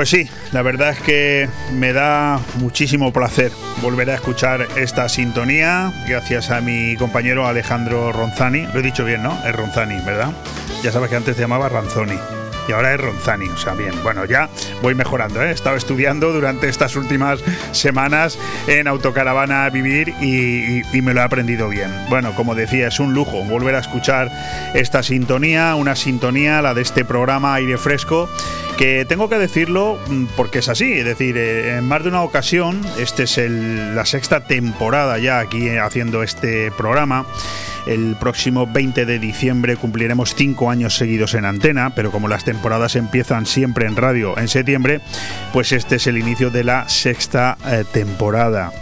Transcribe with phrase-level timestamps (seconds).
[0.00, 3.52] Pues sí, la verdad es que me da muchísimo placer
[3.82, 8.62] volver a escuchar esta sintonía gracias a mi compañero Alejandro Ronzani.
[8.72, 9.38] Lo he dicho bien, ¿no?
[9.46, 10.32] Es Ronzani, ¿verdad?
[10.82, 12.16] Ya sabes que antes se llamaba Ranzoni
[12.70, 13.48] y ahora es Ronzani.
[13.48, 14.48] O sea, bien, bueno, ya
[14.80, 15.42] voy mejorando.
[15.42, 15.48] ¿eh?
[15.48, 17.40] He estado estudiando durante estas últimas
[17.72, 21.90] semanas en Autocaravana a Vivir y, me lo he aprendido bien.
[22.08, 24.30] Bueno, como decía, es un lujo volver a escuchar
[24.74, 28.28] esta sintonía, una sintonía, la de este programa Aire Fresco
[28.76, 32.22] que tengo que decirlo mm, porque es así, es decir, eh, en más de una
[32.22, 37.26] ocasión, esta es la sexta temporada ya aquí haciendo este programa,
[37.86, 42.96] el próximo 20 de diciembre cumpliremos cinco años seguidos en antena, pero como las temporadas
[42.96, 45.00] empiezan siempre en radio en septiembre,
[45.52, 48.72] pues este es el inicio de la sexta eh, temporada.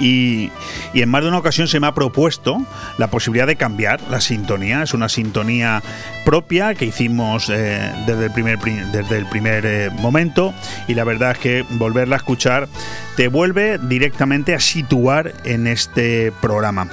[0.00, 0.52] Y,
[0.94, 2.64] en más de una ocasión se me ha propuesto
[2.98, 4.82] la posibilidad de cambiar la sintonía.
[4.82, 5.82] Es una sintonía
[6.24, 10.54] propia que hicimos eh, desde el primer, desde el primer eh, momento
[10.86, 12.68] y la verdad es que volverla a escuchar
[13.16, 16.88] te vuelve directamente a situar en este programa.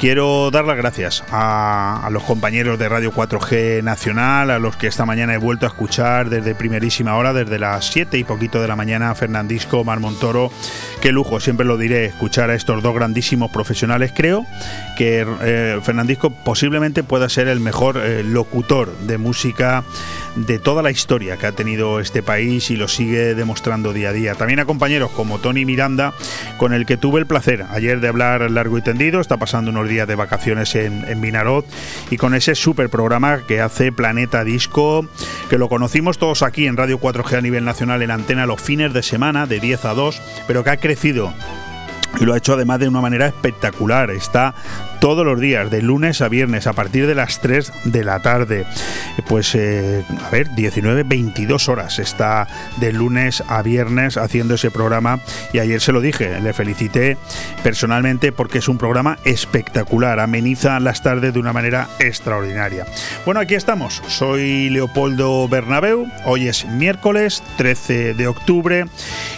[0.00, 5.04] Quiero dar las gracias a, los compañeros de Radio 4G Nacional, a los que esta
[5.04, 8.76] mañana he vuelto a escuchar desde primerísima hora, desde las 7 y poquito de la
[8.76, 10.50] mañana, Fernandisco, Mar Montoro.
[11.02, 14.10] Qué lujo, siempre lo diré, escuchar a estos dos grandísimos profesionales.
[14.16, 14.46] Creo
[14.96, 19.84] que eh, Fernandisco posiblemente pueda ser el mejor eh, locutor de música
[20.36, 24.12] de toda la historia que ha tenido este país y lo sigue demostrando día a
[24.12, 24.34] día.
[24.34, 26.14] También a compañeros como Tony Miranda,
[26.56, 29.88] con el que tuve el placer ayer de hablar largo y tendido, está pasando unos
[29.88, 31.20] días de vacaciones en, en
[32.10, 35.06] y con ese super programa que hace Planeta Disco,
[35.48, 38.92] que lo conocimos todos aquí en Radio 4G a nivel nacional en antena los fines
[38.92, 41.32] de semana de 10 a 2, pero que ha crecido
[42.18, 44.10] y lo ha hecho además de una manera espectacular.
[44.10, 44.54] Está
[45.00, 48.66] todos los días, de lunes a viernes, a partir de las 3 de la tarde.
[49.26, 52.46] Pues, eh, a ver, 19, 22 horas está
[52.76, 55.20] de lunes a viernes haciendo ese programa
[55.52, 57.16] y ayer se lo dije, le felicité
[57.62, 62.86] personalmente porque es un programa espectacular, ameniza las tardes de una manera extraordinaria.
[63.24, 68.84] Bueno, aquí estamos, soy Leopoldo Bernabeu, hoy es miércoles 13 de octubre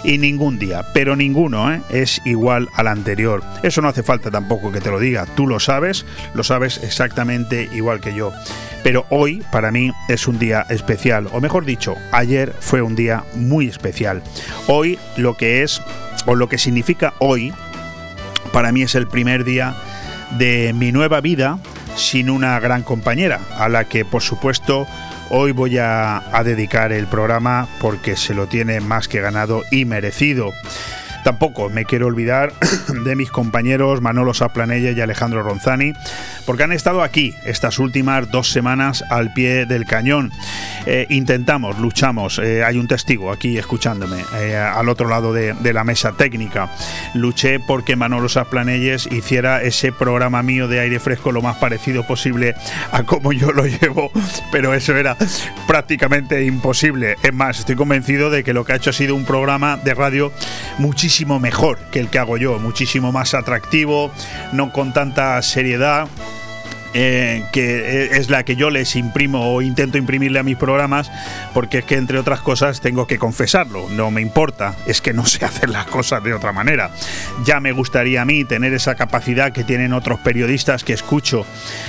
[0.02, 1.80] y ningún día, pero ninguno ¿eh?
[1.90, 3.42] es igual al anterior.
[3.62, 6.04] Eso no hace falta tampoco que te lo diga, tú lo sabes,
[6.34, 8.32] lo sabes exactamente igual que yo.
[8.82, 13.24] Pero hoy para mí es un día especial, o mejor dicho, ayer fue un día
[13.34, 14.22] muy especial.
[14.66, 15.80] Hoy lo que es,
[16.26, 17.52] o lo que significa hoy,
[18.52, 19.74] para mí es el primer día
[20.38, 21.58] de mi nueva vida
[21.96, 24.86] sin una gran compañera, a la que por supuesto
[25.30, 30.52] hoy voy a dedicar el programa porque se lo tiene más que ganado y merecido.
[31.24, 32.52] Tampoco me quiero olvidar
[33.04, 35.92] de mis compañeros Manolo Saplanella y Alejandro Ronzani,
[36.46, 40.32] porque han estado aquí estas últimas dos semanas al pie del cañón.
[40.84, 45.84] Eh, intentamos, luchamos, eh, hay un testigo aquí escuchándome, eh, al otro lado de, la
[45.84, 46.70] mesa técnica.
[47.14, 52.54] Luché porque Manolo Saplanelles hiciera ese programa mío de aire fresco lo más parecido posible
[52.90, 54.10] a como yo lo llevo,
[54.50, 55.16] pero eso era
[55.66, 57.16] prácticamente imposible.
[57.22, 59.94] Es más, estoy convencido de que lo que ha hecho ha sido un programa de
[59.94, 60.32] radio
[60.78, 64.10] muchísimo muchísimo mejor que el que hago yo, muchísimo más atractivo,
[64.52, 66.08] no con tanta seriedad.
[66.94, 71.10] Eh, que es la que yo les imprimo o intento imprimirle a mis programas,
[71.54, 75.24] porque es que entre otras cosas tengo que confesarlo, no me importa, es que no
[75.26, 76.90] sé hacer las cosas de otra manera.
[77.46, 81.46] Ya me gustaría a mí tener esa capacidad que tienen otros periodistas que escucho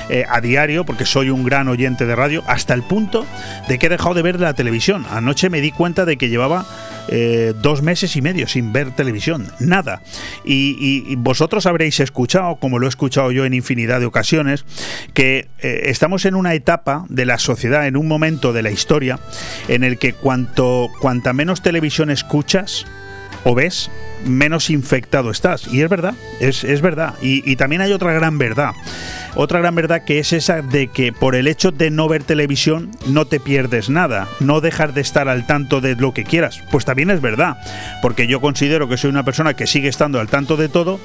[0.10, 3.26] eh, a diario, porque soy un gran oyente de radio, hasta el punto
[3.68, 5.06] de que he dejado de ver la televisión.
[5.12, 6.66] Anoche me di cuenta de que llevaba
[7.10, 10.02] eh, dos meses y medio sin ver televisión, nada.
[10.46, 14.66] Y, vosotros habréis escuchado, como lo he escuchado yo en infinidad de ocasiones,
[15.14, 19.20] que eh, estamos en una etapa de la sociedad, en un momento de la historia,
[19.68, 22.86] en el que cuanto cuanta menos televisión escuchas
[23.44, 23.90] o ves,
[24.26, 25.68] menos infectado estás.
[25.68, 27.16] Y es verdad, es, verdad.
[27.22, 28.74] y también hay otra gran verdad.
[29.36, 32.92] Otra gran verdad que es esa de que por el hecho de no ver televisión
[33.08, 36.62] no te pierdes nada, no dejar de estar al tanto de lo que quieras.
[36.70, 37.58] Pues también es verdad,
[38.04, 41.00] porque yo considero que soy una persona que sigue estando al tanto de todo,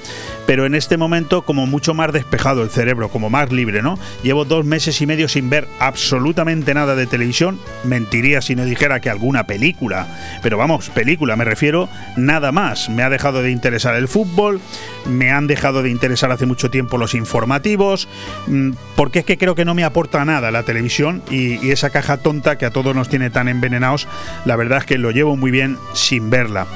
[0.47, 3.99] pero en este momento como mucho más despejado el cerebro, como más libre, ¿no?
[4.23, 9.01] Llevo dos meses y medio sin ver absolutamente nada de televisión, mentiría si no dijera
[9.01, 10.07] que alguna película,
[10.43, 12.91] pero vamos, película, me refiero nada más.
[13.11, 14.61] Dejado de interesar el fútbol,
[15.07, 18.09] me han dejado de interesar hace mucho tiempo los informativos,
[18.47, 22.17] Mm, porque es que creo que no me aporta nada la televisión y, esa caja
[22.17, 24.09] tonta que a todos nos tiene tan envenenados,
[24.45, 26.67] la verdad es que lo llevo muy bien sin verla.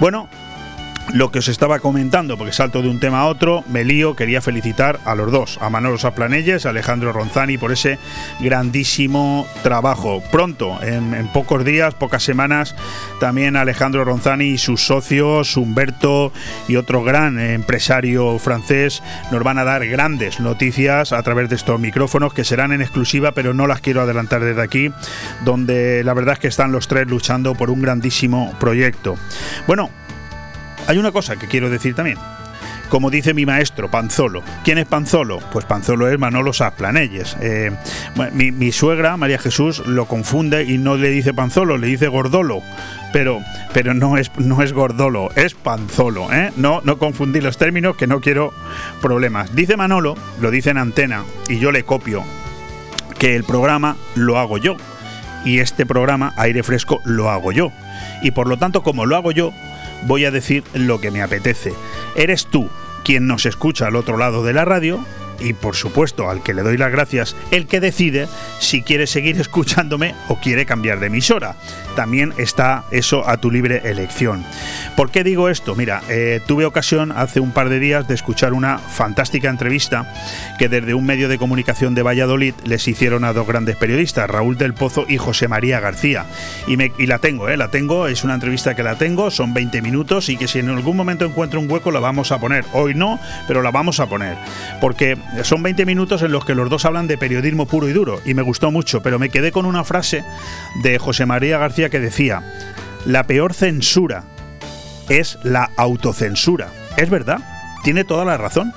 [0.00, 0.28] Bueno,
[1.12, 4.40] lo que os estaba comentando, porque salto de un tema a otro, me lío, quería
[4.40, 7.98] felicitar a los dos, a Manolo Saplanelles, a Alejandro Ronzani, por ese
[8.40, 10.22] grandísimo trabajo.
[10.30, 12.74] Pronto, en, pocos días, pocas semanas,
[13.18, 16.32] también Alejandro Ronzani y sus socios, Humberto
[16.68, 21.80] y otro gran empresario francés, nos van a dar grandes noticias a través de estos
[21.80, 24.92] micrófonos que serán en exclusiva, pero no las quiero adelantar desde aquí,
[25.44, 29.16] donde la verdad es que están los tres luchando por un grandísimo proyecto.
[29.66, 29.90] Bueno,
[30.90, 32.18] hay una cosa que quiero decir también.
[32.88, 34.42] Como dice mi maestro, Panzolo.
[34.64, 35.38] ¿Quién es Panzolo?
[35.52, 37.36] Pues Panzolo es Manolo Saplanelles.
[37.40, 37.70] Eh,
[38.32, 42.60] mi, suegra, María Jesús, lo confunde y no le dice Panzolo, le dice Gordolo.
[43.12, 43.40] Pero,
[43.72, 46.32] pero no, es, no es Gordolo, es Panzolo.
[46.32, 46.50] ¿eh?
[46.56, 48.52] No, no confundir los términos, que no quiero
[49.00, 49.54] problemas.
[49.54, 52.24] Dice Manolo, lo dice en antena, y yo le copio,
[53.16, 54.76] que el programa lo hago yo.
[55.44, 57.70] Y este programa, Aire Fresco, lo hago yo.
[58.22, 59.52] Y por lo tanto, como lo hago yo,
[60.06, 61.72] voy a decir lo que me apetece.
[62.16, 62.68] Eres tú
[63.04, 65.04] quien nos escucha al otro lado de la radio
[65.40, 69.40] y por supuesto al que le doy las gracias, el que decide si quiere seguir
[69.40, 71.56] escuchándome o quiere cambiar de emisora.
[72.00, 74.42] También está eso a tu libre elección.
[74.96, 75.74] ¿Por qué digo esto?
[75.74, 80.10] Mira, eh, tuve ocasión hace un par de días de escuchar una fantástica entrevista
[80.58, 84.56] que desde un medio de comunicación de Valladolid les hicieron a dos grandes periodistas, Raúl
[84.56, 86.24] del Pozo y José María García.
[86.66, 89.82] Y, y la tengo, eh, la tengo, es una entrevista que la tengo, son 20
[89.82, 92.64] minutos y que si en algún momento encuentro un hueco la vamos a poner.
[92.72, 94.38] Hoy no, pero la vamos a poner.
[94.80, 98.22] Porque son 20 minutos en los que los dos hablan de periodismo puro y duro
[98.24, 100.24] y me gustó mucho, pero me quedé con una frase
[100.82, 102.42] de José María García que decía,
[103.04, 104.24] la peor censura
[105.08, 106.68] es la autocensura.
[106.96, 107.38] Es verdad,
[107.82, 108.72] tiene toda la razón.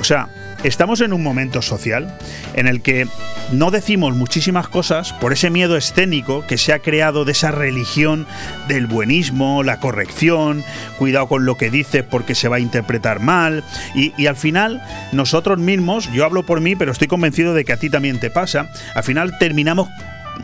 [0.00, 0.28] O sea,
[0.64, 2.16] estamos en un momento social
[2.54, 3.06] en el que
[3.52, 8.26] no decimos muchísimas cosas por ese miedo escénico que se ha creado de esa religión
[8.68, 10.64] del buenismo, la corrección,
[10.98, 13.62] cuidado con lo que dices porque se va a interpretar mal.
[13.94, 14.82] Y, y, al final,
[15.12, 18.30] nosotros mismos, yo hablo por mí, pero estoy convencido de que a ti también te
[18.30, 19.88] pasa, al final terminamos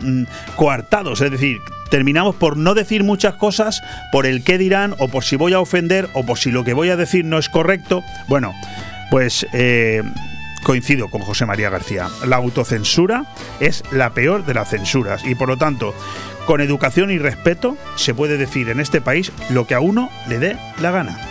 [0.01, 0.23] mm,
[0.55, 1.59] coartados, es decir,
[1.89, 3.81] terminamos por no decir muchas cosas
[4.11, 6.73] por el qué dirán o por si voy a ofender o por si lo que
[6.73, 8.03] voy a decir no es correcto.
[8.27, 8.53] Bueno,
[9.09, 10.01] pues eh,
[10.63, 12.07] coincido con José María García.
[12.25, 13.25] La autocensura
[13.59, 15.93] es la peor de las censuras y por lo tanto,
[16.45, 20.39] con educación y respeto se puede decir en este país lo que a uno le
[20.39, 21.30] dé la gana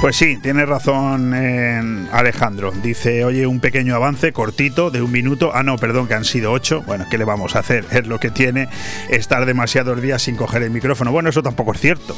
[0.00, 2.70] Pues sí, tiene razón eh, Alejandro.
[2.70, 5.52] Dice, oye, un pequeño avance cortito de un minuto.
[5.54, 6.82] Ah, no, perdón, que han sido ocho.
[6.82, 7.84] Bueno, ¿qué le vamos a hacer?
[7.96, 8.68] Es lo que tiene
[9.08, 11.12] estar demasiados días sin coger el micrófono.
[11.12, 12.14] Bueno, eso tampoco es cierto,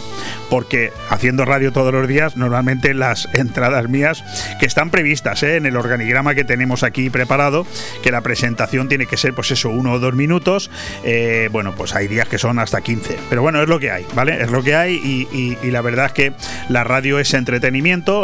[0.51, 4.25] porque haciendo radio todos los días, normalmente las entradas mías,
[4.59, 5.57] que están previstas ¿eh?
[5.57, 7.65] en el organigrama que tenemos aquí preparado,
[8.03, 10.69] que la presentación tiene que ser, pues eso, uno o dos minutos.
[11.05, 13.17] Eh, bueno, pues hay días que son hasta 15.
[13.31, 14.43] Pero bueno, es lo que hay, ¿vale?
[14.43, 16.33] Es lo que hay y, y, y la verdad es que
[16.69, 17.68] la radio es entretenida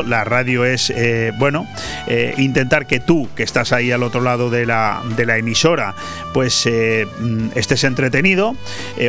[0.06, 1.66] la radio es, eh, bueno,
[2.06, 5.94] eh, intentar que tú, que estás ahí al otro lado de la, de la emisora,
[6.32, 8.56] pues eh, mm, estés entretenido.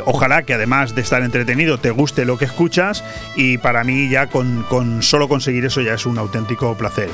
[0.06, 3.04] ojalá que además de estar entretenido te guste lo que escuchas
[3.36, 7.10] y para mí ya con, con solo conseguir eso ya es un auténtico placer.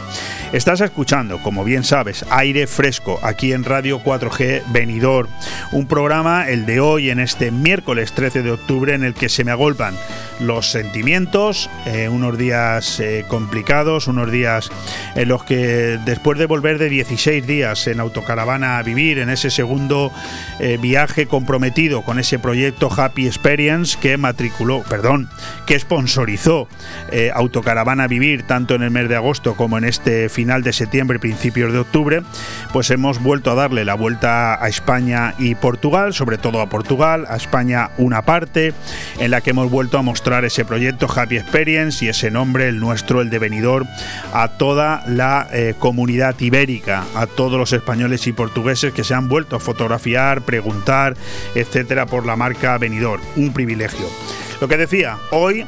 [0.51, 5.27] Estás escuchando, como bien sabes, aire fresco aquí en Radio 4G Venidor,
[5.71, 9.43] un programa, el de hoy, en este miércoles 13 de octubre, en el que se
[9.43, 9.93] me agolpan
[10.39, 11.69] los sentimientos,
[12.09, 14.69] unos días complicados, unos días
[15.15, 19.49] en los que después de volver de 16 días en autocaravana a vivir, en ese
[19.49, 20.11] segundo
[20.59, 25.29] eh, viaje comprometido con ese proyecto Happy Experience que matriculó, perdón,
[25.65, 26.67] que sponsorizó
[27.11, 30.73] eh, Autocaravana a Vivir tanto en el mes de agosto como en este final de
[30.73, 32.21] septiembre, principios de octubre,
[32.73, 37.25] pues hemos vuelto a darle la vuelta a España y Portugal, sobre todo a Portugal,
[37.29, 38.73] a España una parte,
[39.19, 42.79] en la que hemos vuelto a mostrar ese proyecto Happy Experience y ese nombre, el
[42.79, 43.85] nuestro el devenidor
[44.33, 49.27] a toda la eh, comunidad ibérica, a todos los españoles y portugueses que se han
[49.27, 51.15] vuelto a fotografiar, preguntar,
[51.55, 53.19] etcétera, por la marca Venidor.
[53.35, 54.05] Un privilegio.
[54.59, 55.65] Lo que decía, hoy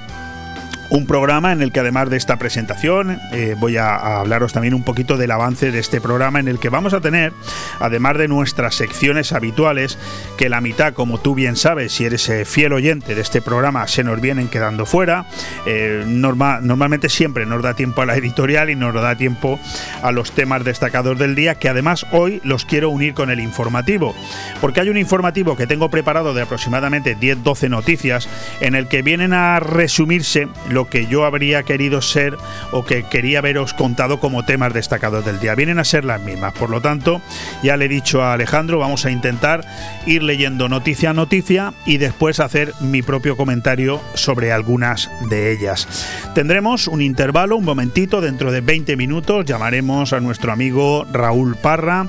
[0.94, 4.84] un programa en el que además de esta presentación eh, voy a, hablaros también un
[4.84, 7.34] poquito del avance de este programa en el que vamos a tener,
[7.80, 9.98] además de nuestras secciones habituales,
[10.38, 13.88] que la mitad, como tú bien sabes, si eres eh, fiel oyente de este programa,
[13.88, 15.26] se nos vienen quedando fuera.
[15.66, 19.60] Eh, normalmente siempre nos da tiempo a la editorial y nos da tiempo
[20.04, 24.14] a los temas destacados del día, que además hoy los quiero unir con el informativo,
[24.62, 28.30] porque hay un informativo que tengo preparado de aproximadamente 10-12 noticias
[28.62, 32.38] en el que vienen a resumirse lo que yo habría querido ser
[32.72, 35.56] o que quería haberos contado como temas destacados del día.
[35.56, 36.54] Vienen a ser las mismas.
[36.54, 37.22] Por lo tanto,
[37.62, 39.66] ya le he dicho a Alejandro, vamos a intentar
[40.06, 45.88] ir leyendo noticia a noticia y después hacer mi propio comentario sobre algunas de ellas.
[46.36, 52.08] Tendremos un intervalo, un momentito, dentro de 20 minutos llamaremos a nuestro amigo Raúl Parra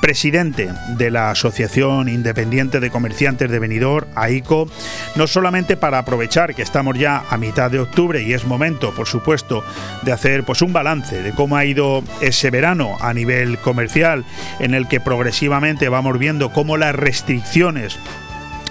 [0.00, 4.68] presidente de la Asociación Independiente de Comerciantes de Benidorm, AICO,
[5.14, 9.06] no solamente para aprovechar que estamos ya a mitad de octubre y es momento, por
[9.06, 9.64] supuesto,
[10.02, 14.24] de hacer pues un balance de cómo ha ido ese verano a nivel comercial
[14.58, 17.98] en el que progresivamente vamos viendo cómo las restricciones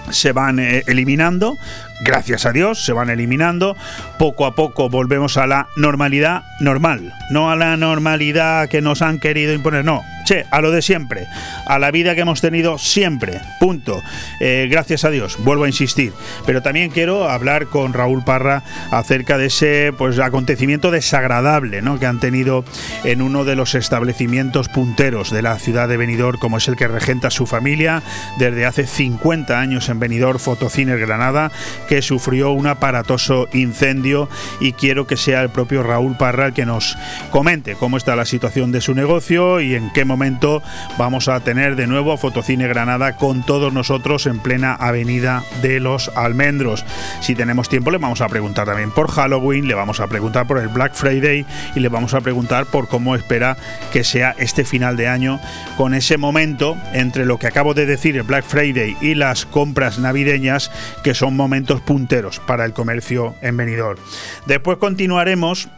[0.10, 1.58] se van eh, eliminando,
[2.02, 3.76] gracias a Dios, se van eliminando.
[4.18, 9.20] Poco a poco volvemos a la normalidad normal, no a la normalidad que nos han
[9.20, 11.28] querido imponer, no, che, a lo de siempre,
[11.66, 14.02] a la vida que hemos tenido siempre, punto.
[14.40, 16.14] Eh, gracias a Dios, vuelvo a insistir.
[16.46, 22.00] Pero también quiero hablar con Raúl Parra acerca de ese pues, acontecimiento desagradable ¿no?
[22.00, 22.64] que han tenido
[23.04, 26.88] en uno de los establecimientos punteros de la ciudad de Benidorm, como es el que
[26.88, 28.04] regenta su familia
[28.38, 31.52] desde hace 50 años en Benidorm, Fotocines Granada,
[31.90, 34.30] que sufrió un aparatoso incendio
[34.60, 36.96] y quiero que sea el propio Raúl Parra el que nos
[37.32, 40.62] comente cómo está la situación de su negocio y en qué momento
[41.00, 46.12] vamos a tener de nuevo Fotocine Granada con todos nosotros en plena avenida de los
[46.16, 46.86] Almendros.
[47.22, 50.60] Si tenemos tiempo le vamos a preguntar también por Halloween, le vamos a preguntar por
[50.60, 51.44] el Black Friday
[51.76, 53.58] y le vamos a preguntar por cómo espera
[53.92, 55.40] que sea este final de año
[55.76, 59.98] con ese momento entre lo que acabo de decir el Black Friday y las compras
[59.98, 60.70] navideñas
[61.04, 64.00] que son momentos punteros para el comercio en Benidorm.
[64.46, 65.70] Después continuaremos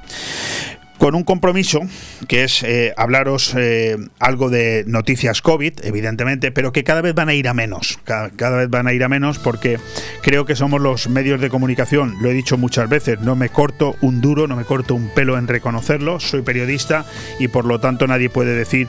[1.01, 1.81] con un compromiso
[2.27, 7.27] que es eh, hablaros eh, algo de noticias COVID, evidentemente, pero que cada vez van
[7.27, 9.79] a ir a menos, cada, cada, vez van a ir a menos porque
[10.21, 13.95] creo que somos los medios de comunicación, lo he dicho muchas veces, no me corto
[14.01, 17.03] un duro, no me corto un pelo en reconocerlo, soy periodista
[17.39, 18.87] y por lo tanto nadie puede decir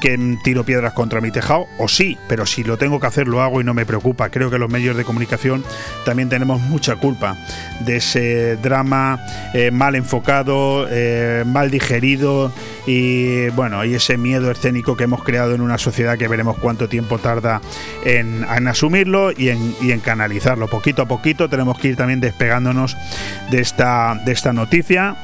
[0.00, 3.42] que tiro piedras contra mi tejado, o sí, pero si lo tengo que hacer lo
[3.42, 4.28] hago y no me preocupa.
[4.30, 5.64] Creo que los medios de comunicación
[6.04, 7.36] también tenemos mucha culpa
[7.80, 9.20] de ese drama
[9.54, 12.52] eh, mal enfocado, eh, mal digerido
[12.86, 16.88] y bueno, y ese miedo escénico que hemos creado en una sociedad que veremos cuánto
[16.88, 17.60] tiempo tarda
[18.04, 20.68] en, asumirlo y en, canalizarlo.
[20.68, 22.96] Poquito a poquito tenemos que ir también despegándonos
[23.50, 25.16] de esta noticia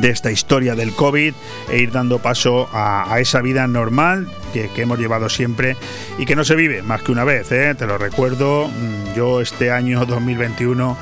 [0.00, 1.34] de esta historia del COVID
[1.70, 5.76] e ir dando paso a, esa vida normal que, hemos llevado siempre
[6.18, 7.74] y que no se vive más que una vez, ¿eh?
[7.76, 10.96] te lo recuerdo, mm, yo este año 2021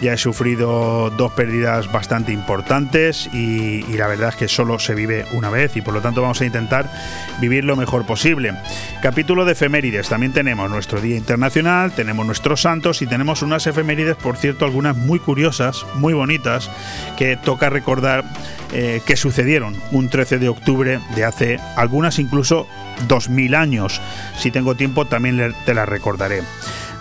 [0.00, 5.24] ya he sufrido dos pérdidas bastante importantes y, la verdad es que solo se vive
[5.32, 6.90] una vez y por lo tanto vamos a intentar
[7.40, 8.52] vivir lo mejor posible.
[9.00, 14.16] Capítulo de efemérides, también tenemos nuestro Día Internacional, tenemos nuestros santos y tenemos unas efemérides,
[14.16, 16.70] por cierto, algunas muy curiosas, muy bonitas,
[17.16, 18.24] que toca recordar
[18.72, 22.66] eh, que sucedieron un 13 de octubre de hace algunas incluso
[23.08, 24.00] 2000 años.
[24.38, 26.42] Si tengo tiempo también te las recordaré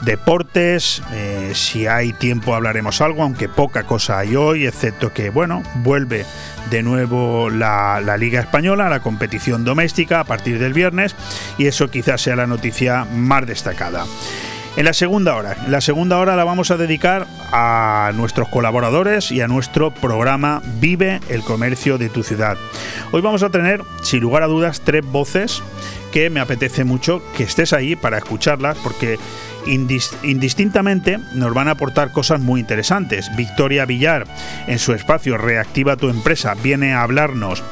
[0.06, 5.64] deportes, eh, si hay tiempo hablaremos algo, aunque poca cosa hay hoy, excepto que, bueno,
[5.78, 6.26] vuelve
[6.70, 11.16] de nuevo la, Liga Española, la competición doméstica a partir del viernes,
[11.58, 14.06] y eso quizás sea la noticia más destacada.
[14.78, 19.32] En la segunda hora, en la segunda hora la vamos a dedicar a nuestros colaboradores
[19.32, 22.58] y a nuestro programa Vive el comercio de tu ciudad.
[23.12, 25.64] Hoy vamos a tener, sin lugar a dudas, tres voces
[26.12, 29.18] que me apetece mucho que estés ahí para escucharlas porque
[29.67, 33.29] indistintamente nos van a aportar cosas muy interesantes.
[33.36, 34.25] Victoria Villar,
[34.67, 37.63] en su espacio Reactiva tu empresa, viene a hablarnos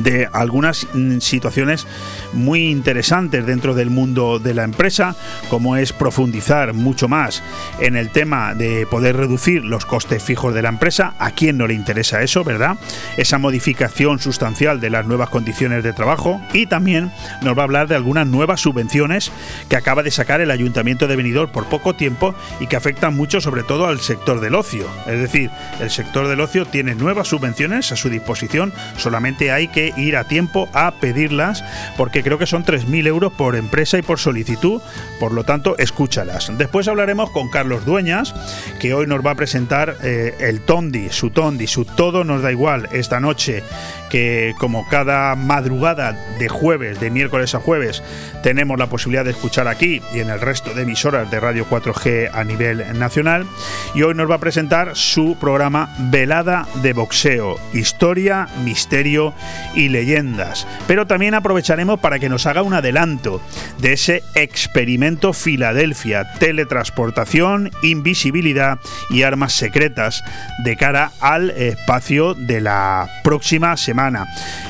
[0.00, 1.86] de algunas mm, situaciones
[2.32, 5.14] muy interesantes dentro del mundo de la empresa,
[5.48, 7.42] como es profundizar mucho más
[7.80, 11.14] en el tema de poder reducir los costes fijos de la empresa.
[11.18, 12.76] ¿A quién no le interesa eso, verdad?
[13.16, 17.88] Esa modificación sustancial de las nuevas condiciones de trabajo y también nos va a hablar
[17.88, 19.32] de algunas nuevas subvenciones
[19.68, 23.40] que acaba de sacar el Ayuntamiento de Benidorm por poco tiempo y que afectan mucho
[23.40, 24.86] sobre todo al sector del ocio.
[25.06, 29.81] Es decir, el sector del ocio tiene nuevas subvenciones a su disposición, solamente hay que
[29.82, 31.64] que ir a tiempo a pedirlas
[31.96, 34.80] porque creo que son 3.000 euros por empresa y por solicitud,
[35.18, 36.52] por lo tanto escúchalas.
[36.56, 38.34] Después hablaremos con Carlos Dueñas,
[38.80, 42.52] que hoy nos va a presentar eh, el Tondi, su Tondi, su todo nos da
[42.52, 43.62] igual esta noche
[44.12, 48.02] que como cada madrugada de jueves, de miércoles a jueves,
[48.42, 52.28] tenemos la posibilidad de escuchar aquí y en el resto de emisoras de Radio 4G
[52.30, 53.46] a nivel nacional.
[53.94, 59.32] Y hoy nos va a presentar su programa Velada de Boxeo, Historia, Misterio
[59.74, 60.66] y Leyendas.
[60.86, 63.40] Pero también aprovecharemos para que nos haga un adelanto
[63.78, 68.78] de ese experimento Filadelfia, teletransportación, invisibilidad
[69.08, 70.22] y armas secretas
[70.64, 74.01] de cara al espacio de la próxima semana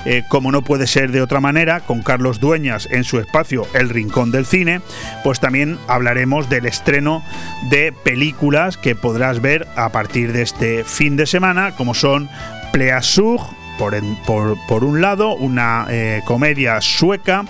[0.04, 3.88] eh, como no puede ser de otra manera, con Carlos Dueñas en su espacio El
[3.88, 4.80] Rincón del Cine,
[5.24, 7.22] pues también hablaremos del estreno
[7.70, 12.28] de películas que podrás ver a partir de este fin de semana, como son
[12.72, 13.40] Pleasug,
[13.78, 17.44] por, un lado, una eh, comedia sueca,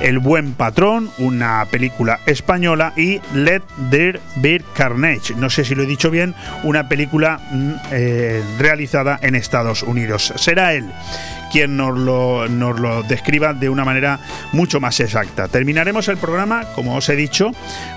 [0.00, 5.82] El Buen Patrón, una película española, y Let There Be Carnage, no sé si lo
[5.82, 10.32] he dicho bien, una película mm, eh, realizada en Estados Unidos.
[10.36, 10.90] Será él
[11.50, 14.20] quien nos lo, nos lo describa de una manera
[14.52, 15.48] mucho más exacta.
[15.48, 17.52] Terminaremos el programa, como os he dicho,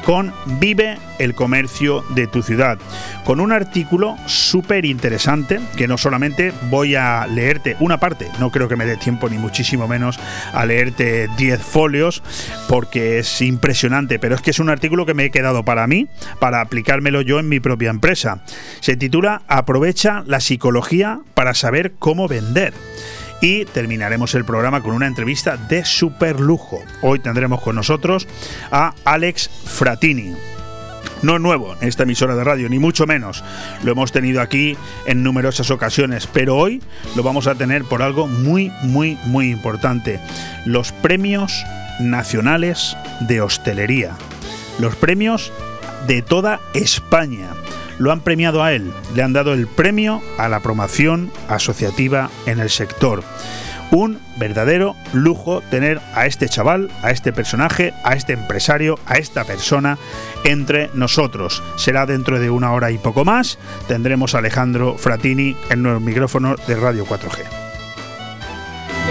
[0.06, 2.80] con Vive el comercio de tu ciudad,
[3.26, 8.68] con un artículo súper interesante que no solamente voy a leerte una parte, no creo
[8.68, 10.20] que me dé tiempo ni muchísimo menos
[10.54, 12.24] a leerte 10 folios
[12.68, 16.08] porque es impresionante, pero es que es un artículo que me he quedado para mí,
[16.40, 18.44] para aplicármelo yo en mi propia empresa.
[18.80, 22.74] Se titula Aprovecha la psicología para saber cómo vender
[23.42, 26.80] y terminaremos el programa con una entrevista de super lujo.
[27.02, 28.28] Hoy tendremos con nosotros
[28.72, 30.36] a Alex Fratini.
[31.24, 33.44] No es nuevo en esta emisora de radio, ni mucho menos.
[33.84, 36.82] Lo hemos tenido aquí en numerosas ocasiones, pero hoy
[37.16, 40.20] lo vamos a tener por algo muy, muy, muy importante.
[40.66, 41.64] Los premios
[42.00, 44.16] nacionales de hostelería.
[44.80, 45.52] Los premios
[46.08, 47.50] de toda España
[48.02, 52.60] lo han premiado a él, le han dado el premio a la promoción asociativa en
[52.60, 53.24] el sector.
[53.92, 59.44] Un verdadero lujo tener a este chaval, a este personaje, a este empresario, a esta
[59.44, 60.00] persona
[60.46, 61.62] entre nosotros.
[61.76, 63.60] Será dentro de una hora y poco más.
[63.88, 67.71] Tendremos a Alejandro Fratini en los micrófonos de Radio 4G.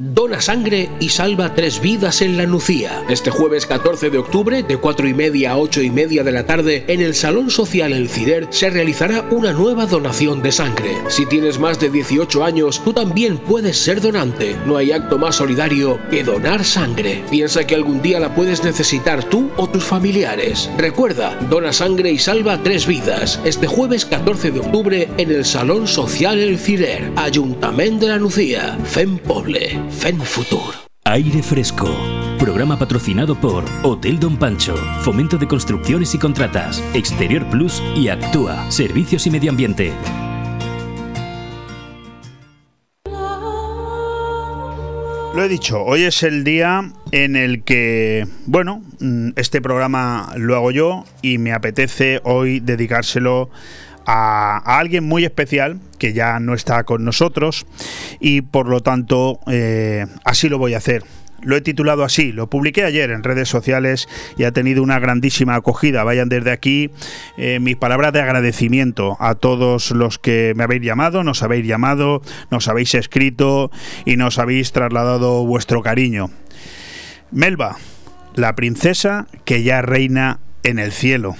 [0.00, 3.02] Dona sangre y salva tres vidas en la Nucía.
[3.08, 6.46] Este jueves 14 de octubre, de 4 y media a 8 y media de la
[6.46, 10.92] tarde, en el Salón Social El Cider se realizará una nueva donación de sangre.
[11.08, 14.54] Si tienes más de 18 años, tú también puedes ser donante.
[14.66, 17.24] No hay acto más solidario que donar sangre.
[17.28, 20.70] Piensa que algún día la puedes necesitar tú o tus familiares.
[20.78, 23.40] Recuerda, dona sangre y salva tres vidas.
[23.44, 28.78] Este jueves 14 de octubre en el Salón Social El Cider, Ayuntamiento de la Nucía,
[28.84, 29.87] FEM Poble.
[29.90, 30.74] Fen Futur.
[31.04, 31.88] Aire Fresco.
[32.38, 38.70] Programa patrocinado por Hotel Don Pancho, Fomento de Construcciones y Contratas, Exterior Plus y Actúa,
[38.70, 39.92] Servicios y Medio Ambiente.
[45.34, 50.56] Lo he dicho, hoy es el día en el que, bueno, mm, este programa lo
[50.56, 53.50] hago yo y me apetece hoy dedicárselo
[54.10, 57.66] a, alguien muy especial que ya no está con nosotros
[58.20, 61.04] y por lo tanto eh, así lo voy a hacer.
[61.40, 65.54] Lo he titulado así, lo publiqué ayer en redes sociales y ha tenido una grandísima
[65.54, 66.02] acogida.
[66.02, 66.90] Vayan desde aquí
[67.36, 72.22] eh, mis palabras de agradecimiento a todos los que me habéis llamado, nos habéis llamado,
[72.50, 73.70] nos habéis escrito
[74.04, 76.30] y nos habéis trasladado vuestro cariño.
[77.30, 77.76] Melba,
[78.34, 81.36] la princesa que ya reina en el cielo.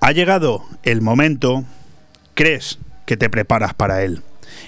[0.00, 1.64] Ha llegado el momento,
[2.34, 4.22] crees que te preparas para él.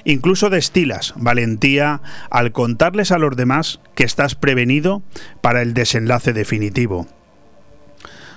[0.05, 5.03] Incluso destilas valentía al contarles a los demás que estás prevenido
[5.41, 7.07] para el desenlace definitivo.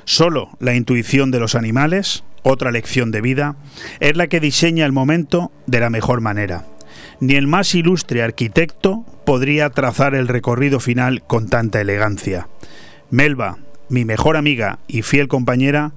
[0.06, 3.56] Solo la intuición de los animales, otra lección de vida,
[3.99, 6.65] es la que diseña el momento de la mejor manera.
[7.19, 12.47] Ni el más ilustre arquitecto podría trazar el recorrido final con tanta elegancia.
[13.12, 15.91] Melba, mi mejor amiga y fiel compañera,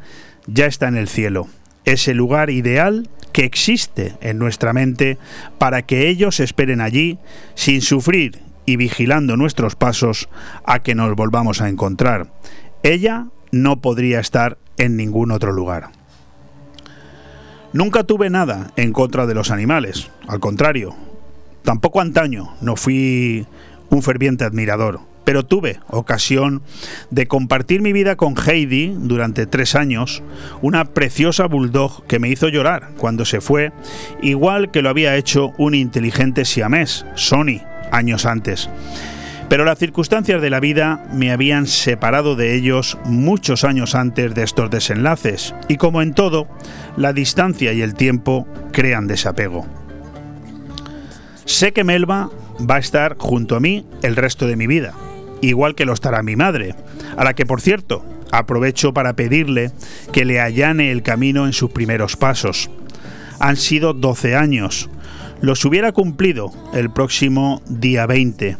[0.47, 1.49] ya está en el cielo,
[1.85, 5.19] ese lugar ideal que existe en nuestra mente
[5.59, 7.19] para que ellos esperen allí
[7.55, 10.29] sin sufrir y vigilando nuestros pasos
[10.65, 12.33] a que nos volvamos a encontrar.
[12.83, 15.91] Ella no podría estar en ningún otro lugar.
[17.73, 20.95] Nunca tuve nada en contra de los animales, al contrario,
[21.65, 23.47] tampoco antaño no fui
[23.91, 26.63] un ferviente admirador pero tuve ocasión
[27.11, 30.23] de compartir mi vida con Heidi durante tres años,
[30.63, 33.73] una preciosa bulldog que me hizo llorar cuando se fue,
[34.23, 38.69] igual que lo había hecho un inteligente siamés, Sony, años antes.
[39.49, 44.43] Pero las circunstancias de la vida me habían separado de ellos muchos años antes de
[44.43, 46.49] estos desenlaces, y como en todo,
[46.97, 49.67] la distancia y el tiempo crean desapego.
[51.45, 54.95] Sé que Melba va a estar junto a mí el resto de mi vida,
[55.49, 56.75] igual que lo estará mi madre,
[57.17, 59.71] a la que por cierto aprovecho para pedirle
[60.13, 62.71] que le allane el camino en sus primeros pasos.
[63.39, 64.91] Han sido 12 años.
[65.41, 68.57] Los hubiera cumplido el próximo día 20,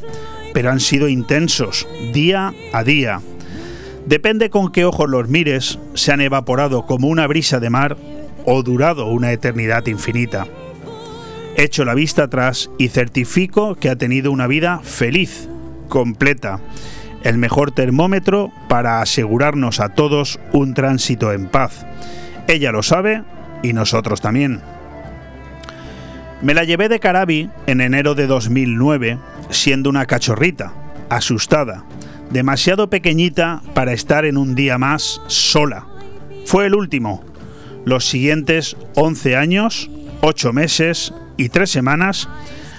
[0.53, 3.21] pero han sido intensos, día a día.
[4.07, 7.97] Depende con qué ojos los mires, se han evaporado como una brisa de mar
[8.45, 10.47] o durado una eternidad infinita.
[11.57, 15.49] Echo la vista atrás y certifico que ha tenido una vida feliz,
[15.89, 16.61] completa,
[17.23, 21.87] el mejor termómetro para asegurarnos a todos un tránsito en paz.
[22.47, 23.23] Ella lo sabe
[23.63, 24.61] y nosotros también.
[26.43, 29.19] Me la llevé de Carabi en enero de 2009,
[29.49, 30.73] siendo una cachorrita,
[31.09, 31.85] asustada,
[32.31, 35.87] demasiado pequeñita para estar en un día más sola.
[36.45, 37.25] Fue el último.
[37.87, 42.29] Los siguientes 11 años, 8 meses y 3 semanas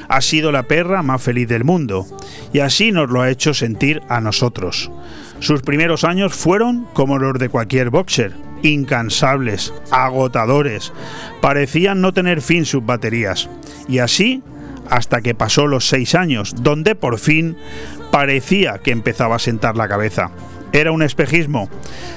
[0.08, 2.06] ha sido la perra más feliz del mundo
[2.54, 4.92] y así nos lo ha hecho sentir a nosotros.
[5.40, 10.94] Sus primeros años fueron como los de cualquier boxer, incansables, agotadores,
[11.42, 13.50] parecían no tener fin sus baterías.
[13.88, 14.42] Y así
[14.90, 17.58] hasta que pasó los seis años, donde por fin
[18.12, 20.32] parecía que empezaba a sentar la cabeza.
[20.76, 21.70] Era un espejismo.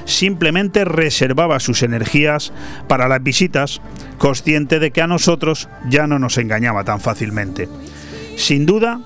[0.04, 2.52] Simplemente reservaba sus energías
[2.88, 3.80] para las visitas,
[4.18, 7.68] consciente de que a nosotros ya no nos engañaba tan fácilmente.
[8.34, 9.00] Sin duda,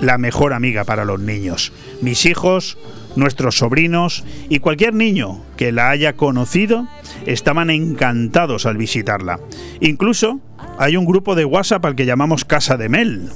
[0.00, 1.72] la mejor amiga para los niños.
[2.00, 2.76] Mis hijos,
[3.14, 6.88] nuestros sobrinos y cualquier niño que la haya conocido
[7.24, 9.38] estaban encantados al visitarla.
[9.80, 10.40] Incluso
[10.76, 13.28] hay un grupo de WhatsApp al que llamamos Casa de Mel.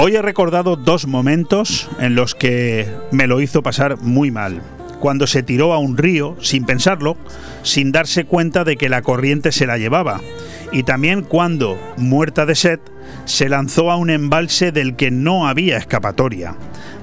[0.00, 4.62] Hoy he recordado dos momentos en los que me lo hizo pasar muy mal.
[5.00, 7.16] Cuando se tiró a un río sin pensarlo,
[7.64, 10.20] sin darse cuenta de que la corriente se la llevaba.
[10.70, 12.78] Y también cuando, muerta de sed,
[13.24, 16.54] se lanzó a un embalse del que no había escapatoria.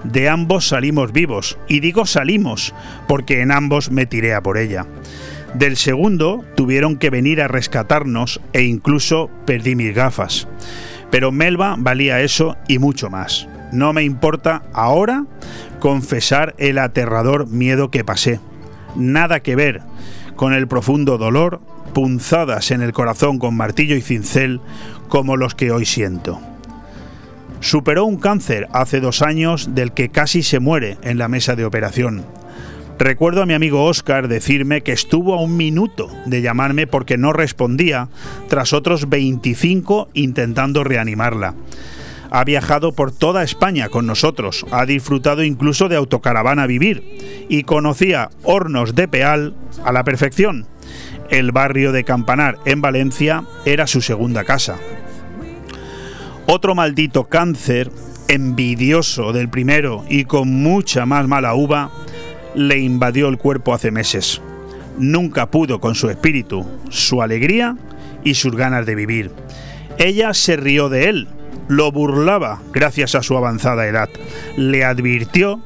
[0.06, 2.74] De ambos salimos vivos, y digo salimos,
[3.10, 4.86] porque en ambos me tiré a por ella.
[5.54, 10.48] Del segundo tuvieron que venir a rescatarnos e incluso perdí mis gafas.
[11.16, 13.48] Pero Melba valía eso y mucho más.
[13.72, 15.24] No me importa ahora
[15.80, 18.42] confesar el aterrador miedo que pasé.
[18.98, 19.82] Nada que ver
[20.36, 21.62] con el profundo dolor,
[21.94, 24.60] punzadas en el corazón con martillo y cincel
[25.08, 26.42] como los que hoy siento.
[27.62, 31.64] Superó un cáncer hace dos años del que casi se muere en la mesa de
[31.64, 32.26] operación.
[32.98, 37.34] Recuerdo a mi amigo Oscar decirme que estuvo a un minuto de llamarme porque no
[37.34, 38.08] respondía
[38.48, 41.56] tras otros 25 intentando reanimarla.
[42.32, 48.30] Ha viajado por toda España con nosotros, ha disfrutado incluso de autocaravana vivir y conocía
[48.44, 50.66] Hornos de Peal a la perfección.
[51.30, 54.78] El barrio de Campanar en Valencia era su segunda casa.
[56.48, 57.92] Otro maldito cáncer,
[58.30, 61.92] envidioso del primero y con mucha más mala uva,
[62.56, 64.42] le invadió el cuerpo hace meses.
[64.98, 67.78] Nunca pudo con su espíritu, su alegría
[68.24, 69.32] y sus ganas de vivir.
[69.98, 71.28] Ella se rió de él,
[71.68, 74.10] lo burlaba gracias a su avanzada edad.
[74.58, 75.62] Le advirtió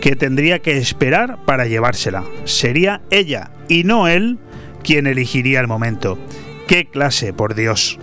[0.00, 2.24] que tendría que esperar para llevársela.
[2.44, 4.38] Sería ella y no él
[4.82, 6.18] quien elegiría el momento.
[6.66, 7.98] ¡Qué clase, por Dios!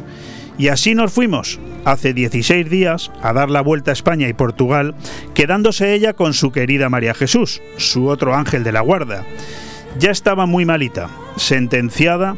[0.59, 4.93] Y así nos fuimos, hace 16 días, a dar la vuelta a España y Portugal,
[5.33, 9.23] quedándose ella con su querida María Jesús, su otro ángel de la guarda.
[9.97, 12.35] Ya estaba muy malita, sentenciada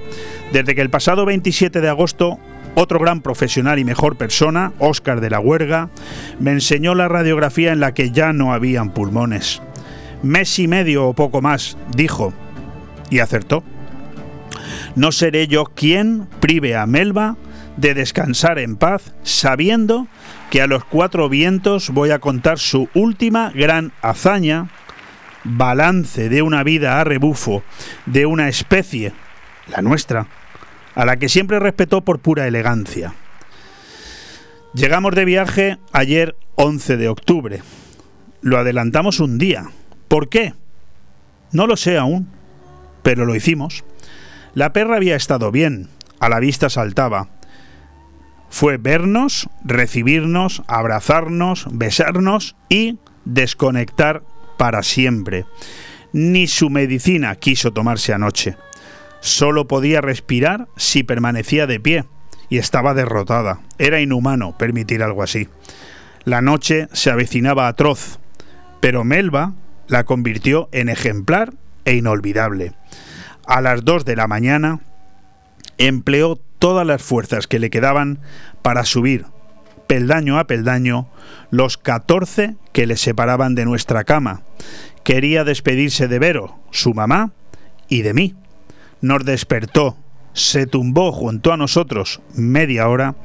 [0.54, 2.38] desde que el pasado 27 de agosto
[2.76, 5.90] otro gran profesional y mejor persona, Óscar de la Huerga,
[6.40, 9.62] me enseñó la radiografía en la que ya no habían pulmones.
[10.22, 12.34] Mes y medio o poco más, dijo,
[13.10, 13.64] y acertó.
[14.96, 17.36] No seré yo quien prive a Melba
[17.82, 20.08] de descansar en paz, sabiendo
[20.52, 24.70] que a los cuatro vientos voy a contar su última gran hazaña,
[25.44, 27.64] balance de una vida a rebufo
[28.06, 29.14] de una especie,
[29.68, 30.28] la nuestra,
[30.94, 33.16] a la que siempre respetó por pura elegancia.
[34.76, 37.64] Llegamos de viaje ayer 11 de octubre.
[38.42, 39.66] Lo adelantamos un día.
[40.08, 40.54] ¿Por qué?
[41.52, 42.30] No lo sé aún,
[43.02, 43.84] pero lo hicimos.
[44.54, 45.90] La perra había estado bien,
[46.20, 47.41] a la vista saltaba.
[48.52, 54.24] Fue vernos, recibirnos, abrazarnos, besarnos y desconectar
[54.58, 55.46] para siempre.
[56.12, 58.58] Ni su medicina quiso tomarse anoche.
[59.22, 62.06] Solo podía respirar si permanecía de pie
[62.50, 63.62] y estaba derrotada.
[63.80, 65.48] Era inhumano permitir algo así.
[66.26, 68.20] La noche se avecinaba atroz,
[68.82, 69.54] pero Melba
[69.88, 71.54] la convirtió en ejemplar
[71.86, 72.74] e inolvidable.
[73.48, 74.82] A las dos de la mañana
[75.78, 78.20] empleó todas las fuerzas que le quedaban
[78.62, 79.26] para subir,
[79.88, 81.10] peldaño a peldaño,
[81.50, 84.44] los 14 que le separaban de nuestra cama.
[85.04, 87.32] Quería despedirse de Vero, su mamá,
[87.90, 88.36] y de mí
[89.02, 89.98] nos despertó,
[90.34, 93.16] se tumbó junto a nosotros media hora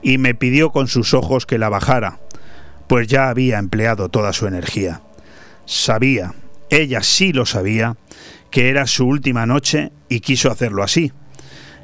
[0.00, 2.20] y me pidió con sus ojos que la bajara,
[2.86, 5.02] pues ya había empleado toda su energía.
[5.64, 6.34] Sabía,
[6.70, 7.96] ella sí lo sabía,
[8.52, 11.12] que era su última noche y quiso hacerlo así.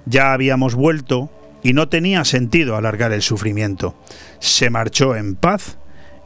[0.07, 1.31] Ya habíamos vuelto
[1.63, 3.95] y no tenía sentido alargar el sufrimiento.
[4.41, 5.79] Se marchó en paz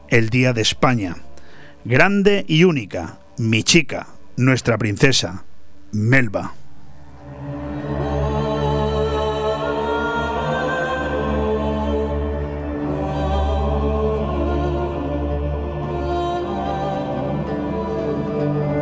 [0.09, 1.17] el día de España.
[1.85, 5.45] Grande y única, mi chica, nuestra princesa,
[5.91, 6.56] Melba.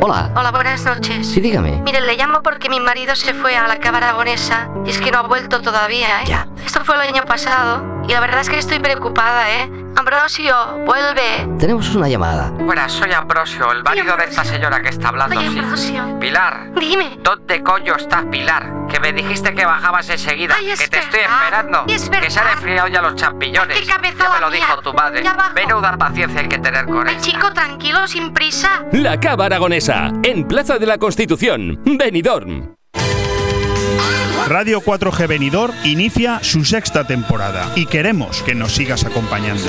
[0.00, 0.30] Hola.
[0.36, 1.26] Hola, buenas noches.
[1.26, 1.80] Sí, dígame.
[1.82, 5.10] Mire, le llamo porque mi marido se fue a la cava aragonesa y es que
[5.10, 6.26] no ha vuelto todavía, ¿eh?
[6.26, 6.46] Ya.
[6.64, 9.70] Esto fue el año pasado y la verdad es que estoy preocupada, ¿eh?
[9.96, 10.54] Ambrosio,
[10.84, 11.48] vuelve.
[11.58, 12.50] Tenemos una llamada.
[12.50, 15.38] Buenas, soy Ambrosio, el marido de esta señora que está hablando.
[15.40, 15.58] Oye, sí.
[15.58, 16.18] Ambrosio.
[16.20, 16.70] Pilar.
[16.78, 17.18] Dime.
[17.22, 18.86] ¿Dónde coño estás, Pilar?
[18.90, 20.54] Que me dijiste que bajabas enseguida.
[20.58, 21.84] Ay, es que te estoy esperando.
[21.88, 23.80] Es que se han enfriado ya los champiñones.
[23.80, 24.60] Qué cabezada ya me lo mía.
[24.66, 25.22] dijo tu madre.
[25.24, 25.54] Ya bajo.
[25.54, 27.18] Menuda paciencia hay que tener con él.
[27.20, 28.84] chico, tranquilo, sin prisa.
[28.92, 32.75] La Cava Aragonesa, en Plaza de la Constitución, Benidorm.
[34.46, 39.64] Radio 4G Benidorm inicia su sexta temporada y queremos que nos sigas acompañando.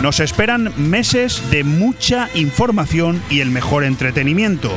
[0.00, 4.70] Nos esperan meses de mucha información y el mejor entretenimiento.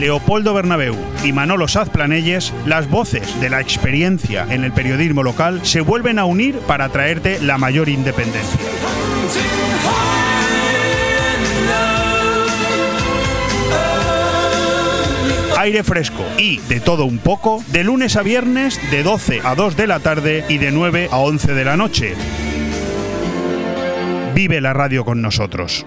[0.00, 5.82] Leopoldo Bernabeu y Manolo Sazplanelles, las voces de la experiencia en el periodismo local, se
[5.82, 8.60] vuelven a unir para traerte la mayor independencia.
[15.64, 19.78] Aire fresco y de todo un poco, de lunes a viernes de 12 a 2
[19.78, 22.14] de la tarde y de 9 a 11 de la noche.
[24.34, 25.86] Vive la radio con nosotros.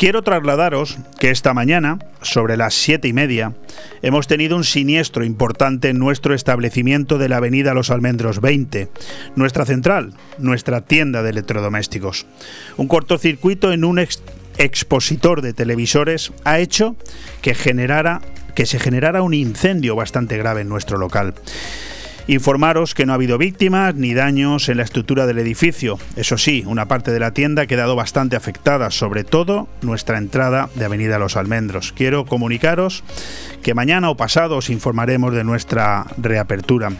[0.00, 3.52] Quiero trasladaros que esta mañana, sobre las siete y media,
[4.00, 8.88] hemos tenido un siniestro importante en nuestro establecimiento de la Avenida Los Almendros 20,
[9.36, 12.24] nuestra central, nuestra tienda de electrodomésticos.
[12.78, 14.22] Un cortocircuito en un ex-
[14.56, 16.96] expositor de televisores ha hecho
[17.42, 18.22] que generara
[18.54, 21.34] que se generara un incendio bastante grave en nuestro local.
[22.30, 25.98] Informaros que no ha habido víctimas ni daños en la estructura del edificio.
[26.14, 30.70] Eso sí, una parte de la tienda ha quedado bastante afectada, sobre todo nuestra entrada
[30.76, 31.92] de Avenida Los Almendros.
[31.92, 33.02] Quiero comunicaros
[33.64, 36.92] que mañana o pasado os informaremos de nuestra reapertura.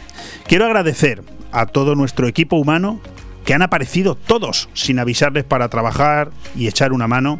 [0.49, 3.01] Quiero agradecer a todo nuestro equipo humano
[3.45, 7.39] que han aparecido todos sin avisarles para trabajar y echar una mano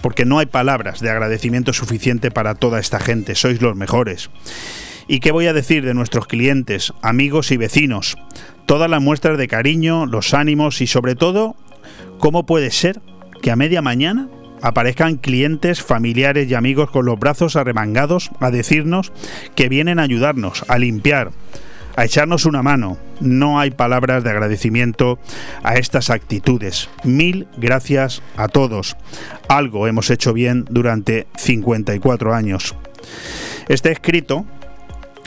[0.00, 4.30] porque no hay palabras de agradecimiento suficiente para toda esta gente, sois los mejores.
[5.12, 8.16] ¿Y qué voy a decir de nuestros clientes, amigos y vecinos?
[8.64, 11.56] Todas las muestras de cariño, los ánimos y sobre todo,
[12.20, 13.00] ¿cómo puede ser
[13.42, 14.28] que a media mañana
[14.62, 19.10] aparezcan clientes, familiares y amigos con los brazos arremangados a decirnos
[19.56, 21.32] que vienen a ayudarnos, a limpiar,
[21.96, 22.96] a echarnos una mano.
[23.18, 25.18] No hay palabras de agradecimiento
[25.64, 26.88] a estas actitudes.
[27.02, 28.96] Mil gracias a todos.
[29.48, 32.76] Algo hemos hecho bien durante 54 años.
[33.68, 34.46] Este escrito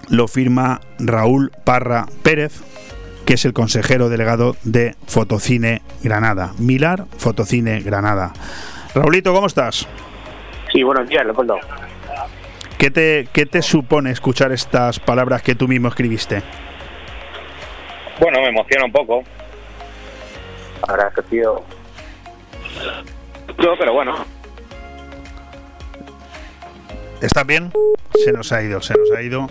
[0.09, 2.61] lo firma Raúl Parra Pérez,
[3.25, 6.53] que es el consejero delegado de Fotocine Granada.
[6.57, 8.33] Milar Fotocine Granada.
[8.93, 9.87] Raulito, ¿cómo estás?
[10.71, 11.57] Sí, buenos días, Leopoldo.
[12.77, 16.41] ¿Qué te, ¿Qué te supone escuchar estas palabras que tú mismo escribiste?
[18.19, 19.23] Bueno, me emociona un poco.
[20.87, 21.63] Ahora que tío.
[23.57, 24.25] No, pero bueno.
[27.21, 27.71] ¿Estás bien?
[28.23, 29.47] Se nos ha ido, se nos ha ido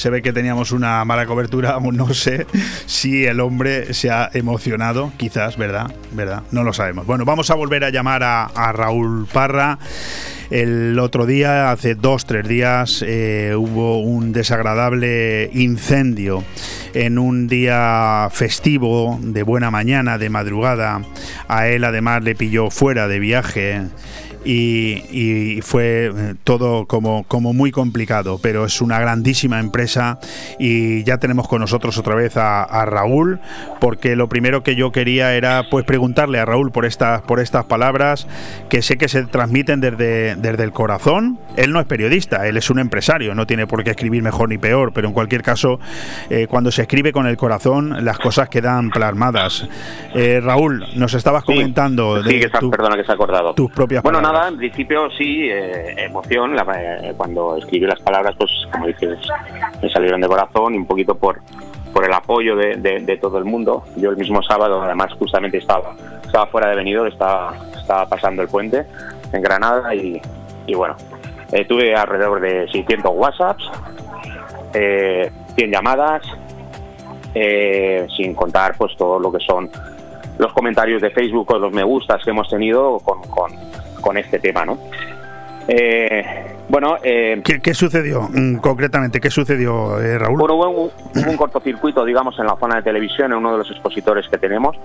[0.00, 2.46] se ve que teníamos una mala cobertura, no sé
[2.86, 5.94] si el hombre se ha emocionado, quizás, ¿verdad?
[6.12, 6.42] ¿Verdad?
[6.52, 7.04] No lo sabemos.
[7.04, 9.78] Bueno, vamos a volver a llamar a, Raúl Parra.
[10.48, 16.44] El otro día, hace dos, tres días, eh, hubo un desagradable incendio
[16.94, 21.02] en un día festivo, de buena mañana, de madrugada.
[21.46, 23.82] A él además le pilló fuera de viaje
[24.44, 30.18] y, fue eh, todo como, como muy complicado, pero es una grandísima empresa
[30.58, 33.40] y ya tenemos con nosotros otra vez a, Raúl,
[33.80, 37.66] porque lo primero que yo quería era pues preguntarle a Raúl por estas, por estas
[37.66, 38.26] palabras
[38.68, 41.38] que sé que se transmiten desde, desde el corazón.
[41.56, 44.58] Él no es periodista, él es un empresario, no tiene por qué escribir mejor ni
[44.58, 45.78] peor, pero en cualquier caso,
[46.30, 49.68] eh, cuando se escribe con el corazón, las cosas quedan plasmadas.
[50.14, 53.54] Eh, Raúl, nos estabas comentando de perdona que se ha acordado.
[53.54, 56.56] tus propias palabras nada, en principio sí, eh, emoción.
[56.58, 59.18] Eh, cuando escribí las palabras, pues como dices,
[59.82, 61.40] me salieron de corazón y un poquito por,
[61.92, 63.84] por el apoyo de, todo el mundo.
[63.96, 68.48] Yo el mismo sábado, además, justamente estaba, estaba fuera de Benidorm, estaba, estaba pasando el
[68.48, 68.86] puente
[69.32, 70.20] en Granada y,
[70.74, 70.96] bueno,
[71.52, 73.70] eh, tuve alrededor de 600 WhatsApps,
[74.72, 76.22] 100 llamadas,
[78.16, 79.70] sin contar pues todo lo que son
[80.38, 83.20] los comentarios de Facebook o los me gustas que hemos tenido con
[84.16, 84.78] este tema, ¿no?
[85.72, 86.24] Eh,
[86.68, 89.20] bueno, eh, ¿Qué, sucedió mm, concretamente?
[89.20, 90.38] ¿Qué sucedió, eh, Raúl?
[90.38, 94.28] Bueno, hubo un, cortocircuito, digamos, en la zona de televisión, en uno de los expositores
[94.28, 94.76] que tenemos.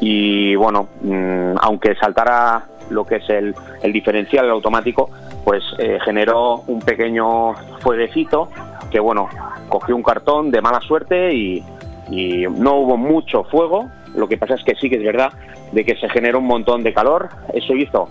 [0.00, 3.54] Y bueno, mm, aunque saltara lo que es el,
[3.92, 5.10] diferencial, el automático,
[5.44, 5.62] pues
[6.04, 8.50] generó un pequeño fueguecito
[8.90, 9.28] que, bueno,
[9.68, 11.64] cogió un cartón de mala suerte y,
[12.10, 13.90] y no hubo mucho fuego.
[14.14, 15.32] Lo que pasa es que sí que es verdad
[15.72, 17.28] de que se generó un montón de calor.
[17.52, 18.08] Eso hizo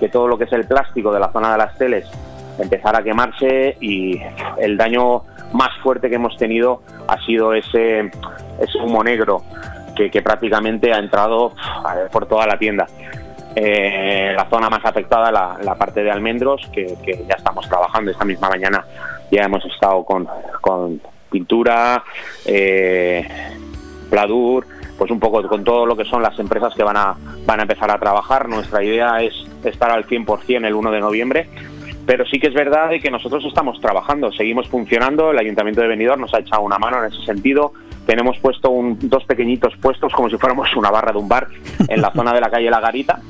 [0.00, 2.10] que todo lo que es el plástico de la zona de las teles
[2.58, 4.20] empezara a quemarse y
[4.58, 8.10] el daño más fuerte que hemos tenido ha sido ese,
[8.82, 9.42] humo negro
[9.94, 11.52] que, prácticamente ha entrado
[12.10, 12.86] por toda la tienda.
[13.54, 16.96] Eh, la zona más afectada, la, parte de almendros, que,
[17.28, 18.84] ya estamos trabajando esta misma mañana,
[19.30, 20.26] ya hemos estado con,
[20.62, 22.02] con pintura,
[22.46, 23.28] eh,
[24.08, 27.60] pladur, pues un poco con todo lo que son las empresas que van a, van
[27.60, 28.48] a empezar a trabajar.
[28.48, 29.34] Nuestra idea es
[29.68, 31.48] estar al 100% el 1 de noviembre,
[32.06, 36.22] pero sí que es verdad que nosotros estamos trabajando, seguimos funcionando, el Ayuntamiento de Benidorm
[36.22, 37.72] nos ha echado una mano en ese sentido,
[38.06, 41.48] tenemos puesto un, dos pequeñitos puestos como si fuéramos una barra de un bar
[41.88, 43.20] en la zona de la calle La Garita,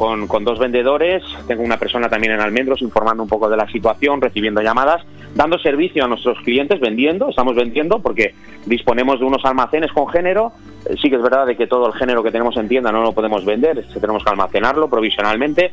[0.00, 3.68] con, con, dos vendedores, tengo una persona también en Almendros informando un poco de la
[3.68, 8.34] situación, recibiendo llamadas, dando servicio a nuestros clientes, vendiendo, estamos vendiendo porque
[8.64, 10.52] disponemos de unos almacenes con género,
[10.86, 13.02] eh, sí que es verdad de que todo el género que tenemos en tienda no
[13.02, 15.70] lo podemos vender, tenemos que almacenarlo provisionalmente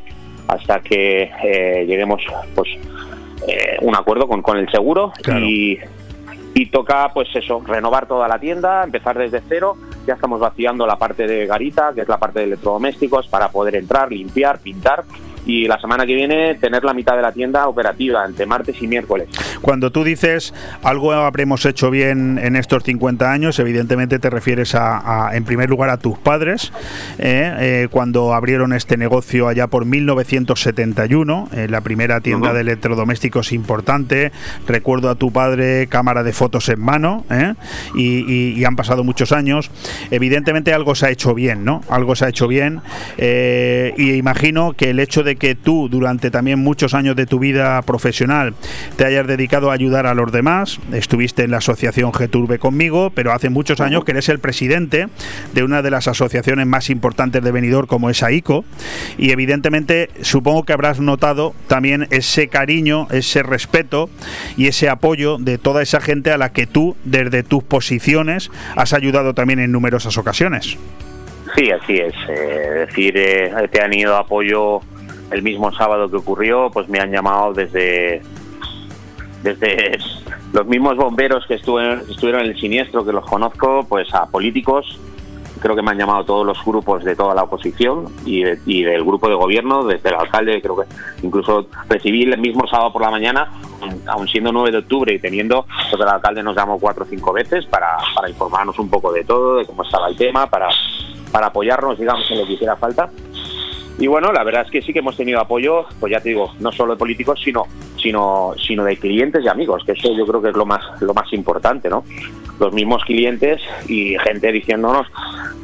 [0.50, 2.22] hasta que eh, lleguemos
[2.54, 2.68] pues
[3.48, 5.14] eh, un acuerdo con, con el seguro.
[5.42, 5.80] Y,
[6.54, 10.98] y toca pues eso, renovar toda la tienda, empezar desde cero, ya estamos vaciando la
[10.98, 15.04] parte de garita, que es la parte de electrodomésticos, para poder entrar, limpiar, pintar
[15.48, 18.88] y la semana que viene tener la mitad de la tienda operativa entre martes y
[18.88, 19.30] miércoles.
[19.62, 25.32] Cuando tú dices algo habremos hecho bien en estos 50 años, evidentemente te refieres a,
[25.34, 26.74] en primer lugar a tus padres,
[27.18, 33.54] eh, eh, cuando abrieron este negocio allá por 1971, eh, la primera tienda de electrodomésticos
[33.54, 34.32] importante.
[34.68, 37.26] Recuerdo a tu padre cámara de fotos en mano
[37.96, 39.72] y, y, han pasado muchos años.
[40.12, 41.82] Evidentemente algo se ha hecho bien, ¿no?
[41.90, 42.82] Algo se ha hecho bien
[43.18, 47.82] y imagino que el hecho de que tú durante también muchos años de tu vida
[47.82, 48.54] profesional
[48.96, 50.80] te hayas dedicado a ayudar a los demás.
[50.92, 55.08] Estuviste en la asociación Geturbe conmigo, pero hace muchos años que eres el presidente
[55.54, 58.66] de una de las asociaciones más importantes de Benidorm como es AICO
[59.18, 64.10] y evidentemente supongo que habrás notado también ese cariño, ese respeto
[64.56, 68.94] y ese apoyo de toda esa gente a la que tú desde tus posiciones has
[68.94, 70.78] ayudado también en numerosas ocasiones.
[71.56, 72.14] Sí, así es.
[72.28, 74.82] Eh, decir, eh, te han ido apoyo
[75.32, 78.22] el mismo sábado que ocurrió, pues me han llamado desde
[79.44, 79.98] desde
[80.54, 85.00] los mismos bomberos que estuvieron, estuvieron en el siniestro, que los conozco, pues a políticos.
[85.60, 89.28] Creo que me han llamado todos los grupos de toda la oposición y, del grupo
[89.28, 90.86] de gobierno, desde el alcalde, creo que
[91.24, 93.52] incluso recibí el mismo sábado por la mañana,
[94.06, 97.34] aún siendo 9 de octubre y teniendo, pues el alcalde nos llamó cuatro o cinco
[97.34, 100.68] veces para, para informarnos un poco de todo, de cómo estaba el tema, para,
[101.32, 103.10] para apoyarnos, digamos, en lo que hiciera falta.
[104.00, 106.54] Y bueno, la verdad es que sí que hemos tenido apoyo, pues ya te digo,
[106.60, 107.66] no solo de políticos, sino,
[108.00, 111.14] sino, sino de clientes y amigos, que eso yo creo que es lo más, lo
[111.16, 112.04] más importante, ¿no?
[112.60, 115.08] Los mismos clientes y gente diciéndonos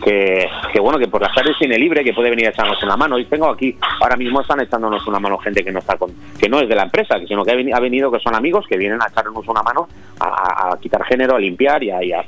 [0.03, 2.97] que, que bueno, que por las tardes tiene libre, que puede venir a echarnos una
[2.97, 3.17] mano.
[3.17, 6.49] Y tengo aquí, ahora mismo están echándonos una mano gente que no está con, que
[6.49, 9.07] no es de la empresa, sino que ha venido, que son amigos, que vienen a
[9.07, 9.87] echarnos una mano
[10.19, 12.21] a, quitar género, a limpiar y a,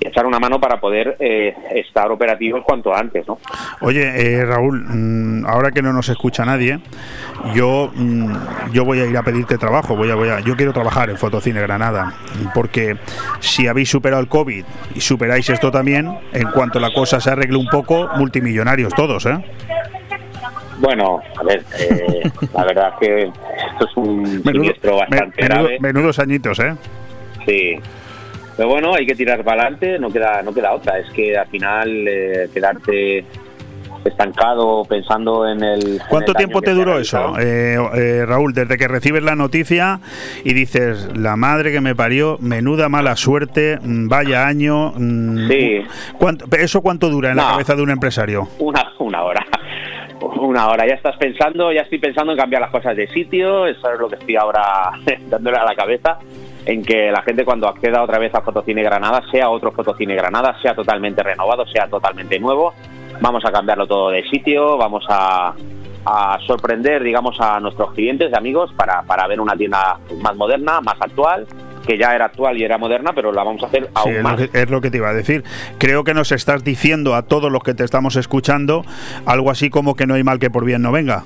[0.00, 3.38] echar una mano para poder eh, estar operativos cuanto antes, ¿no?
[3.80, 6.80] Oye, eh, Raúl, mm, ahora que no nos escucha nadie,
[7.54, 10.72] yo, mm, yo voy a ir a pedirte trabajo, voy a, voy a, yo quiero
[10.72, 12.14] trabajar en Fotocine Granada,
[12.54, 12.96] porque
[13.40, 14.64] si habéis superado el COVID
[14.94, 19.38] y superáis esto también, en cuanto la cosa se arregle un poco, multimillonarios todos, ¿eh?
[20.80, 22.22] Bueno, a ver, eh,
[22.54, 25.78] la verdad que esto es un siniestro bastante grave.
[25.78, 26.74] Menudos añitos, ¿eh?
[27.46, 27.78] Sí.
[28.56, 30.98] Pero bueno, hay que tirar para adelante, no queda, no queda otra.
[30.98, 33.24] Es que al final eh, quedarte
[34.04, 36.00] estancado pensando en el...
[36.08, 38.52] ¿Cuánto tiempo te duró eso, eh, eh, Raúl?
[38.52, 40.00] Desde que recibes la noticia
[40.44, 44.92] y dices, la madre que me parió, menuda mala suerte, mm, vaya año...
[44.96, 45.82] Mm, sí.
[46.18, 48.48] ¿cuánto, ¿Eso cuánto dura en la cabeza de un empresario?
[48.58, 49.46] Una, una hora.
[50.20, 53.90] Una hora, ya estás pensando, ya estoy pensando en cambiar las cosas de sitio, eso
[53.90, 54.92] es lo que estoy ahora
[55.28, 56.18] dándole a la cabeza
[56.66, 60.56] en que la gente cuando acceda otra vez a Fotocine Granada sea otro Fotocine Granada,
[60.60, 62.74] sea totalmente renovado, sea totalmente nuevo
[63.20, 65.54] vamos a cambiarlo todo de sitio, vamos a,
[66.46, 70.96] sorprender, digamos, a nuestros clientes y amigos para, para ver una tienda más moderna, más
[71.00, 71.46] actual
[71.86, 74.40] que ya era actual y era moderna, pero la vamos a hacer aún es más.
[74.40, 75.44] Lo que, es lo que te iba a decir.
[75.78, 78.84] Creo que nos estás diciendo a todos los que te estamos escuchando
[79.26, 81.24] algo así como que no hay mal que por bien no venga.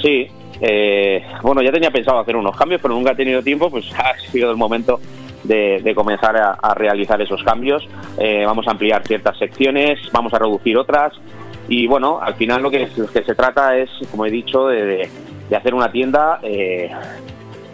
[0.00, 0.28] Sí,
[0.60, 4.18] eh, bueno, ya tenía pensado hacer unos cambios, pero nunca he tenido tiempo, pues ha
[4.30, 5.00] sido el momento
[5.44, 7.86] de, comenzar a, realizar esos cambios.
[8.18, 11.12] Eh, vamos a ampliar ciertas secciones, vamos a reducir otras
[11.70, 15.08] y bueno, al final lo que, se trata es, como he dicho, de,
[15.56, 16.90] hacer una tienda eh,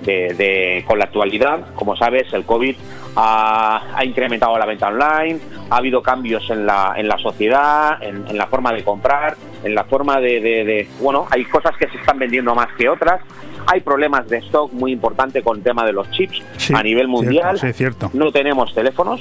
[0.03, 1.75] de, con la actualidad.
[1.75, 2.77] Como sabes, el COVID
[3.17, 5.41] ha, incrementado la venta online,
[5.71, 9.85] ha habido cambios en la, en la sociedad, en, la forma de comprar, en la
[9.85, 13.23] forma de, Bueno, hay cosas que se están vendiendo más que otras.
[13.67, 16.43] Hay problemas de stock muy importante con el tema de los chips
[16.73, 17.59] a nivel mundial.
[17.59, 18.11] cierto.
[18.13, 19.21] No tenemos teléfonos.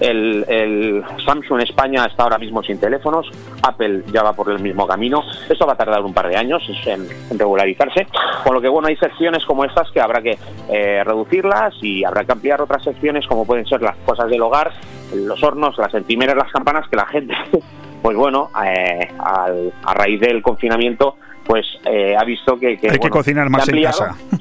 [0.00, 3.30] El, el, Samsung España está ahora mismo sin teléfonos,
[3.62, 5.22] Apple ya va por el mismo camino.
[5.46, 7.06] Esto va a tardar un par de años en,
[7.38, 8.06] regularizarse,
[8.42, 10.38] con lo que bueno hay secciones como estas que habrá que
[10.70, 14.72] eh, reducirlas y habrá que ampliar otras secciones como pueden ser las cosas del hogar,
[15.14, 17.34] los hornos, las encimeras, las campanas que la gente,
[18.02, 21.16] pues bueno, eh, a raíz del confinamiento,
[21.50, 24.16] pues eh, ha visto que, hay que cocinar más en casa.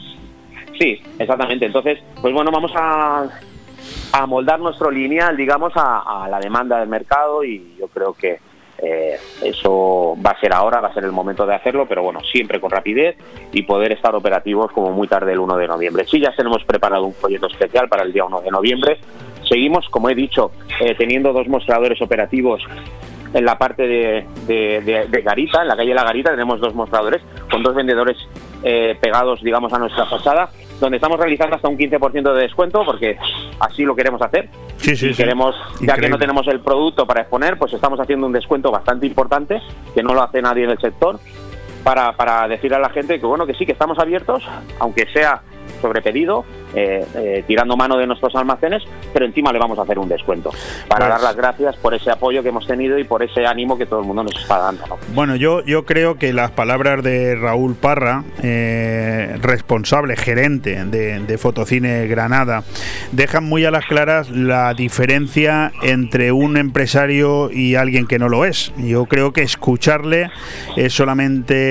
[0.78, 1.66] Sí, exactamente.
[1.66, 3.28] Entonces, pues bueno, vamos a
[4.12, 8.40] a moldar nuestro lineal, digamos, a, la demanda del mercado y yo creo que
[8.78, 12.22] eh, eso va a ser ahora, va a ser el momento de hacerlo, pero bueno,
[12.32, 13.18] siempre con rapidez
[13.52, 16.06] y poder estar operativos como muy tarde el 1 de noviembre.
[16.10, 19.00] Sí, ya tenemos preparado un folleto especial para el día 1 de noviembre.
[19.48, 22.64] Seguimos, como he dicho, eh, teniendo dos mostradores operativos
[23.34, 27.76] en la parte de, Garita, en la calle La Garita, tenemos dos mostradores con dos
[27.76, 28.18] vendedores
[28.64, 30.50] eh, pegados, digamos, a nuestra fachada
[30.80, 33.18] donde estamos realizando hasta un 15% de descuento porque
[33.60, 34.50] así lo queremos hacer.
[34.78, 38.34] Sí, sí, queremos, ya que no tenemos el producto para exponer, pues estamos haciendo un
[38.34, 39.62] descuento bastante importante
[39.94, 41.20] que no lo hace nadie en el sector
[41.84, 44.44] para, para decir a la gente que bueno que sí que estamos abiertos,
[44.80, 45.42] aunque sea
[45.82, 49.98] sobre pedido, eh, eh, tirando mano de nuestros almacenes, pero encima le vamos a hacer
[49.98, 50.52] un descuento
[50.88, 53.78] para pues dar las gracias por ese apoyo que hemos tenido y por ese ánimo
[53.78, 54.84] que todo el mundo nos está dando.
[55.14, 62.06] Bueno, yo, yo creo que las palabras de Raúl Parra, eh, responsable, gerente de, Fotocine
[62.08, 62.64] Granada,
[63.14, 68.46] dejan muy a las claras la diferencia entre un empresario y alguien que no lo
[68.46, 68.74] es.
[68.78, 70.30] Yo creo que escucharle
[70.76, 71.69] es solamente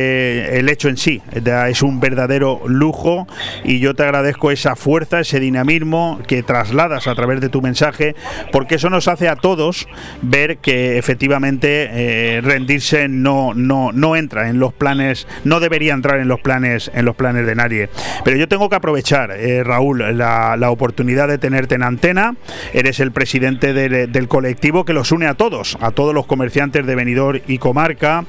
[0.59, 1.22] el hecho en sí,
[1.68, 3.26] es un verdadero lujo
[3.64, 8.14] y yo te agradezco esa fuerza, ese dinamismo que trasladas a través de tu mensaje,
[8.53, 9.86] porque eso nos hace a todos
[10.22, 16.20] ver que efectivamente eh, rendirse no, no, no entra en los planes, no debería entrar
[16.20, 17.88] en los planes, en los planes de nadie.
[18.24, 22.36] Pero yo tengo que aprovechar, eh, Raúl, la, oportunidad de tenerte en antena.
[22.72, 26.94] Eres el presidente del colectivo que los une a todos, a todos los comerciantes de
[26.94, 28.24] Benidorm y comarca.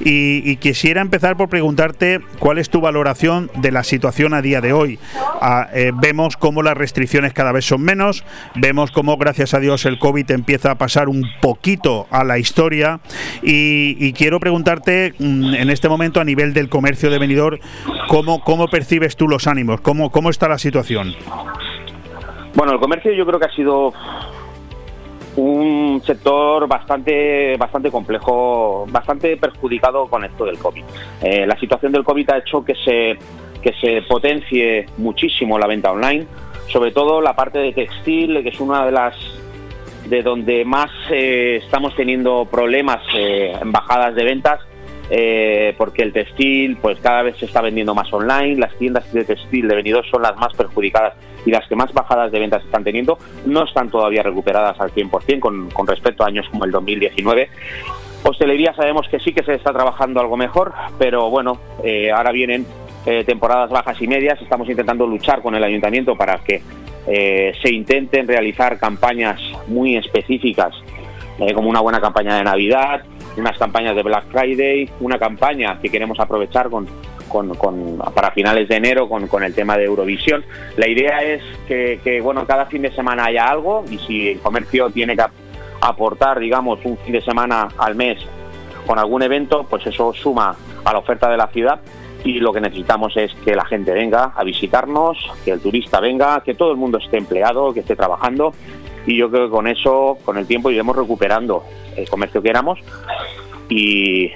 [0.00, 4.72] Y, quisiera empezar por preguntarte cuál es tu valoración de la situación a día de
[4.72, 4.98] hoy.
[5.42, 9.84] Ah, eh, vemos cómo las restricciones cada vez son menos, vemos cómo gracias a Dios
[9.84, 13.00] el COVID empieza a pasar un poquito a la historia
[13.42, 17.58] y, quiero preguntarte mm, en este momento a nivel del comercio de Benidorm,
[18.08, 19.82] ¿cómo, cómo percibes tú los ánimos?
[19.82, 21.14] ¿Cómo, ¿Cómo está la situación?
[22.54, 23.92] Bueno, el comercio yo creo que ha sido
[25.36, 30.84] un sector bastante bastante complejo, bastante perjudicado con esto del COVID.
[31.22, 33.18] Eh, la situación del COVID ha hecho que se
[33.62, 36.26] que se potencie muchísimo la venta online,
[36.68, 39.14] sobre todo la parte de textil, que es una de las
[40.06, 44.60] de donde más eh, estamos teniendo problemas eh, en bajadas de ventas,
[45.14, 49.24] eh, porque el textil pues cada vez se está vendiendo más online, las tiendas de
[49.24, 52.82] textil de venidores son las más perjudicadas y las que más bajadas de ventas están
[52.82, 57.50] teniendo no están todavía recuperadas al 100% con, con respecto a años como el 2019.
[58.24, 61.58] Hostelería sabemos que sí que se está trabajando algo mejor, pero bueno,
[62.14, 62.64] ahora vienen
[63.26, 66.62] temporadas bajas y medias, estamos intentando luchar con el ayuntamiento para que
[67.06, 70.72] eh, se intenten realizar campañas muy específicas,
[71.38, 73.02] eh, como una buena campaña de Navidad,
[73.36, 76.86] unas campañas de Black Friday, una campaña que queremos aprovechar con,
[78.14, 80.44] para finales de enero con, el tema de Eurovisión.
[80.76, 84.90] La idea es que, bueno, cada fin de semana haya algo y si el comercio
[84.90, 85.24] tiene que
[85.80, 88.18] aportar, digamos, un fin de semana al mes
[88.86, 90.54] con algún evento, pues eso suma
[90.84, 91.80] a la oferta de la ciudad
[92.24, 96.42] y lo que necesitamos es que la gente venga a visitarnos, que el turista venga,
[96.44, 98.52] que todo el mundo esté empleado, que esté trabajando
[99.06, 101.64] y yo creo que con eso, con el tiempo, iremos recuperando
[101.96, 102.78] el comercio que éramos.
[103.68, 104.30] Y,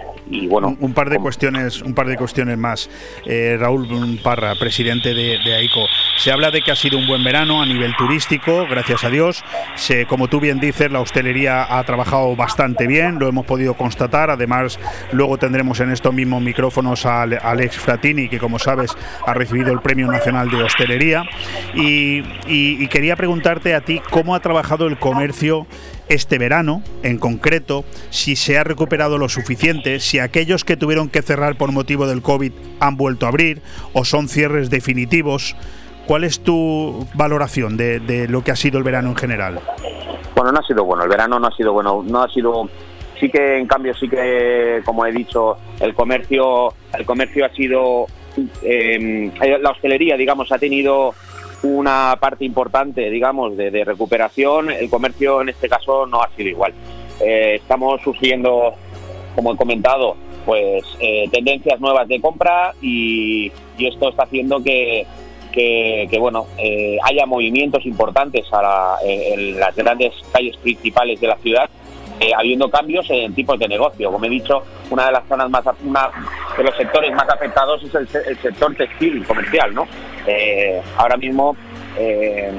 [0.48, 2.90] bueno un, par de cuestiones un par de cuestiones más.
[3.26, 5.86] Eh, Raúl Parra presidente de, AICO.
[6.16, 9.44] Se habla de que ha sido un buen verano a nivel turístico gracias a Dios.
[9.76, 14.30] Se, como tú bien dices la hostelería ha trabajado bastante bien lo hemos podido constatar.
[14.30, 14.80] Además
[15.12, 18.96] luego tendremos en estos mismos micrófonos a Alex Fratini que como sabes
[19.26, 21.24] ha recibido el premio nacional de hostelería.
[21.74, 25.66] Y, y quería preguntarte a ti cómo ha trabajado el comercio
[26.08, 31.22] este verano, en concreto, si se ha recuperado lo suficiente, si aquellos que tuvieron que
[31.22, 35.56] cerrar por motivo del COVID han vuelto a abrir o son cierres definitivos.
[36.06, 39.60] ¿Cuál es tu valoración de, lo que ha sido el verano en general?
[40.36, 42.68] Bueno, no ha sido bueno, el verano no ha sido bueno, no ha sido
[43.18, 48.06] sí que en cambio sí que como he dicho el comercio el comercio ha sido
[48.62, 51.14] eh, la hostelería digamos ha tenido
[51.62, 56.72] una parte importante, digamos, de, recuperación, el comercio en este caso no ha sido igual.
[57.20, 58.74] Eh, estamos sufriendo,
[59.34, 65.06] como he comentado, pues eh, tendencias nuevas de compra y, esto está haciendo que,
[66.18, 68.46] bueno, eh, haya movimientos importantes
[69.04, 71.68] en las grandes calles principales de la ciudad
[72.34, 74.10] habiendo cambios en tipos de negocio.
[74.10, 76.10] Como he dicho, una de las zonas más, una
[76.56, 79.86] de los sectores más afectados es el, sector textil comercial, ¿no?
[80.26, 81.56] Eh, ahora mismo
[81.98, 82.52] eh,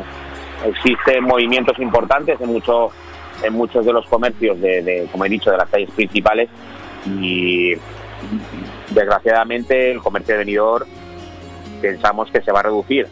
[0.65, 5.91] existen movimientos importantes en muchos de los comercios de, como he dicho, de las calles
[5.91, 6.49] principales
[7.05, 7.73] y
[8.89, 10.87] desgraciadamente el comercio de venidor
[11.81, 13.07] pensamos que se va a reducir.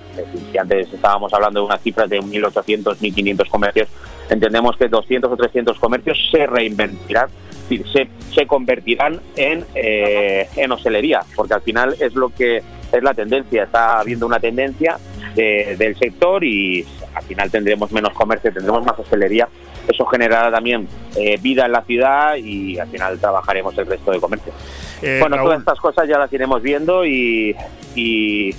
[0.51, 3.89] Si antes estábamos hablando de unas cifras de 1.800, 1.500 comercios,
[4.29, 7.29] entendemos que 200 o 300 comercios se reinventarán,
[7.69, 12.61] se, se convertirán en, eh, en hostelería, porque al final es lo que
[12.91, 14.97] es la tendencia, está habiendo una tendencia
[15.35, 19.49] del sector y al final tendremos menos comercio, tendremos más hostelería.
[19.85, 24.19] Eso generará también eh, vida en la ciudad y al final trabajaremos el resto de
[24.21, 24.53] comercio.
[25.01, 27.53] Eh, bueno, todas estas cosas ya las iremos viendo y
[27.95, 28.53] y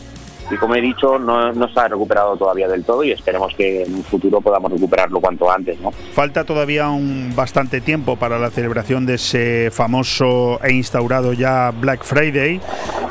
[0.55, 3.95] como he dicho, no, no se ha recuperado todavía del todo y esperemos que en
[3.95, 5.81] un futuro podamos recuperarlo cuanto antes.
[5.81, 5.91] ¿no?
[5.91, 12.05] Falta todavía un bastante tiempo para la celebración de ese famoso e instaurado ya Black
[12.05, 12.61] Friday.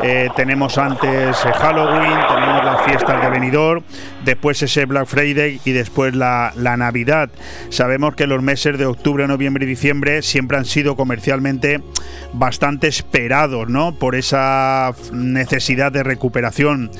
[0.02, 3.84] Eh, tenemos antes Halloween, tenemos las fiestas de Benidorm,
[4.24, 7.30] después ese Black Friday y después la, la Navidad.
[7.70, 11.82] Sabemos que los meses de octubre, noviembre y diciembre siempre han sido comercialmente
[12.34, 13.96] bastante esperados, ¿no?
[13.96, 16.92] Por esa necesidad de recuperación.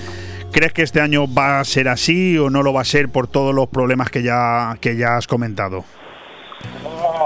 [0.56, 3.28] ¿Crees que este año va a ser así o no lo va a ser por
[3.28, 5.84] todos los problemas que ya, que ya has comentado?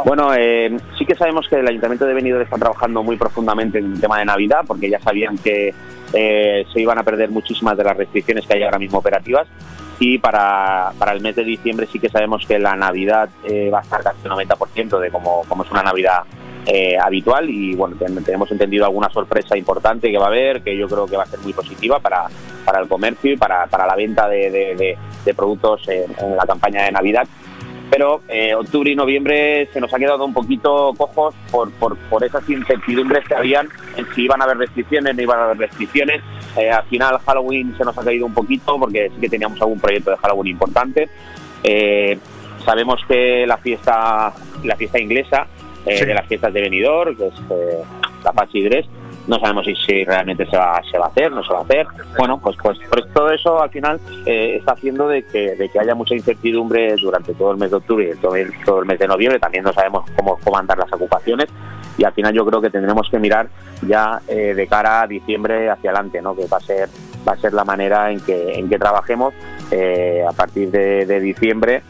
[0.04, 3.94] Bueno, eh, sí que sabemos que el Ayuntamiento de Benidorm está trabajando muy profundamente en
[3.94, 5.76] el tema de Navidad, porque ya sabían que
[6.12, 9.48] eh, se iban a perder muchísimas de las restricciones que hay ahora mismo operativas.
[10.00, 13.78] Y para, para el mes de diciembre sí que sabemos que la Navidad eh, va
[13.78, 16.24] a estar casi el 90% de como, como es una Navidad
[17.00, 17.48] habitual.
[17.48, 21.18] Y bueno, tenemos entendido alguna sorpresa importante que va a haber, que yo creo que
[21.18, 22.28] va a ser muy positiva para,
[22.66, 26.92] para el comercio y para, para la venta de, de, productos en la campaña de
[26.92, 27.28] Navidad
[27.90, 32.24] pero eh, octubre y noviembre se nos ha quedado un poquito cojos por, por, por,
[32.24, 36.22] esas incertidumbres que habían en si iban a haber restricciones, no iban a haber restricciones.
[36.58, 39.80] Eh, al final Halloween se nos ha caído un poquito porque sí que teníamos algún
[39.80, 41.10] proyecto de Halloween importante.
[41.64, 42.18] Eh,
[42.64, 44.34] sabemos que la fiesta,
[44.64, 45.48] la fiesta inglesa
[45.86, 47.34] de las fiestas de Benidorm, que es
[48.24, 48.86] la Pachi Dress,
[49.30, 51.86] no sabemos si, realmente se va, se va a hacer, no se va a hacer.
[52.18, 55.80] Bueno, pues pues, pues todo eso al final eh, está haciendo de que, de que
[55.80, 58.98] haya mucha incertidumbre durante todo el mes de octubre y todo el, todo el mes
[58.98, 59.40] de noviembre.
[59.40, 61.48] También no sabemos cómo, cómo las ocupaciones
[61.98, 63.50] y al final yo creo que tendremos que mirar
[63.86, 66.36] ya eh, de cara a diciembre hacia adelante, ¿no?
[66.36, 66.90] que va a ser
[67.28, 69.34] va a ser la manera en que en que trabajemos
[69.70, 71.84] eh, a partir de, de diciembre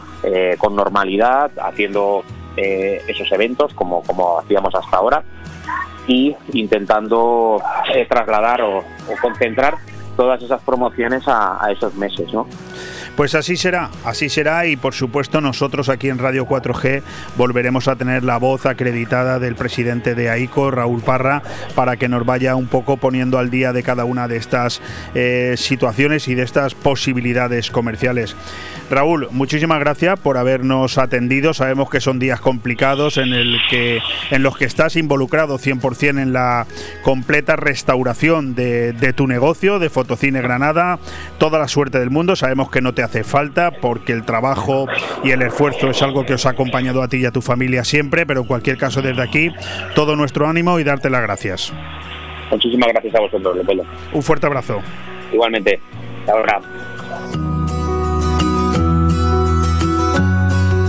[0.57, 2.23] con normalidad, haciendo
[2.57, 5.23] esos eventos como, como hacíamos hasta ahora
[6.09, 7.61] y intentando
[7.93, 8.83] eh, trasladar o,
[9.21, 9.75] concentrar
[10.17, 12.47] todas esas promociones a, a esos meses, ¿no?
[13.15, 17.01] Pues así será, así será y por supuesto nosotros aquí en Radio 4G
[17.37, 21.43] volveremos a tener la voz acreditada del presidente de AICO, Raúl Parra,
[21.75, 24.81] para que nos vaya un poco poniendo al día de cada una de estas
[25.15, 28.35] eh, situaciones y de estas posibilidades comerciales.
[28.89, 31.53] Raúl, muchísimas gracias por habernos atendido.
[31.53, 33.29] Sabemos que son días complicados en,
[34.41, 36.65] los que estás involucrado 100% en la
[37.03, 40.97] completa restauración de, de tu negocio, de Fotocine Granada.
[41.37, 42.35] Toda la suerte del mundo.
[42.35, 44.85] Sabemos que no te hace falta porque el trabajo
[45.23, 47.83] y el esfuerzo es algo que os ha acompañado a ti y a tu familia
[47.83, 49.51] siempre, pero en cualquier caso desde aquí
[49.95, 51.73] todo nuestro ánimo y darte las gracias.
[52.51, 53.83] Muchísimas gracias a vosotros, Leopoldo.
[54.13, 54.79] Un fuerte abrazo.
[55.33, 55.79] Igualmente.
[56.27, 56.61] Ahora.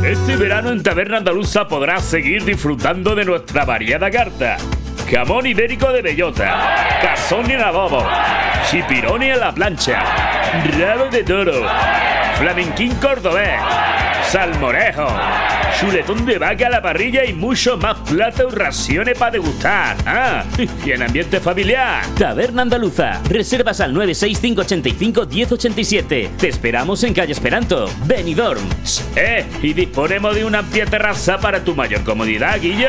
[0.04, 4.58] Este verano en Taberna Andaluza podrás seguir disfrutando de nuestra variada carta.
[5.08, 8.06] Jamón ibérico de bellota, cazón en adobo,
[8.70, 10.00] chipironi a la plancha,
[10.78, 11.66] rabo de toro,
[12.36, 13.58] flamenquín cordobés,
[14.28, 15.06] salmorejo,
[15.78, 19.96] chuletón de vaca a la parrilla y mucho más plata y raciones para degustar.
[20.06, 20.44] Ah,
[20.84, 22.04] y en ambiente familiar.
[22.16, 23.20] Taberna Andaluza.
[23.28, 26.36] Reservas al 965851087.
[26.36, 28.62] Te esperamos en calle Esperanto, Benidorm.
[29.16, 32.88] Eh, y disponemos de una amplia terraza para tu mayor comodidad, Guillo.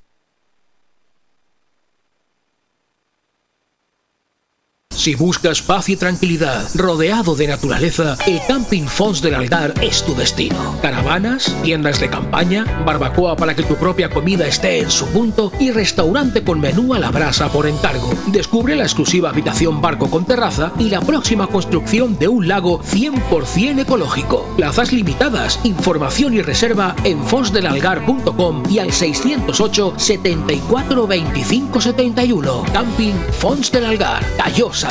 [5.01, 10.13] Si buscas paz y tranquilidad, rodeado de naturaleza, el Camping Fons del Algar es tu
[10.13, 10.77] destino.
[10.79, 15.71] Caravanas, tiendas de campaña, barbacoa para que tu propia comida esté en su punto y
[15.71, 18.13] restaurante con menú a la brasa por encargo.
[18.27, 23.79] Descubre la exclusiva habitación barco con terraza y la próxima construcción de un lago 100%
[23.79, 24.53] ecológico.
[24.55, 32.65] Plazas limitadas, información y reserva en fonsdelalgar.com y al 608 74 25 71.
[32.71, 34.90] Camping Fons del Algar, Callosa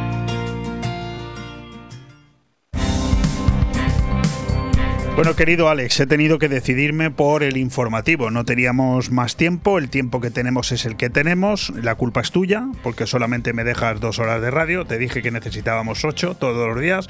[5.13, 8.31] Bueno, querido Alex, he tenido que decidirme por el informativo.
[8.31, 11.69] No teníamos más tiempo, el tiempo que tenemos es el que tenemos.
[11.75, 14.85] La culpa es tuya, porque solamente me dejas dos horas de radio.
[14.85, 17.07] Te dije que necesitábamos ocho todos los días.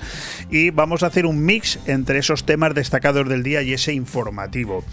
[0.49, 4.84] Y vamos a hacer un mix entre esos temas destacados del día y ese informativo.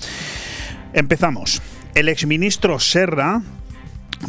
[0.93, 1.63] Empezamos.
[1.95, 3.41] El exministro Serra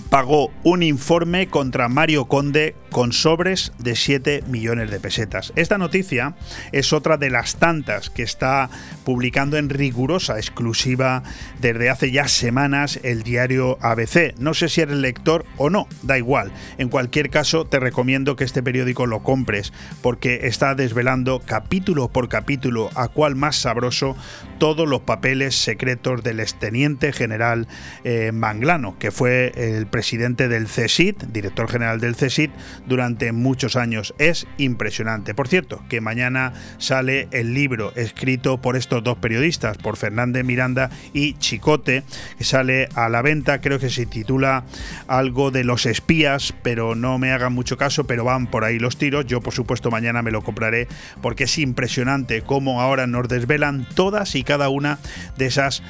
[0.09, 5.53] pagó un informe contra Mario Conde con sobres de 7 millones de pesetas.
[5.55, 6.35] Esta noticia
[6.71, 8.69] es otra de las tantas que está
[9.03, 11.23] publicando en rigurosa exclusiva
[11.61, 14.35] desde hace ya semanas el diario ABC.
[14.39, 16.51] No sé si eres lector o no, da igual.
[16.77, 19.71] En cualquier caso, te recomiendo que este periódico lo compres
[20.01, 24.15] porque está desvelando capítulo por capítulo, a cual más sabroso,
[24.57, 27.67] todos los papeles secretos del exteniente general
[28.03, 32.51] eh, Manglano, que fue el presidente del CSIT, director general del CSIT,
[32.88, 34.13] durante muchos años.
[34.17, 35.34] Es impresionante.
[35.34, 40.89] Por cierto, que mañana sale el libro escrito por estos dos periodistas, por Fernández Miranda
[41.13, 42.03] y Chicote,
[42.38, 44.63] que sale a la venta, creo que se titula
[45.07, 48.97] algo de los espías, pero no me hagan mucho caso, pero van por ahí los
[48.97, 49.25] tiros.
[49.25, 50.88] Yo, por supuesto, mañana me lo compraré
[51.21, 54.99] porque es impresionante cómo ahora nos desvelan todas y cada una
[55.38, 55.84] de esas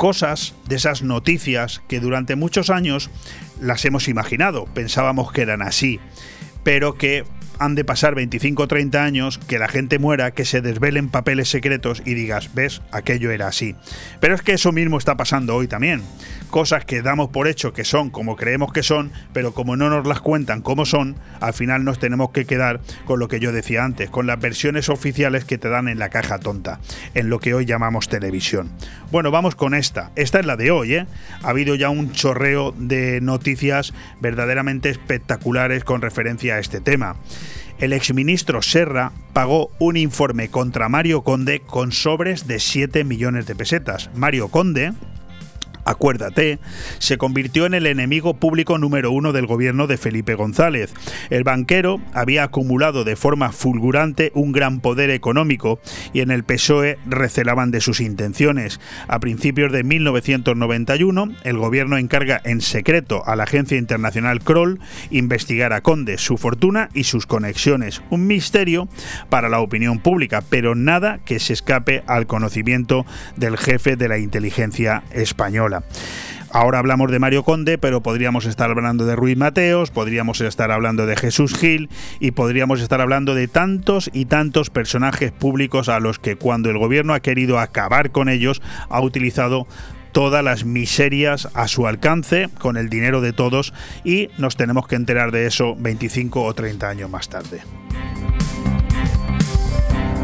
[0.00, 3.10] cosas, de esas noticias que durante muchos años
[3.60, 6.00] las hemos imaginado, pensábamos que eran así,
[6.64, 7.24] pero que
[7.58, 11.50] han de pasar 25 o 30 años, que la gente muera, que se desvelen papeles
[11.50, 13.76] secretos y digas, ves, aquello era así.
[14.20, 16.00] Pero es que eso mismo está pasando hoy también.
[16.50, 20.06] Cosas que damos por hecho que son como creemos que son, pero como no nos
[20.06, 23.84] las cuentan como son, al final nos tenemos que quedar con lo que yo decía
[23.84, 26.80] antes, con las versiones oficiales que te dan en la caja tonta,
[27.14, 28.70] en lo que hoy llamamos televisión.
[29.10, 30.10] Bueno, vamos con esta.
[30.16, 31.06] Esta es la de hoy, ¿eh?
[31.42, 37.16] Ha habido ya un chorreo de noticias verdaderamente espectaculares con referencia a este tema
[37.80, 43.54] el exministro Serra pagó un informe contra Mario Conde con sobres de 7 millones de
[43.54, 44.10] pesetas.
[44.14, 44.92] Mario Conde,
[45.84, 46.58] acuérdate,
[46.98, 50.92] se convirtió en el enemigo público número uno del gobierno de Felipe González.
[51.30, 55.80] El banquero había acumulado de forma fulgurante un gran poder económico
[56.12, 58.80] y en el PSOE recelaban de sus intenciones.
[59.08, 65.72] A principios de 1991, el gobierno encarga en secreto a la agencia internacional Kroll investigar
[65.72, 68.02] a Conde, su fortuna y sus conexiones.
[68.10, 68.88] Un misterio
[69.28, 73.06] para la opinión pública, pero nada que se escape al conocimiento
[73.36, 75.69] del jefe de la inteligencia española.
[76.52, 81.06] Ahora hablamos de Mario Conde, pero podríamos estar hablando de Ruiz Mateos, podríamos estar hablando
[81.06, 86.18] de Jesús Gil y podríamos estar hablando de tantos y tantos personajes públicos a los
[86.18, 89.68] que cuando el gobierno ha querido acabar con ellos ha utilizado
[90.10, 94.96] todas las miserias a su alcance con el dinero de todos y nos tenemos que
[94.96, 97.60] enterar de eso 25 o 30 años más tarde.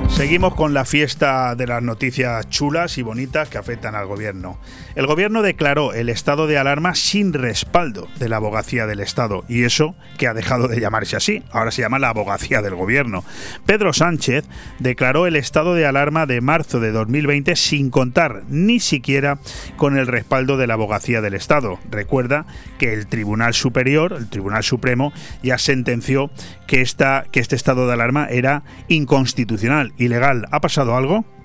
[0.09, 4.59] Seguimos con la fiesta de las noticias chulas y bonitas que afectan al gobierno.
[4.97, 9.65] El gobierno declaró el estado de alarma sin respaldo de la abogacía del Estado y
[9.65, 13.23] eso que ha dejado de llamarse así, ahora se llama la abogacía del gobierno.
[13.67, 14.47] Pedro Sánchez
[14.79, 19.39] declaró el estado de alarma de marzo de 2020 sin contar ni siquiera
[19.77, 21.79] con el respaldo de la abogacía del Estado.
[21.91, 22.47] Recuerda
[22.79, 26.31] que el Tribunal Superior, el Tribunal Supremo, ya sentenció
[26.67, 30.47] que, esta, que este estado de alarma era inconstitucional, ilegal.
[30.53, 31.36] ¿Ha pasado algo?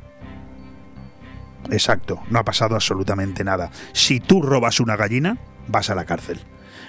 [1.71, 3.71] Exacto, no ha pasado absolutamente nada.
[3.93, 6.41] Si tú robas una gallina, vas a la cárcel.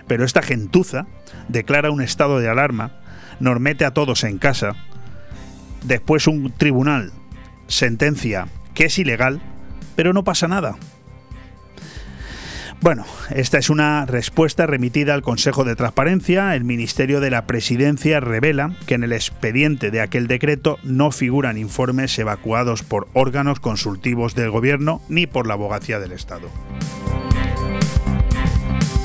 [0.09, 1.07] Pero esta gentuza
[1.49, 3.01] declara un estado de alarma,
[3.39, 4.75] nos mete a todos en casa,
[5.85, 7.13] después un tribunal
[7.69, 9.41] sentencia que es ilegal,
[9.95, 10.77] pero no pasa nada.
[12.83, 16.57] Bueno, esta es una respuesta remitida al Consejo de Transparencia.
[16.57, 21.59] El Ministerio de la Presidencia revela que en el expediente de aquel decreto no figuran
[21.59, 26.49] informes evacuados por órganos consultivos del Gobierno ni por la abogacía del Estado.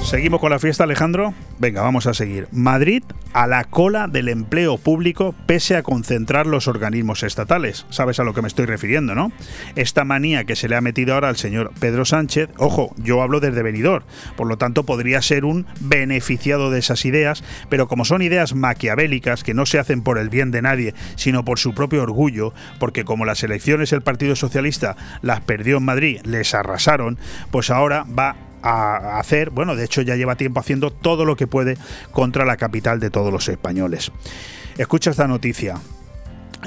[0.08, 1.34] Seguimos con la fiesta, Alejandro.
[1.60, 2.48] Venga, vamos a seguir.
[2.54, 3.04] Madrid
[3.34, 7.86] a la cola del empleo público pese a concentrar los organismos estatales.
[7.90, 9.34] ¿Sabes a lo que me estoy refiriendo, no?
[9.76, 13.42] Esta manía que se le ha metido ahora al señor Pedro Sánchez, ojo, yo hablo
[13.42, 14.06] desde venidor,
[14.38, 19.44] por lo tanto podría ser un beneficiado de esas ideas, pero como son ideas maquiavélicas
[19.44, 23.04] que no se hacen por el bien de nadie, sino por su propio orgullo, porque
[23.04, 27.18] como las elecciones el Partido Socialista las perdió en Madrid, les arrasaron,
[27.52, 31.48] pues ahora va a hacer, bueno, de hecho ya lleva tiempo haciendo todo lo que
[31.48, 31.78] puede
[32.12, 34.12] contra la capital de todos los españoles.
[34.78, 35.76] Escucha esta noticia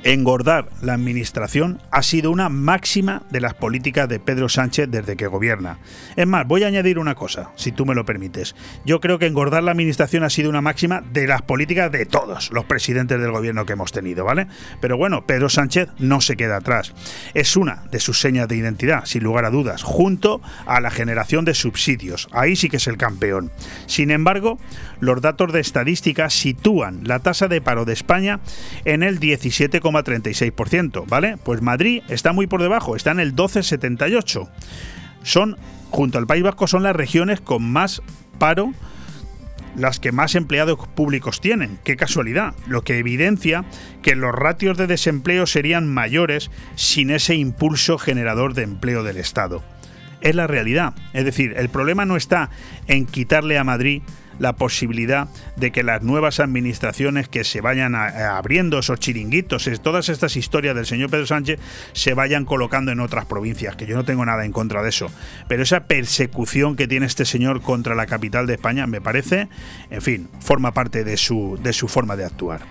[0.05, 5.27] engordar la administración ha sido una máxima de las políticas de Pedro Sánchez desde que
[5.27, 5.79] gobierna.
[6.17, 8.55] Es más, voy a añadir una cosa, si tú me lo permites.
[8.85, 12.51] Yo creo que engordar la administración ha sido una máxima de las políticas de todos
[12.53, 14.47] los presidentes del gobierno que hemos tenido, ¿vale?
[14.81, 16.95] Pero bueno, Pedro Sánchez no se queda atrás.
[17.35, 21.45] Es una de sus señas de identidad, sin lugar a dudas, junto a la generación
[21.45, 22.29] de subsidios.
[22.33, 23.51] Ahí sí que es el campeón.
[23.87, 24.59] Sin embargo,
[25.01, 28.41] los datos de estadística sitúan la tasa de paro de España
[28.85, 31.37] en el 17 36%, ¿vale?
[31.45, 34.49] Pues Madrid está muy por debajo, está en el 12,78.
[35.23, 35.57] Son,
[35.91, 38.03] junto al País Vasco, son las regiones con más
[38.39, 38.73] paro
[39.77, 41.79] las que más empleados públicos tienen.
[41.85, 43.65] Qué casualidad, lo que evidencia
[44.03, 49.63] que los ratios de desempleo serían mayores sin ese impulso generador de empleo del Estado.
[50.21, 50.95] Es la realidad.
[51.13, 52.51] Es decir, el problema no está
[52.89, 54.03] en quitarle a Madrid
[54.41, 60.35] la posibilidad de que las nuevas administraciones que se vayan abriendo esos chiringuitos, todas estas
[60.37, 61.61] historias del señor Pedro Sánchez
[61.93, 65.09] se vayan colocando en otras provincias, que yo no tengo nada en contra de eso.
[65.47, 69.49] Pero esa persecución que tiene este señor contra la capital de España me parece,
[69.91, 72.63] en fin, forma parte de su, de su forma de actuar.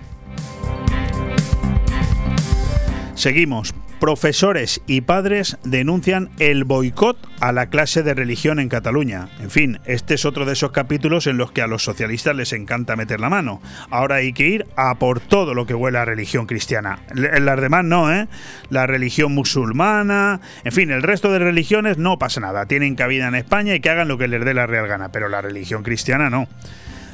[3.20, 3.74] Seguimos.
[4.00, 9.28] Profesores y padres denuncian el boicot a la clase de religión en Cataluña.
[9.40, 12.54] En fin, este es otro de esos capítulos en los que a los socialistas les
[12.54, 13.60] encanta meter la mano.
[13.90, 17.00] Ahora hay que ir a por todo lo que huele a religión cristiana.
[17.12, 18.26] Las demás no, ¿eh?
[18.70, 22.64] La religión musulmana, en fin, el resto de religiones no pasa nada.
[22.64, 25.28] Tienen cabida en España y que hagan lo que les dé la real gana, pero
[25.28, 26.48] la religión cristiana no.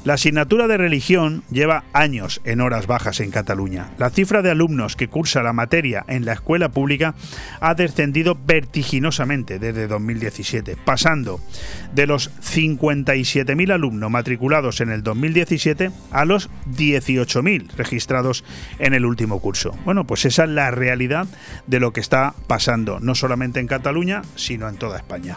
[0.06, 3.88] La asignatura de religión lleva años en horas bajas en Cataluña.
[3.98, 7.16] La cifra de alumnos que cursa la materia en la escuela pública
[7.58, 11.40] ha descendido vertiginosamente desde 2017, pasando
[11.92, 18.44] de los 57.000 alumnos matriculados en el 2017 a los 18.000 registrados
[18.78, 19.76] en el último curso.
[19.84, 21.26] Bueno, pues esa es la realidad
[21.66, 25.36] de lo que está pasando, no solamente en Cataluña, sino en toda España.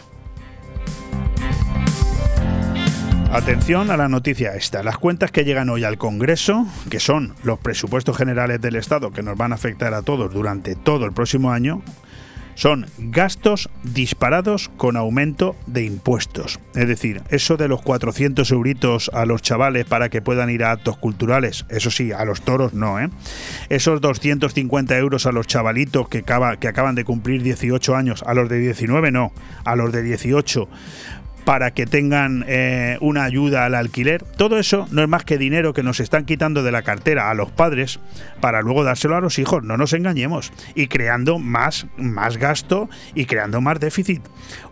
[3.32, 4.82] Atención a la noticia esta.
[4.82, 9.22] Las cuentas que llegan hoy al Congreso, que son los presupuestos generales del Estado que
[9.22, 11.80] nos van a afectar a todos durante todo el próximo año,
[12.56, 16.58] son gastos disparados con aumento de impuestos.
[16.74, 20.72] Es decir, eso de los 400 euritos a los chavales para que puedan ir a
[20.72, 23.10] actos culturales, eso sí, a los toros no, ¿eh?
[23.68, 28.48] Esos 250 euros a los chavalitos que, que acaban de cumplir 18 años, a los
[28.48, 29.32] de 19 no,
[29.64, 30.68] a los de 18
[31.44, 34.22] para que tengan eh, una ayuda al alquiler.
[34.22, 37.34] Todo eso no es más que dinero que nos están quitando de la cartera a
[37.34, 38.00] los padres
[38.40, 39.62] para luego dárselo a los hijos.
[39.62, 40.52] No nos engañemos.
[40.74, 44.22] Y creando más, más gasto y creando más déficit.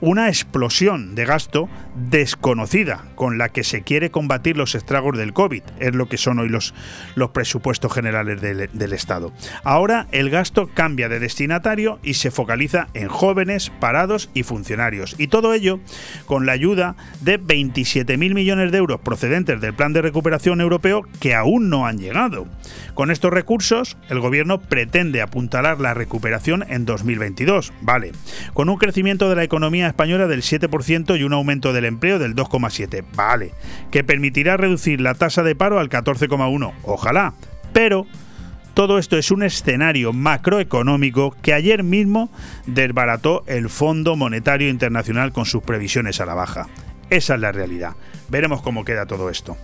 [0.00, 1.68] Una explosión de gasto
[2.10, 5.62] desconocida con la que se quiere combatir los estragos del COVID.
[5.78, 6.74] Es lo que son hoy los,
[7.14, 9.32] los presupuestos generales del, del Estado.
[9.64, 15.14] Ahora el gasto cambia de destinatario y se focaliza en jóvenes, parados y funcionarios.
[15.18, 15.80] Y todo ello
[16.26, 21.34] con la ayuda de 27.000 millones de euros procedentes del Plan de Recuperación Europeo que
[21.34, 22.46] aún no han llegado.
[22.94, 28.11] Con estos recursos, el gobierno pretende apuntalar la recuperación en 2022, vale,
[28.54, 32.34] con un crecimiento de la economía española del 7% y un aumento del empleo del
[32.34, 33.52] 2,7, vale,
[33.92, 37.34] que permitirá reducir la tasa de paro al 14,1, ojalá,
[37.72, 38.06] pero
[38.79, 42.31] todo esto es un escenario macroeconómico que ayer mismo
[42.64, 46.68] desbarató el Fondo Monetario Internacional con sus previsiones a la baja.
[47.11, 47.97] Esa es la realidad.
[48.29, 49.57] Veremos cómo queda todo esto.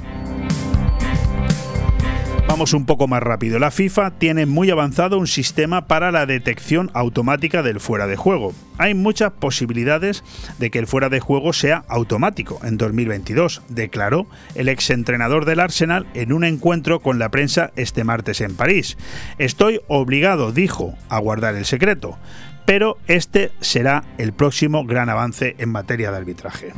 [2.54, 3.58] Vamos un poco más rápido.
[3.58, 8.52] La FIFA tiene muy avanzado un sistema para la detección automática del fuera de juego.
[8.78, 10.22] Hay muchas posibilidades
[10.60, 16.06] de que el fuera de juego sea automático en 2022, declaró el exentrenador del Arsenal
[16.14, 18.98] en un encuentro con la prensa este martes en París.
[19.38, 22.20] Estoy obligado, dijo, a guardar el secreto,
[22.66, 26.72] pero este será el próximo gran avance en materia de arbitraje.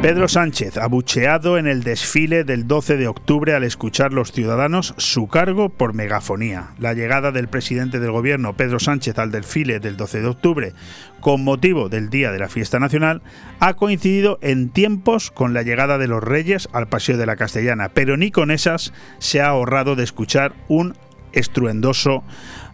[0.00, 5.26] Pedro Sánchez, abucheado en el desfile del 12 de octubre al escuchar los ciudadanos su
[5.26, 6.68] cargo por megafonía.
[6.78, 10.72] La llegada del presidente del gobierno, Pedro Sánchez, al desfile del 12 de octubre
[11.18, 13.22] con motivo del Día de la Fiesta Nacional
[13.58, 17.88] ha coincidido en tiempos con la llegada de los reyes al Paseo de la Castellana,
[17.88, 20.94] pero ni con esas se ha ahorrado de escuchar un
[21.32, 22.22] estruendoso,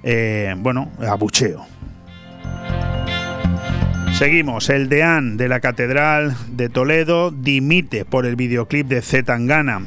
[0.02, 1.66] eh, bueno, abucheo.
[4.14, 9.86] Seguimos, el deán de la Catedral de Toledo dimite por el videoclip de Zetangana.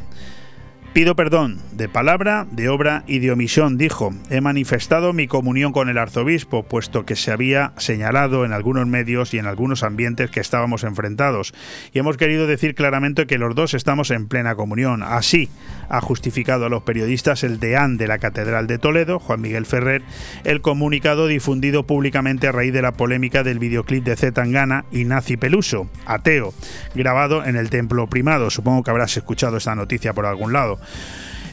[0.97, 4.15] Pido perdón de palabra, de obra y de omisión, dijo.
[4.31, 9.31] He manifestado mi comunión con el arzobispo, puesto que se había señalado en algunos medios
[9.35, 11.53] y en algunos ambientes que estábamos enfrentados.
[11.93, 15.03] Y hemos querido decir claramente que los dos estamos en plena comunión.
[15.03, 15.49] Así
[15.87, 20.01] ha justificado a los periodistas el deán de la Catedral de Toledo, Juan Miguel Ferrer,
[20.45, 25.37] el comunicado difundido públicamente a raíz de la polémica del videoclip de Zetangana y Nazi
[25.37, 26.55] Peluso, ateo,
[26.95, 28.49] grabado en el templo primado.
[28.49, 30.79] Supongo que habrás escuchado esta noticia por algún lado.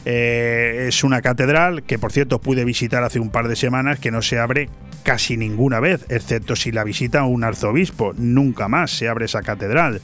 [0.05, 4.11] Eh, es una catedral que, por cierto, pude visitar hace un par de semanas, que
[4.11, 4.69] no se abre
[5.03, 8.13] casi ninguna vez, excepto si la visita un arzobispo.
[8.17, 10.01] Nunca más se abre esa catedral.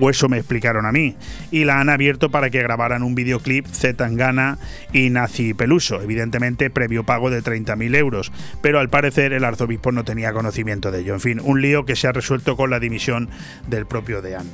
[0.00, 1.16] O eso me explicaron a mí.
[1.50, 4.58] Y la han abierto para que grabaran un videoclip Zetangana
[4.92, 8.32] y Nazi Peluso, evidentemente previo pago de 30.000 euros.
[8.62, 11.14] Pero al parecer el arzobispo no tenía conocimiento de ello.
[11.14, 13.28] En fin, un lío que se ha resuelto con la dimisión
[13.68, 14.46] del propio Deán.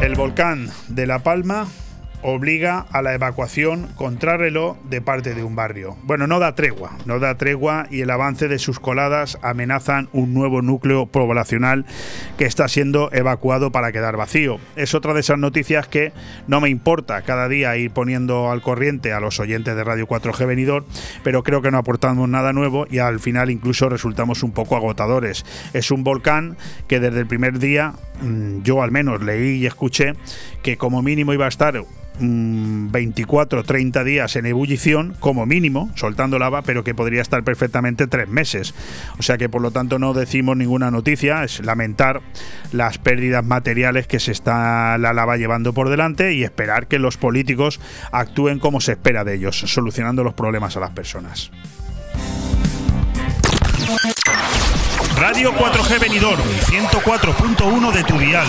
[0.00, 1.66] El volcán de La Palma
[2.22, 5.96] obliga a la evacuación contrarreloj de parte de un barrio.
[6.02, 10.34] Bueno, no da tregua, no da tregua y el avance de sus coladas amenazan un
[10.34, 11.86] nuevo núcleo poblacional
[12.36, 14.58] que está siendo evacuado para quedar vacío.
[14.76, 16.12] Es otra de esas noticias que
[16.46, 20.46] no me importa cada día ir poniendo al corriente a los oyentes de Radio 4G
[20.46, 20.84] venidor,
[21.22, 25.44] pero creo que no aportamos nada nuevo y al final incluso resultamos un poco agotadores.
[25.72, 26.56] Es un volcán
[26.86, 30.14] que desde el primer día mm, yo al menos leí y escuché
[30.62, 31.68] que como mínimo iba a estar
[32.20, 38.28] 24 30 días en ebullición, como mínimo, soltando lava, pero que podría estar perfectamente tres
[38.28, 38.74] meses.
[39.18, 42.20] O sea que por lo tanto no decimos ninguna noticia, es lamentar
[42.72, 47.16] las pérdidas materiales que se está la lava llevando por delante y esperar que los
[47.16, 47.80] políticos
[48.12, 51.50] actúen como se espera de ellos, solucionando los problemas a las personas.
[55.16, 58.46] Radio 4G Benidorm, 104.1 de tu dial.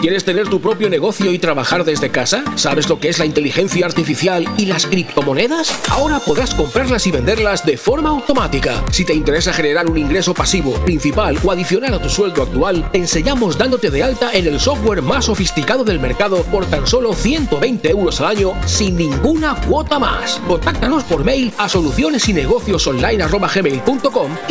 [0.00, 2.44] ¿Quieres tener tu propio negocio y trabajar desde casa?
[2.54, 5.76] ¿Sabes lo que es la inteligencia artificial y las criptomonedas?
[5.90, 8.84] Ahora podrás comprarlas y venderlas de forma automática.
[8.92, 12.98] Si te interesa generar un ingreso pasivo, principal o adicional a tu sueldo actual, te
[12.98, 17.90] enseñamos dándote de alta en el software más sofisticado del mercado por tan solo 120
[17.90, 20.40] euros al año sin ninguna cuota más.
[20.46, 22.34] Contáctanos por mail a soluciones y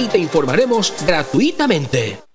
[0.08, 2.27] te informaremos gratuitamente.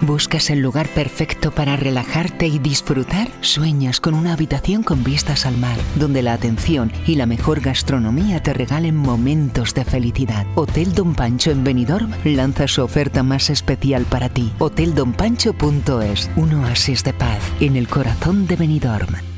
[0.00, 3.28] ¿Buscas el lugar perfecto para relajarte y disfrutar?
[3.40, 8.40] Sueñas con una habitación con vistas al mar, donde la atención y la mejor gastronomía
[8.40, 10.46] te regalen momentos de felicidad.
[10.54, 14.52] Hotel Don Pancho en Benidorm lanza su oferta más especial para ti.
[14.60, 19.37] Hoteldonpancho.es, un oasis de paz en el corazón de Benidorm.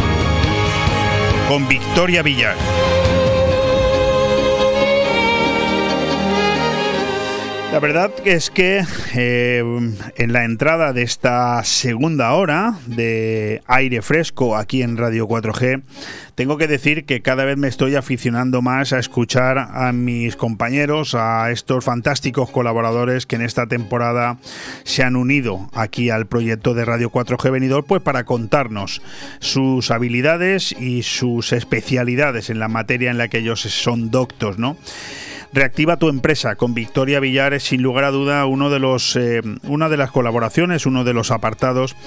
[1.51, 2.90] con Victoria Villar.
[7.71, 8.83] La verdad es que
[9.15, 9.63] eh,
[10.17, 15.81] en la entrada de esta segunda hora de aire fresco aquí en Radio 4G,
[16.35, 21.15] tengo que decir que cada vez me estoy aficionando más a escuchar a mis compañeros,
[21.15, 24.37] a estos fantásticos colaboradores que en esta temporada
[24.83, 29.01] se han unido aquí al proyecto de Radio 4G Venidor, pues para contarnos
[29.39, 34.75] sus habilidades y sus especialidades en la materia en la que ellos son doctos, ¿no?
[35.53, 39.41] Reactiva tu empresa con Victoria Villar es sin lugar a duda uno de los, eh,
[39.63, 41.97] una de las colaboraciones, uno de los apartados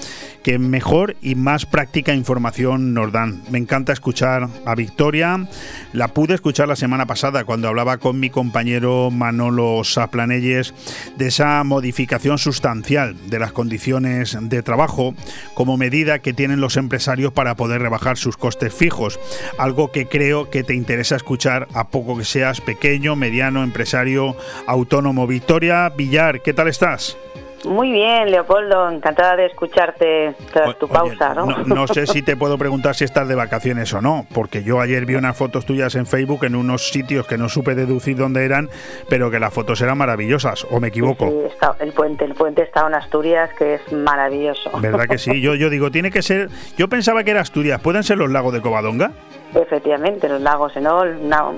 [0.41, 3.43] que mejor y más práctica información nos dan.
[3.51, 5.47] Me encanta escuchar a Victoria.
[5.93, 10.73] La pude escuchar la semana pasada cuando hablaba con mi compañero Manolo Saplanelles
[11.15, 15.13] de esa modificación sustancial de las condiciones de trabajo
[15.53, 19.19] como medida que tienen los empresarios para poder rebajar sus costes fijos.
[19.59, 24.35] Algo que creo que te interesa escuchar a poco que seas pequeño, mediano empresario
[24.67, 25.27] autónomo.
[25.27, 27.17] Victoria Villar, ¿qué tal estás?
[27.65, 31.47] Muy bien, Leopoldo, encantada de escucharte tras tu pausa, ¿no?
[31.65, 31.87] ¿no?
[31.87, 35.15] sé si te puedo preguntar si estás de vacaciones o no, porque yo ayer vi
[35.15, 38.69] unas fotos tuyas en Facebook en unos sitios que no supe deducir dónde eran,
[39.09, 41.27] pero que las fotos eran maravillosas, ¿o me equivoco?
[41.27, 44.69] Sí, está, el puente, el puente está en Asturias, que es maravilloso.
[44.79, 45.41] ¿Verdad que sí?
[45.41, 48.53] Yo, yo digo, tiene que ser, yo pensaba que era Asturias, ¿pueden ser los lagos
[48.53, 49.11] de Covadonga?
[49.55, 51.17] Efectivamente, los lagos Enol,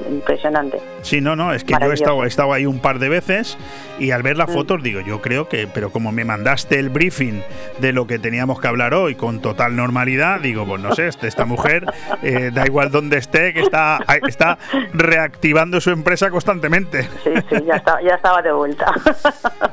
[0.09, 0.79] impresionante.
[1.01, 3.57] Sí, no, no, es que yo he estado, he estado ahí un par de veces
[3.97, 4.53] y al ver las mm.
[4.53, 7.41] fotos digo, yo creo que, pero como me mandaste el briefing
[7.79, 11.27] de lo que teníamos que hablar hoy con total normalidad, digo, pues no sé, este,
[11.27, 11.85] esta mujer,
[12.21, 14.57] eh, da igual donde esté, que está, está
[14.93, 17.03] reactivando su empresa constantemente.
[17.23, 18.93] Sí, sí, ya, ya estaba de vuelta.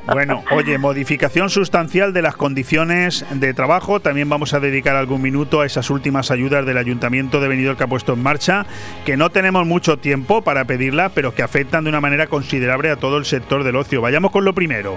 [0.07, 4.01] Bueno, oye, modificación sustancial de las condiciones de trabajo.
[4.01, 7.85] También vamos a dedicar algún minuto a esas últimas ayudas del Ayuntamiento de Benidorm que
[7.85, 8.67] ha puesto en marcha,
[9.05, 12.97] que no tenemos mucho tiempo para pedirla, pero que afectan de una manera considerable a
[12.97, 14.01] todo el sector del ocio.
[14.01, 14.97] Vayamos con lo primero,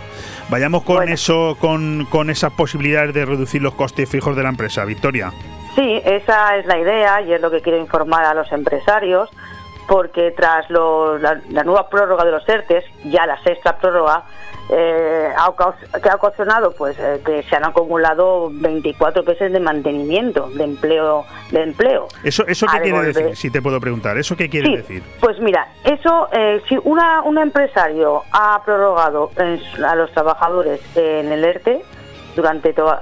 [0.50, 4.86] vayamos con eso, con, con esas posibilidades de reducir los costes fijos de la empresa.
[4.86, 5.32] Victoria.
[5.76, 9.30] Sí, esa es la idea y es lo que quiero informar a los empresarios,
[9.88, 14.24] porque tras la, la, nueva prórroga de los ERTES, ya la sexta prórroga,
[14.70, 15.32] eh,
[16.04, 21.26] que ha ocasionado pues eh, que se han acumulado 24 meses de mantenimiento de empleo
[21.52, 22.08] de empleo.
[22.22, 25.70] Eso eso qué quiere decir si te puedo preguntar eso qué quiere decir pues mira
[25.86, 29.32] eso eh, si una un empresario ha prorrogado
[29.86, 31.82] a los trabajadores en el ERTE
[32.36, 33.02] durante toda,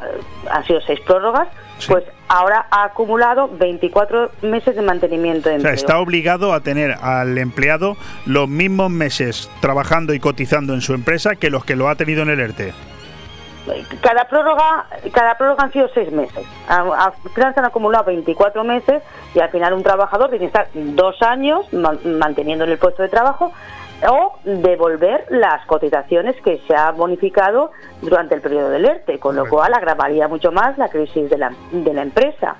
[0.52, 1.48] han sido seis prórrogas
[1.88, 5.74] pues ahora ha acumulado 24 meses de mantenimiento de empleo.
[5.74, 10.82] O sea, está obligado a tener al empleado los mismos meses trabajando y cotizando en
[10.82, 12.74] su empresa que los que lo ha tenido en el ERTE.
[14.02, 16.46] Cada prórroga, cada prórroga han sido seis meses.
[16.68, 19.02] Al final se han acumulado 24 meses
[19.34, 23.10] y al final un trabajador tiene que estar dos años manteniendo en el puesto de
[23.10, 23.52] trabajo
[24.08, 27.72] o devolver las cotizaciones que se ha bonificado
[28.02, 31.52] durante el periodo del ERTE, con lo cual agravaría mucho más la crisis de la,
[31.72, 32.56] de la empresa.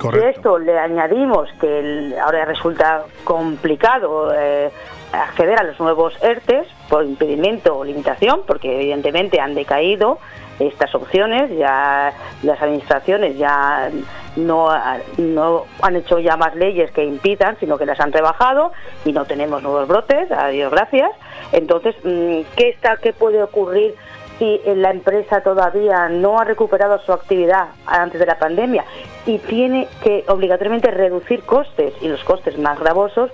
[0.00, 4.70] Si esto le añadimos que ahora resulta complicado eh,
[5.12, 10.18] acceder a los nuevos ERTES por impedimento o limitación, porque evidentemente han decaído
[10.58, 13.90] estas opciones, ya las administraciones ya
[14.36, 14.70] no,
[15.18, 18.72] no han hecho ya más leyes que impidan, sino que las han rebajado
[19.04, 21.10] y no tenemos nuevos brotes, a Dios gracias.
[21.52, 23.94] Entonces, mm, ¿qué, está, qué puede ocurrir
[24.38, 28.84] si la empresa todavía no ha recuperado su actividad antes de la pandemia
[29.26, 31.94] y tiene que obligatoriamente reducir costes?
[32.00, 33.30] Y los costes más gravosos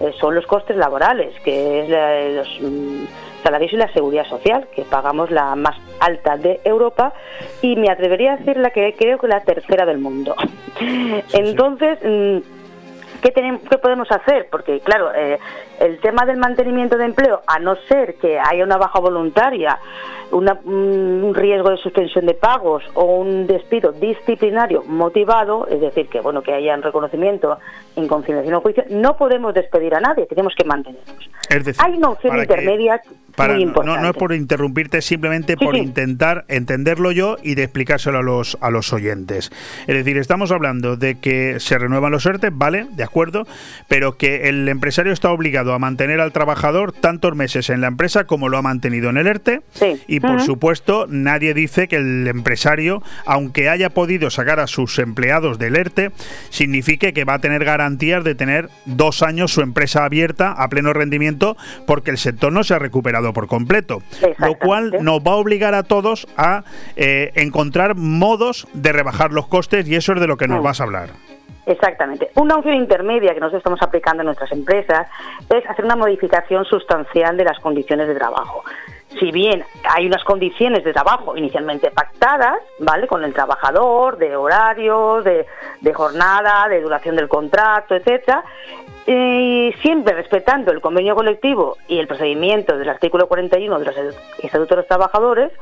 [0.00, 3.04] eh, son los costes laborales, que es los mm,
[3.42, 7.12] salarios y la seguridad social, que pagamos la más alta de Europa
[7.60, 10.34] y me atrevería a decir la que creo que la tercera del mundo.
[11.32, 12.38] Entonces, mm,
[13.22, 14.48] ¿qué, tenemos, ¿qué podemos hacer?
[14.50, 15.38] Porque, claro, eh,
[15.80, 19.78] el tema del mantenimiento de empleo, a no ser que haya una baja voluntaria,
[20.32, 26.42] un riesgo de suspensión de pagos o un despido disciplinario motivado, es decir, que bueno
[26.42, 27.58] que haya un reconocimiento
[27.96, 31.30] en conciliación o juicio, no podemos despedir a nadie, tenemos que mantenernos.
[31.78, 33.02] Hay una opción intermedia
[33.84, 38.70] no, es por interrumpirte, simplemente por intentar entenderlo yo y de explicárselo a los, a
[38.70, 39.50] los oyentes.
[39.86, 43.46] Es decir, estamos hablando de que se renuevan los ERTE, vale, de acuerdo,
[43.88, 48.24] pero que el empresario está obligado a mantener al trabajador tantos meses en la empresa
[48.24, 49.62] como lo ha mantenido en el ERTE.
[50.06, 55.58] Y por supuesto, nadie dice que el empresario, aunque haya podido sacar a sus empleados
[55.58, 56.12] del ERTE,
[56.50, 60.92] signifique que va a tener garantías de tener dos años su empresa abierta a pleno
[60.92, 61.56] rendimiento
[61.86, 64.02] porque el sector no se ha recuperado por completo,
[64.38, 66.64] lo cual nos va a obligar a todos a
[66.96, 70.80] eh, encontrar modos de rebajar los costes y eso es de lo que nos vas
[70.80, 71.10] a hablar.
[71.64, 72.30] Exactamente.
[72.34, 75.06] Una opción intermedia que nosotros estamos aplicando en nuestras empresas
[75.48, 78.64] es hacer una modificación sustancial de las condiciones de trabajo.
[79.20, 83.06] Si bien hay unas condiciones de trabajo inicialmente pactadas, ¿vale?
[83.06, 85.46] Con el trabajador, de horarios, de,
[85.80, 88.42] de jornada, de duración del contrato, etcétera,
[89.06, 93.96] y siempre respetando el convenio colectivo y el procedimiento del artículo 41 de los
[94.38, 95.52] Estatutos de los Trabajadores,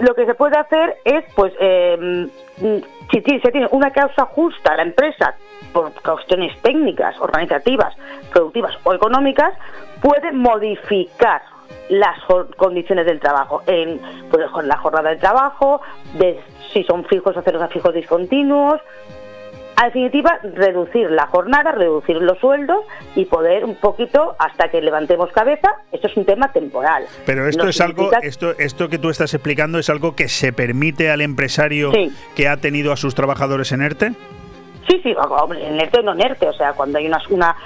[0.00, 2.28] lo que se puede hacer es, pues, eh,
[3.10, 5.34] si se tiene una causa justa a la empresa
[5.72, 7.94] por cuestiones técnicas, organizativas,
[8.30, 9.52] productivas o económicas,
[10.00, 11.42] puede modificar
[11.88, 12.18] las
[12.56, 14.00] condiciones del trabajo, en
[14.30, 15.82] pues, la jornada de trabajo,
[16.14, 16.40] de
[16.72, 18.80] si son fijos o a fijos discontinuos,
[19.78, 22.84] en definitiva, reducir la jornada, reducir los sueldos
[23.16, 25.76] y poder un poquito hasta que levantemos cabeza.
[25.90, 27.04] Esto es un tema temporal.
[27.26, 31.10] Pero esto es algo, esto, esto que tú estás explicando es algo que se permite
[31.10, 31.90] al empresario
[32.36, 34.12] que ha tenido a sus trabajadores en ERTE.
[34.88, 35.14] Sí, sí,
[35.60, 37.56] en ERTE o no en ERTE, o sea, cuando hay una, una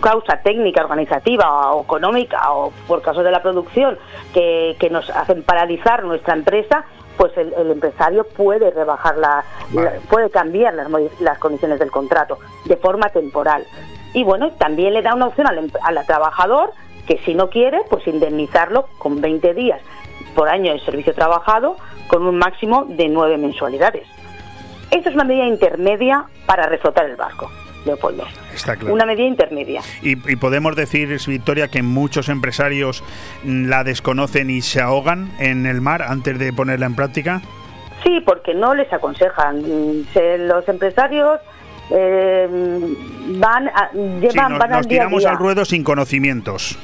[0.00, 3.98] causa técnica, organizativa o económica o por caso de la producción
[4.32, 6.86] que, que nos hacen paralizar nuestra empresa,
[7.16, 9.44] pues el, empresario puede rebajar la,
[10.08, 10.88] puede cambiar las,
[11.20, 13.64] las, condiciones del contrato de forma temporal.
[14.12, 16.70] Y bueno, también le da una opción al, al trabajador
[17.06, 19.80] que si no quiere, pues indemnizarlo con 20 días
[20.34, 21.76] por año de servicio trabajado
[22.08, 24.06] con un máximo de nueve mensualidades.
[24.90, 27.50] Esta es una medida intermedia para reflotar el barco.
[27.84, 28.24] Leopoldo.
[28.54, 28.94] Está claro.
[28.94, 29.80] Una medida intermedia.
[30.02, 33.02] Y, podemos decir, Victoria, que muchos empresarios
[33.44, 37.42] la desconocen y se ahogan en el mar antes de ponerla en práctica.
[38.02, 39.62] Sí, porque no les aconsejan.
[39.64, 41.40] los empresarios
[41.90, 42.48] eh,
[43.38, 46.78] van a, llevan, nos, nos tiramos al ruedo sin conocimientos.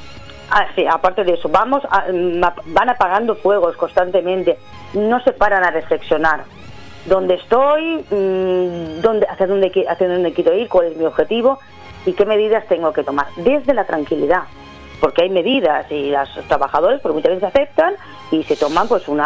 [0.49, 1.81] Ah, sí, aparte de eso, vamos
[2.65, 4.57] van apagando fuegos constantemente,
[4.93, 6.43] no se paran a reflexionar
[7.05, 11.59] dónde estoy, mm, dónde, hacia, dónde, hacia dónde quiero ir, cuál es mi objetivo
[12.05, 13.27] y qué medidas tengo que tomar.
[13.37, 14.43] Desde la tranquilidad,
[14.99, 17.95] porque hay medidas y los trabajadores pues muchas veces aceptan
[18.31, 19.19] y se toman pues un,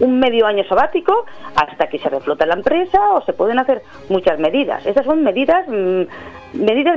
[0.00, 4.38] un medio año sabático hasta que se reflota la empresa o se pueden hacer muchas
[4.38, 4.84] medidas.
[4.86, 6.02] Esas son medidas, mm,
[6.54, 6.96] medidas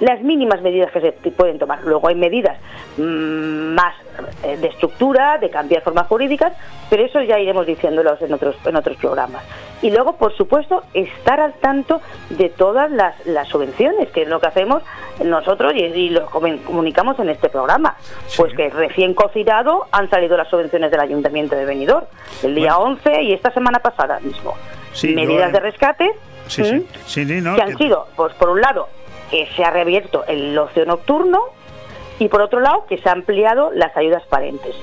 [0.00, 1.82] las mínimas medidas que se pueden tomar.
[1.84, 2.58] Luego hay medidas
[2.96, 3.94] mm, más
[4.42, 6.52] eh, de estructura, de cambiar formas jurídicas,
[6.88, 9.42] pero eso ya iremos diciéndolos en otros, en otros programas.
[9.82, 12.00] Y luego, por supuesto, estar al tanto
[12.30, 14.82] de todas las, las subvenciones, que es lo que hacemos
[15.22, 17.96] nosotros y, y lo comunicamos en este programa.
[18.36, 22.06] Pues que recién cocinado han salido las subvenciones del Ayuntamiento de Benidorm,
[22.42, 24.54] el día 11 y esta semana pasada mismo.
[24.92, 26.12] Sí, yo, medidas eh, de rescate
[26.46, 26.82] Sí, ¿m?
[27.06, 27.24] sí.
[27.24, 27.56] Sí, ¿no?
[27.56, 28.88] que han sido, pues por un lado,
[29.30, 31.40] que se ha reabierto el ocio nocturno
[32.18, 34.80] y por otro lado, que se ha ampliado las ayudas paréntesis.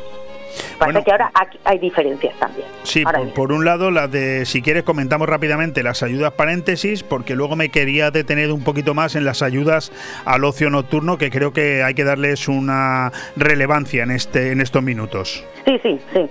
[0.77, 1.31] Parece que ahora
[1.63, 2.67] hay diferencias también.
[2.83, 7.35] Sí, por, por un lado, las de, si quieres, comentamos rápidamente las ayudas paréntesis, porque
[7.35, 9.91] luego me quería detener un poquito más en las ayudas
[10.25, 14.83] al ocio nocturno, que creo que hay que darles una relevancia en, este, en estos
[14.83, 15.45] minutos.
[15.65, 16.29] Sí, sí, sí.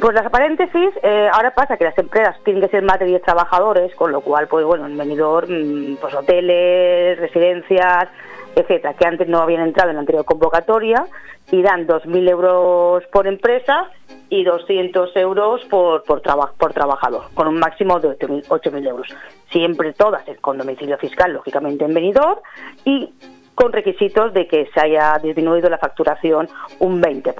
[0.00, 3.22] Pues las paréntesis, eh, ahora pasa que las empresas tienen que ser más de 10
[3.22, 8.08] trabajadores, con lo cual, pues bueno, en venidor, mm, pues hoteles, residencias,
[8.54, 11.06] etcétera, que antes no habían entrado en la anterior convocatoria,
[11.50, 13.88] y dan 2.000 euros por empresa
[14.28, 19.08] y 200 euros por, por, traba- por trabajador, con un máximo de 8.000 8.000 euros.
[19.50, 22.42] Siempre todas con domicilio fiscal, lógicamente en venidor,
[22.84, 23.12] y
[23.54, 26.48] con requisitos de que se haya disminuido la facturación
[26.80, 27.34] un 20%,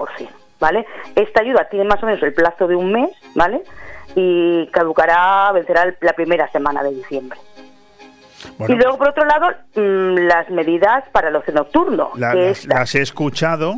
[0.59, 0.85] ¿vale?
[1.15, 3.61] Esta ayuda tiene más o menos el plazo de un mes, ¿vale?
[4.15, 7.37] Y caducará, vencerá la primera semana de diciembre.
[8.57, 12.11] Bueno, y luego, por otro lado, mm, las medidas para el ocio nocturno.
[12.15, 13.75] La- las, he escuchado,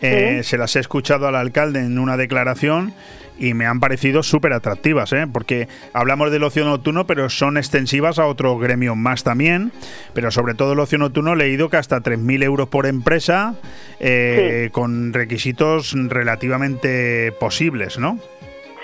[0.00, 0.50] eh, Sí.
[0.50, 2.92] se las he escuchado al alcalde en una declaración
[3.38, 5.26] y me han parecido súper atractivas, ¿eh?
[5.32, 9.72] porque hablamos del ocio nocturno, pero son extensivas a otros gremios más también,
[10.14, 13.54] pero sobre todo el ocio nocturno he leído que hasta 3.000 euros por empresa,
[14.00, 18.18] eh, con requisitos relativamente posibles, ¿no?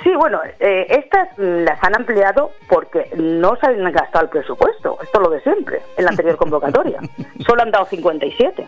[0.03, 4.99] Sí, bueno, eh, estas las han ampliado porque no se han gastado el presupuesto.
[5.03, 7.01] Esto es lo de siempre, en la anterior convocatoria.
[7.47, 8.67] Solo han dado 57.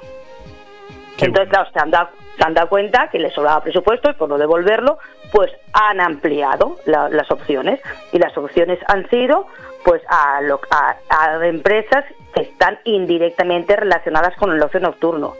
[1.26, 4.28] Entonces, claro, se han, dado, se han dado cuenta que les sobraba presupuesto y por
[4.28, 4.98] no devolverlo,
[5.32, 7.80] pues han ampliado la- las opciones.
[8.12, 9.46] Y las opciones han sido
[9.84, 10.40] pues a,
[11.42, 15.34] empresas que están indirectamente relacionadas con el ocio nocturno,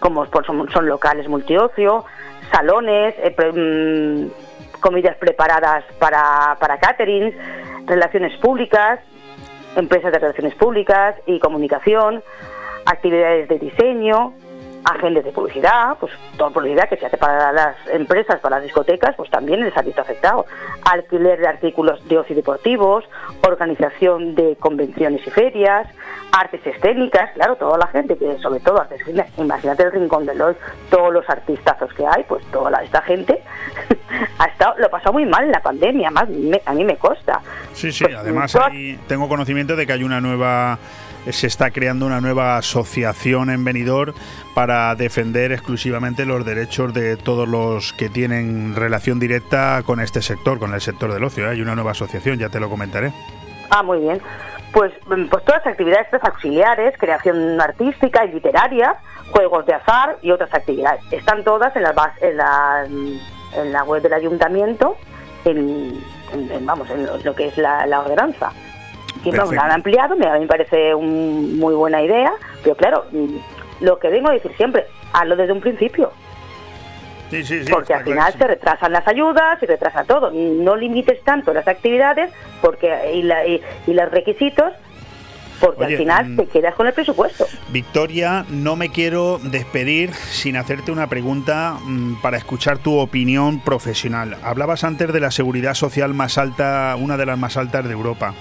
[0.00, 2.04] como son, locales multiocio,
[2.50, 7.34] salones, eh, mm, comidas preparadas para, para caterings,
[7.86, 8.98] relaciones públicas,
[9.76, 12.22] empresas de relaciones públicas y comunicación,
[12.86, 14.34] actividades de diseño,
[14.84, 19.14] agentes de publicidad, pues toda publicidad que se hace para las empresas, para las discotecas,
[19.16, 20.46] pues también les ha visto afectado.
[20.90, 23.04] Alquiler de artículos de ocio deportivos,
[23.42, 25.86] organización de convenciones y ferias,
[26.32, 30.34] artes escénicas, claro, toda la gente, que sobre todo artes escénicas, imagínate el rincón de
[30.34, 30.56] los,
[30.90, 33.42] todos los artistazos que hay, pues toda la- esta gente
[34.38, 37.40] ha estado, lo pasó muy mal en la pandemia, más me- a mí me consta.
[37.72, 40.78] Sí, sí, Pues, además hay- tengo conocimiento de que hay una nueva
[41.30, 44.14] se está creando una nueva asociación en Benidorm
[44.54, 50.58] para defender exclusivamente los derechos de todos los que tienen relación directa con este sector,
[50.58, 51.48] con el sector del ocio.
[51.48, 53.12] Hay una nueva asociación, ya te lo comentaré.
[53.70, 54.20] Ah, muy bien.
[54.72, 58.96] Pues, mm, pues todas las actividades auxiliares, creación artística y literaria,
[59.30, 61.00] juegos de azar y otras actividades.
[61.10, 62.86] Están todas en la, en la,
[63.56, 64.96] en la web del ayuntamiento,
[65.44, 66.00] en,
[66.60, 68.52] vamos, en lo, que es la ordenanza.
[69.56, 72.32] La han ampliado, me, a mí me parece un- muy buena idea,
[72.62, 73.36] pero claro, mm,
[73.84, 76.12] lo que vengo a decir siempre, hazlo desde un principio.
[77.30, 77.72] Sí, sí, sí.
[77.72, 80.30] porque al final se retrasan las ayudas y retrasa todo.
[80.30, 82.30] No limites tanto las actividades
[82.60, 84.72] porque y, la- y- y los requisitos
[85.60, 87.46] porque Oye, al final mm, te quedas con el presupuesto.
[87.70, 94.36] Victoria, no me quiero despedir sin hacerte una pregunta mm, para escuchar tu opinión profesional.
[94.42, 98.34] Hablabas antes de la seguridad social más alta, una de las más altas de Europa.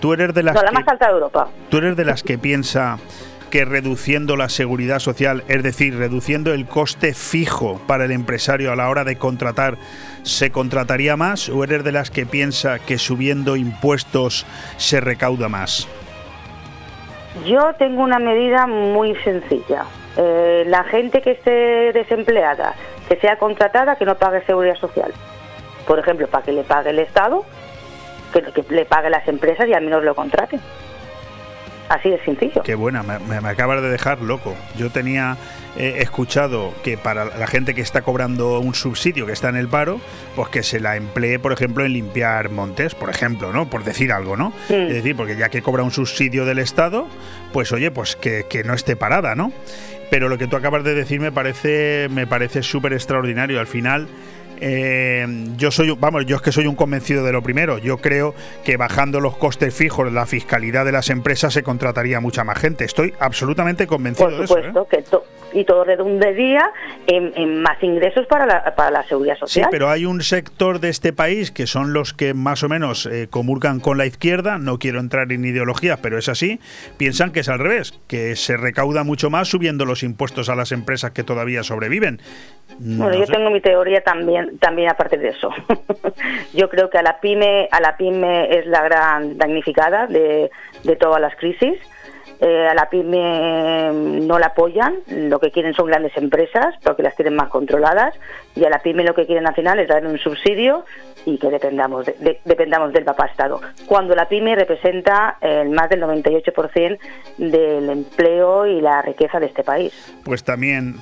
[0.00, 1.48] Tú eres de las No, la que- más alta de Europa.
[1.70, 2.98] ¿Tú eres de las que piensa
[3.50, 8.76] que reduciendo la seguridad social, es decir, reduciendo el coste fijo para el empresario a
[8.76, 9.76] la hora de contratar,
[10.24, 11.48] se contrataría más?
[11.48, 14.44] ¿O eres de las que piensa que subiendo impuestos
[14.76, 15.86] se recauda más?
[17.46, 19.84] Yo tengo una medida muy sencilla.
[20.16, 22.74] Eh, la gente que esté desempleada,
[23.08, 25.12] que sea contratada, que no pague seguridad social.
[25.86, 27.44] Por ejemplo, para que le pague el Estado,
[28.34, 30.60] que, que le pague las empresas y al menos lo contraten.
[31.88, 32.62] Así de sencillo.
[32.62, 34.54] Qué buena, me, me acabas de dejar loco.
[34.76, 35.36] Yo tenía
[35.76, 39.68] he escuchado que para la gente que está cobrando un subsidio, que está en el
[39.68, 40.00] paro,
[40.36, 43.68] pues que se la emplee, por ejemplo, en limpiar montes, por ejemplo, ¿no?
[43.68, 44.52] Por decir algo, ¿no?
[44.68, 47.08] Es decir, porque ya que cobra un subsidio del Estado,
[47.52, 49.52] pues oye, pues que, que no esté parada, ¿no?
[50.10, 53.58] Pero lo que tú acabas de decir me parece, me parece súper extraordinario.
[53.58, 54.06] Al final,
[54.60, 55.26] eh,
[55.56, 57.78] yo soy, vamos, yo es que soy un convencido de lo primero.
[57.78, 62.44] Yo creo que bajando los costes fijos, la fiscalidad de las empresas se contrataría mucha
[62.44, 62.84] más gente.
[62.84, 64.58] Estoy absolutamente convencido de eso.
[64.58, 64.72] ¿eh?
[64.90, 65.04] que
[65.54, 66.72] y todo redundaría
[67.06, 69.66] en, en más ingresos para la, para la seguridad social.
[69.66, 73.06] Sí, pero hay un sector de este país que son los que más o menos
[73.06, 74.58] eh, comulgan con la izquierda.
[74.58, 76.60] No quiero entrar en ideologías, pero es así.
[76.96, 80.72] Piensan que es al revés, que se recauda mucho más subiendo los impuestos a las
[80.72, 82.20] empresas que todavía sobreviven.
[82.78, 85.50] Bueno, yo tengo mi teoría también, también aparte de eso.
[86.54, 90.50] yo creo que a la pyme, a la pyme es la gran damnificada de,
[90.82, 91.78] de todas las crisis
[92.40, 97.14] eh, a la pyme no la apoyan, lo que quieren son grandes empresas porque las
[97.16, 98.14] tienen más controladas
[98.54, 100.84] y a la pyme lo que quieren al final es darle un subsidio
[101.26, 102.06] y que dependamos,
[102.44, 103.60] dependamos del papá Estado.
[103.86, 106.98] Cuando la pyme representa el más del 98%
[107.38, 109.92] del empleo y la riqueza de este país.
[110.24, 110.96] Pues también...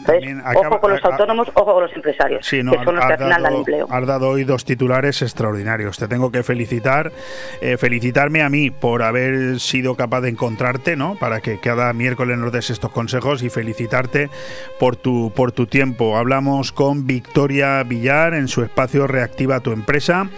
[0.55, 3.55] ojo con los autónomos, ojo con los empresarios, que son los que al final dan
[3.55, 3.87] empleo.
[3.91, 5.99] Has dado hoy dos titulares extraordinarios.
[5.99, 7.13] Te tengo que felicitar,
[7.61, 11.17] eh, felicitarme a mí por haber sido capaz de encontrarte, ¿no?
[11.23, 14.29] Para que cada miércoles nos des estos consejos y felicitarte
[14.81, 16.17] por tu, por tu tiempo.
[16.17, 20.29] Hablamos con Victoria Villar en su espacio Reactiva tu empresa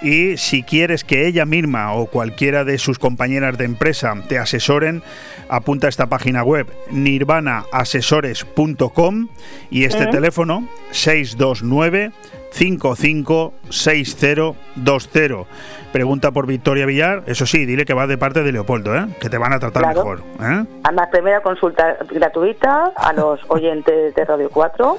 [0.00, 5.02] y si quieres que ella misma o cualquiera de sus compañeras de empresa te asesoren,
[5.48, 9.28] apunta a esta página web nirvanaasesores.com
[9.72, 12.12] y este teléfono 629
[12.52, 15.46] 556020.
[15.92, 17.24] Pregunta por Victoria Villar.
[17.26, 19.06] Eso sí, dile que va de parte de Leopoldo, ¿eh?
[19.20, 20.20] que te van a tratar mejor.
[20.40, 20.64] ¿eh?
[20.84, 24.98] Además, primera consulta gratuita a los oyentes de Radio 4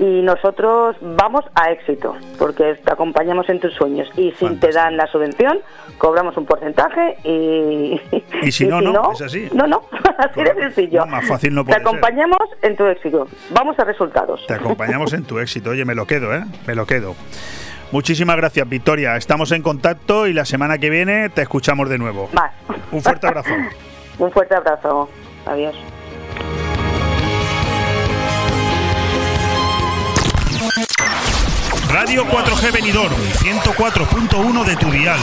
[0.00, 4.96] y nosotros vamos a éxito porque te acompañamos en tus sueños y si te dan
[4.96, 5.60] la subvención
[5.98, 8.00] cobramos un porcentaje y,
[8.42, 9.48] y si, no, no, es así.
[9.52, 9.82] No, no,
[10.18, 11.04] así de sencillo.
[11.04, 13.28] más fácil no puede Te acompañamos en tu éxito.
[13.50, 14.46] Vamos a resultados.
[14.46, 15.70] Te acompañamos en tu éxito.
[15.70, 16.44] Oye, me lo quedo, ¿eh?
[16.66, 17.14] Me lo quedo.
[17.92, 19.16] Muchísimas gracias, Victoria.
[19.16, 22.30] Estamos en contacto y la semana que viene te escuchamos de nuevo.
[22.32, 22.52] Más.
[22.90, 23.50] Un fuerte abrazo.
[24.18, 25.10] Un fuerte abrazo.
[25.44, 25.76] Adiós.
[31.92, 35.18] Radio 4G Benidorm, 104.1 de tu dial.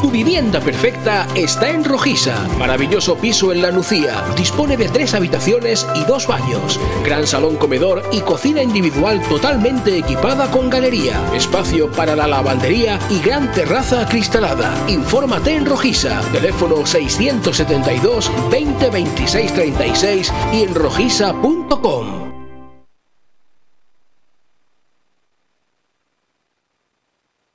[0.00, 2.46] Tu vivienda perfecta está en Rojisa.
[2.58, 4.22] Maravilloso piso en La Nucía.
[4.36, 6.80] Dispone de tres habitaciones y dos baños.
[7.04, 11.20] Gran salón comedor y cocina individual totalmente equipada con galería.
[11.34, 14.74] Espacio para la lavandería y gran terraza acristalada.
[14.88, 16.20] Infórmate en Rojisa.
[16.32, 22.21] Teléfono 672 20 26 36 y en rojisa.com.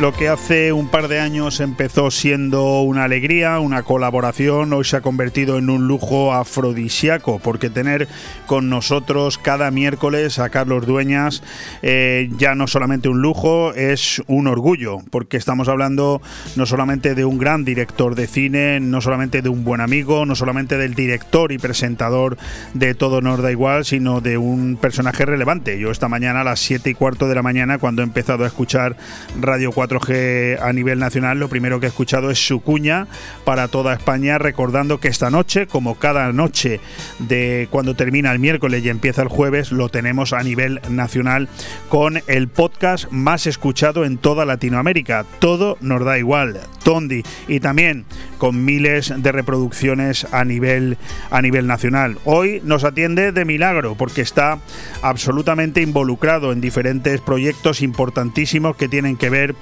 [0.00, 4.96] Lo que hace un par de años empezó siendo una alegría, una colaboración, hoy se
[4.96, 8.06] ha convertido en un lujo afrodisíaco, porque tener
[8.46, 11.42] con nosotros cada miércoles a Carlos Dueñas
[11.82, 16.22] eh, ya no solamente un lujo, es un orgullo, porque estamos hablando
[16.54, 20.36] no solamente de un gran director de cine, no solamente de un buen amigo, no
[20.36, 22.38] solamente del director y presentador
[22.72, 25.76] de Todo Nos Da Igual, sino de un personaje relevante.
[25.80, 28.46] Yo esta mañana a las 7 y cuarto de la mañana, cuando he empezado a
[28.46, 28.94] escuchar
[29.40, 33.06] Radio 4, 4G a nivel nacional, lo primero que he escuchado es su cuña
[33.44, 36.80] para toda España, recordando que esta noche, como cada noche
[37.18, 41.48] de cuando termina el miércoles y empieza el jueves, lo tenemos a nivel nacional
[41.88, 45.24] con el podcast más escuchado en toda Latinoamérica.
[45.38, 48.04] Todo nos da igual, Tondi, y también
[48.38, 50.96] con miles de reproducciones a nivel,
[51.30, 52.18] a nivel nacional.
[52.24, 54.58] Hoy nos atiende de milagro porque está
[55.02, 59.54] absolutamente involucrado en diferentes proyectos importantísimos que tienen que ver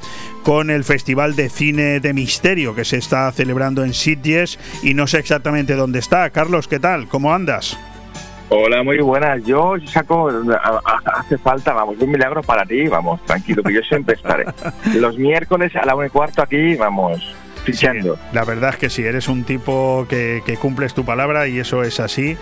[0.42, 5.06] con el Festival de Cine de Misterio que se está celebrando en Sitges y no
[5.06, 6.30] sé exactamente dónde está.
[6.30, 7.08] Carlos, ¿qué tal?
[7.08, 7.78] ¿Cómo andas?
[8.48, 9.42] Hola, muy buenas.
[9.44, 10.30] Yo saco,
[11.14, 14.44] hace falta, vamos, un milagro para ti, vamos, tranquilo, que yo siempre estaré.
[14.94, 17.20] Los miércoles a la una y cuarto aquí, vamos,
[18.32, 22.00] la verdad es que sí, eres un tipo que, cumples tu palabra y eso es
[22.00, 22.36] así.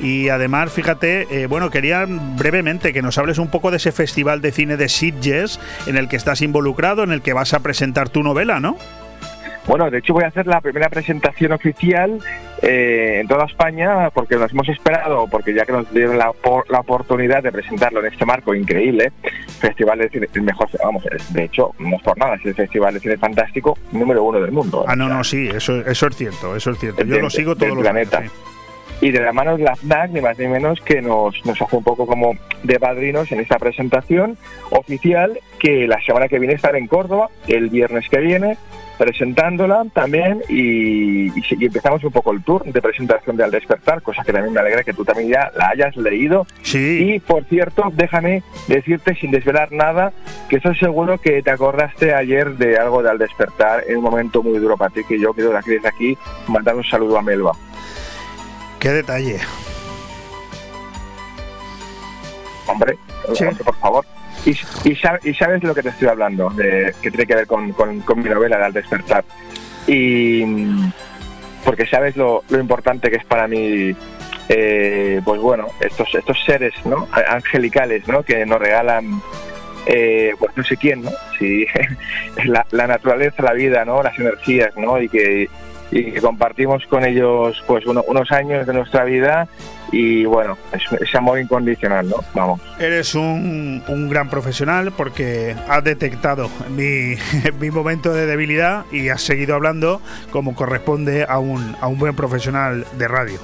[0.00, 4.40] Y además, fíjate, eh, bueno, quería brevemente que nos hables un poco de ese festival
[4.40, 8.08] de cine de Sitges en el que estás involucrado, en el que vas a presentar
[8.08, 8.76] tu novela, ¿no?
[9.68, 12.18] Bueno, de hecho voy a hacer la primera presentación oficial
[12.62, 16.32] eh, en toda España porque nos hemos esperado, porque ya que nos dieron la,
[16.70, 19.12] la oportunidad de presentarlo en este marco increíble,
[19.60, 22.94] Festival de Cine, el mejor, vamos, de hecho, no es por nada, es el Festival
[22.94, 24.86] de Cine Fantástico número uno del mundo.
[24.88, 27.04] Ah, no, no, sí, eso, eso es cierto, eso es cierto.
[27.04, 28.22] Yo lo sigo todo los planeta.
[29.02, 31.76] y de la mano de la FNAC, ni más ni menos que nos, nos hace
[31.76, 32.32] un poco como
[32.62, 34.38] de padrinos en esta presentación
[34.70, 38.56] oficial que la semana que viene estará en Córdoba, el viernes que viene,
[38.98, 41.28] presentándola también y,
[41.64, 44.82] empezamos un poco el tour de presentación de Al Despertar, cosa que también me alegra
[44.82, 46.46] que tú también ya la hayas leído.
[46.62, 47.14] Sí.
[47.14, 50.12] Y por cierto, déjame decirte sin desvelar nada
[50.48, 54.42] que estoy seguro que te acordaste ayer de algo de Al Despertar en un momento
[54.42, 56.18] muy duro para ti, que yo quiero desde aquí
[56.48, 57.52] mandar un saludo a Melba.
[58.80, 59.38] Qué detalle.
[62.66, 62.98] Hombre,
[63.64, 64.17] por favor.
[64.48, 64.56] Y,
[64.90, 67.66] y, sabes lo que te estoy hablando, de, que tiene que ver con,
[68.16, 69.22] mi novela Al despertar.
[69.86, 70.42] Y
[71.64, 73.94] porque sabes lo, importante que es para mí,
[74.48, 77.06] eh, pues bueno, estos, estos seres ¿no?
[77.28, 78.22] angelicales ¿no?
[78.22, 79.20] que nos regalan,
[79.86, 81.10] eh, pues no sé quién, ¿no?
[81.38, 81.66] Si
[82.46, 84.02] la, naturaleza, la vida, ¿no?
[84.02, 84.98] las energías, ¿no?
[85.02, 85.50] y que
[85.90, 89.48] y que compartimos con ellos pues unos años de nuestra vida
[89.90, 92.16] y bueno, es, amor incondicional, ¿no?
[92.34, 92.60] Vamos.
[92.78, 97.14] Eres un, un gran profesional porque has detectado mi,
[97.60, 102.14] mi, momento de debilidad y has seguido hablando como corresponde a un, a un buen
[102.14, 103.38] profesional de radio.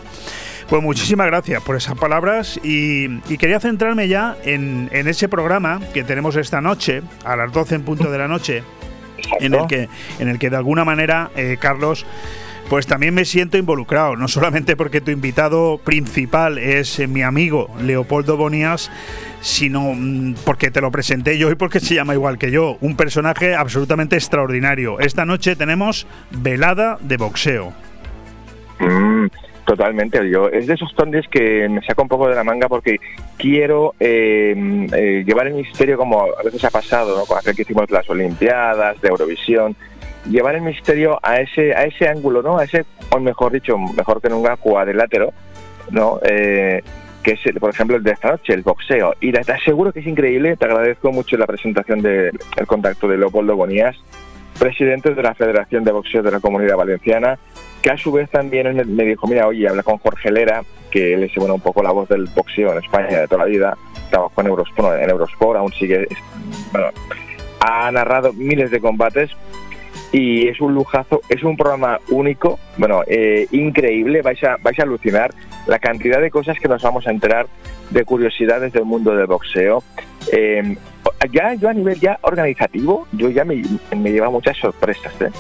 [0.69, 6.05] Pues muchísimas gracias por esas palabras y, quería centrarme ya en, en, ese programa que
[6.05, 8.63] tenemos esta noche, a las 12 en punto de la noche,
[9.41, 9.89] en el que,
[10.19, 12.07] en el que de alguna manera, eh, Carlos,
[12.69, 17.69] pues también me siento involucrado, no solamente porque tu invitado principal es eh, mi amigo
[17.83, 18.91] Leopoldo Bonías,
[19.41, 22.97] sino mm, porque te lo presenté yo y porque se llama igual que yo, un
[22.97, 24.99] personaje absolutamente extraordinario.
[25.01, 27.73] Esta noche tenemos velada de boxeo.
[28.81, 29.27] Mm,
[29.65, 32.99] totalmente, yo es de esos tondes que me saca un poco de la manga porque
[33.37, 37.25] quiero eh, llevar el misterio como a veces ha pasado, ¿no?
[37.25, 39.77] Con que hicimos las Olimpiadas, de Eurovisión,
[40.29, 42.59] llevar el misterio a ese a ese ángulo, ¿no?
[42.59, 45.33] A ese, o mejor dicho, mejor que nunca, cuadrilátero,
[45.91, 46.19] ¿no?
[46.23, 46.83] Eh,
[47.23, 49.15] que es, por ejemplo, el de esta noche, el boxeo.
[49.21, 53.57] Y te aseguro que es increíble, te agradezco mucho la presentación del contacto de Leopoldo
[53.57, 53.97] Bonías,
[54.59, 57.39] presidente de la Federación de Boxeo de la Comunidad Valenciana,
[57.85, 61.25] que a su vez también me dijo, mira, oye, habla con Jorge Lera, que él
[61.25, 63.77] es bueno, un poco la voz del boxeo en España de toda la vida,
[64.09, 66.09] trabajó en Eurosport, en Eurosport aún sigue,
[66.73, 66.89] bueno,
[67.61, 69.33] ha narrado miles de combates,
[70.13, 74.85] y es un lujazo, es un programa único, bueno, eh, increíble, vais a, vais a
[74.85, 75.35] alucinar
[75.67, 77.49] la cantidad de cosas que nos vamos a enterar
[77.91, 79.83] de curiosidades del mundo del boxeo.
[80.33, 80.75] Em,
[81.31, 83.63] ya yo a nivel ya organizativo, yo ya me,
[83.95, 85.31] me lleva muchas sorpresas, ¿eh?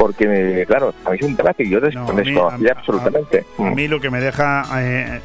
[0.00, 3.44] Porque claro, a mí es un tema que yo desconocía absolutamente.
[3.58, 5.20] A, mí lo que me deja eh,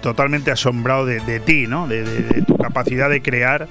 [0.00, 1.86] totalmente asombrado de, ti, ¿no?
[1.86, 3.68] de tu capacidad de crear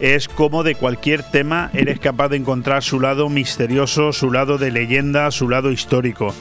[0.00, 4.70] es cómo de cualquier tema eres capaz de encontrar su lado misterioso, su lado de
[4.70, 6.32] leyenda, su lado histórico.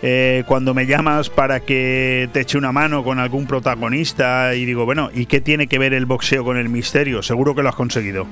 [0.00, 4.84] Eh, cuando me llamas para que te eche una mano con algún protagonista y digo,
[4.84, 7.24] bueno, ¿y qué tiene que ver el boxeo con el misterio?
[7.24, 8.28] Seguro que lo has conseguido.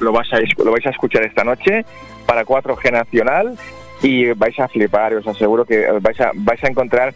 [0.00, 1.86] lo, vais a, lo vais a escuchar esta noche
[2.32, 3.58] para 4G Nacional
[4.00, 7.14] y vais a flipar, os aseguro que vais a, vais a encontrar,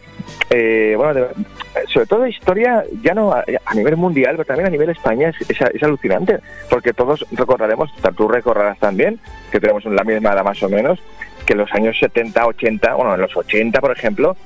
[0.51, 1.25] eh, bueno,
[1.91, 5.83] sobre todo historia, ya no a, nivel mundial, pero también a nivel España es, es,
[5.83, 6.39] alucinante,
[6.69, 9.19] porque todos recordaremos, tú recordarás también,
[9.51, 10.99] que tenemos la misma edad más o menos,
[11.47, 14.37] que en los años 70, 80, bueno, en los 80, por ejemplo,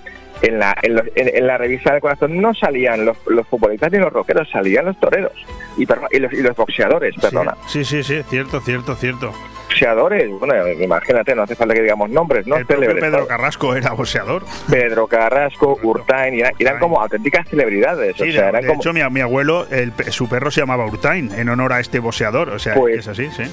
[0.41, 4.49] en la, en, la revista del corazón no salían los, los, futbolistas ni los rockeros,
[4.49, 5.33] salían los toreros
[5.77, 7.57] y, y, los, y los boxeadores, perdona.
[7.67, 9.33] Sí, sí, sí, cierto, cierto, cierto
[9.71, 12.57] boxeadores, bueno, imagínate, no hace falta que digamos nombres, ¿no?
[12.57, 14.43] El Pedro Carrasco era boxeador.
[14.69, 18.15] Pedro Carrasco, Urtain, eran, como auténticas celebridades.
[18.17, 21.73] Sí, o de, hecho, mi, mi, abuelo, el, su perro se llamaba Urtain, en honor
[21.73, 23.43] a este boxeador, o sea, pues, es así, sí.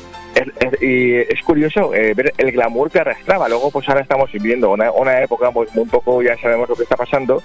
[0.80, 3.48] y es curioso eh, ver el glamour que arrastraba.
[3.48, 6.82] Luego, pues ahora estamos viviendo una, una época, pues un poco ya sabemos lo que
[6.82, 7.42] está pasando,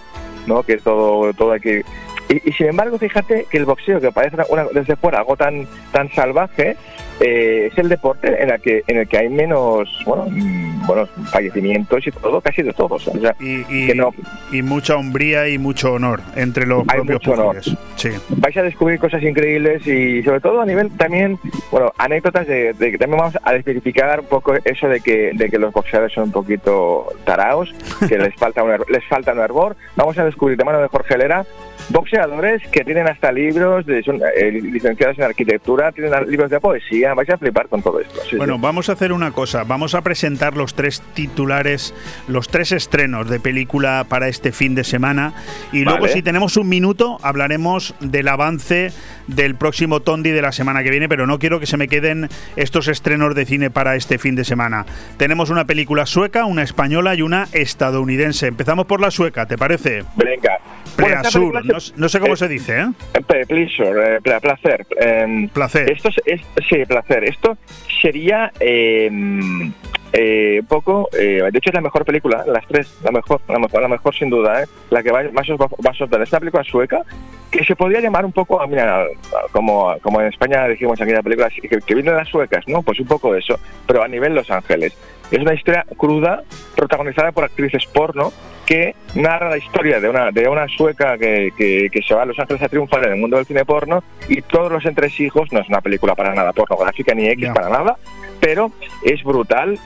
[0.48, 0.64] ¿no?
[0.64, 1.86] Que todo, todo hay que
[2.30, 6.12] y, sin embargo, fíjate que el boxeo, que parece una, desde fuera algo tan, tan
[6.14, 6.76] salvaje,
[7.20, 11.06] eh, es el deporte en el que en el que hay menos bueno mm, bueno
[11.32, 13.10] fallecimientos y todo casi de todos
[13.40, 17.54] y, mucha hombría y mucho honor entre los hay propios mucho
[17.95, 18.10] Sí.
[18.30, 21.38] vais a descubrir cosas increíbles y sobre todo a nivel también
[21.72, 25.60] bueno anécdotas de, que también vamos a desverificar un poco eso de que de que
[25.60, 27.74] los boxeadores son un poquito taraos
[28.08, 29.76] que les falta un, les falta un hervor.
[29.95, 31.45] Vamos a descubrir de mano de Jorge Lera
[31.89, 37.14] boxeadores que tienen hasta libros, de, son eh, licenciados en arquitectura, tienen libros de poesía,
[37.14, 38.19] vais a flipar con todo esto.
[38.38, 41.93] bueno, vamos a hacer una cosa, vamos a presentar los tres titulares,
[42.27, 45.34] los tres estrenos de película para este fin de semana
[45.72, 48.91] y luego si tenemos un minuto hablaremos del avance
[49.27, 52.30] del próximo Tondi de la semana que viene, pero no quiero que se me queden
[52.55, 54.85] estos estrenos de cine para este fin de semana.
[55.18, 58.47] Tenemos una película sueca, una española y una estadounidense.
[58.47, 60.03] Empezamos por la sueca, ¿te parece?
[60.15, 60.60] Venga.
[60.95, 61.61] Pleasure,
[61.95, 62.88] no, sé cómo se dice, ¿eh?
[63.14, 64.86] eh pleasure, eh, placer.
[64.98, 65.90] Em, placer.
[65.90, 67.24] Esto es, sí, placer.
[67.24, 67.57] Esto
[68.02, 69.72] sería em,
[70.11, 73.82] eh, un poco, de hecho es la mejor película, las tres, la mejor, la mejor,
[73.82, 76.22] la mejor sin duda, la que más os va, a soltar.
[76.22, 77.02] Es una película sueca
[77.49, 79.06] que se podría llamar un poco, mira,
[79.52, 82.82] como, como en España dijimos aquí en la película, que, que vienen las suecas, ¿no?
[82.82, 84.95] Pues un poco eso, pero a nivel Los Ángeles.
[85.32, 86.44] Es una historia cruda,
[86.76, 88.32] protagonizada por actrices porno,
[88.66, 92.40] que narra la historia de una, de una sueca que, que, se va a Los
[92.40, 95.68] Ángeles a triunfar en el mundo del cine porno y todos los entresijos, no es
[95.68, 97.98] una película para nada pornográfica ni X para nada,
[98.40, 98.72] pero
[99.04, 99.80] es brutal,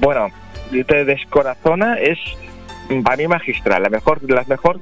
[0.00, 0.28] bueno,
[0.86, 2.18] te descorazona, es
[3.02, 4.78] para mí magistral, la mejor, de las mejor,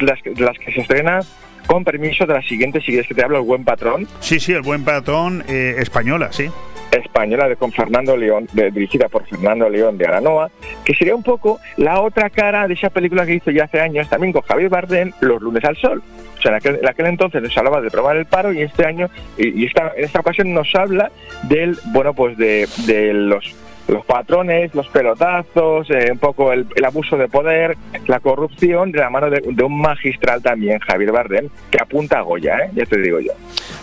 [0.00, 1.20] las, las que se estrena
[1.66, 4.08] con permiso de la siguiente, si quieres que te hablo, el buen patrón.
[4.20, 6.50] Sí, sí, el buen patrón eh, española, sí
[6.98, 10.50] española de con Fernando León, dirigida por Fernando León de Aranoa,
[10.84, 14.08] que sería un poco la otra cara de esa película que hizo ya hace años
[14.08, 16.02] también con Javier Bardem, Los lunes al sol.
[16.38, 19.66] O sea, en aquel, entonces nos hablaba de probar el paro y este año, y,
[19.66, 21.10] esta, en esta ocasión nos habla
[21.42, 23.54] del, bueno, pues de, de los
[23.90, 27.76] los patrones, los pelotazos, eh, un poco el, abuso de poder,
[28.06, 32.58] la corrupción, de la mano de, un magistral también, Javier Bardem, que apunta a Goya,
[32.58, 32.70] ¿eh?
[32.74, 33.32] ya te digo yo.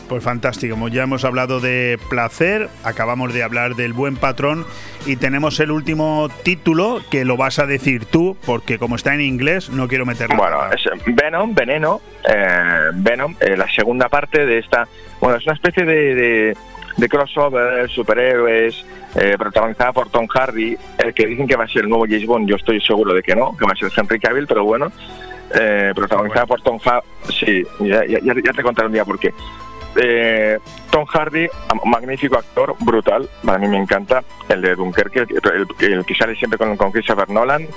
[0.07, 4.65] Pues fantástico, como ya hemos hablado de placer, acabamos de hablar del buen patrón
[5.05, 9.21] y tenemos el último título que lo vas a decir tú, porque como está en
[9.21, 10.37] inglés no quiero meterlo.
[10.37, 14.87] Bueno, es Venom, Veneno, eh, Venom, la segunda parte de esta,
[15.19, 16.55] bueno, es una especie de
[16.97, 18.85] de crossover, superhéroes,
[19.17, 22.27] eh, protagonizada por Tom Hardy, el que dicen que va a ser el nuevo James
[22.27, 24.91] Bond, yo estoy seguro de que no, que va a ser Henry Cavill, pero bueno,
[25.59, 29.33] eh, protagonizada por Tom Hardy, sí, ya, te contaré un día por qué.
[29.95, 30.59] Eh,
[30.91, 31.47] Tom Hardy,
[31.85, 35.25] magnífico actor, brutal, a mí me encanta, el de Dunkerque,
[35.81, 37.67] el, que sale siempre con, con Christopher Nolan,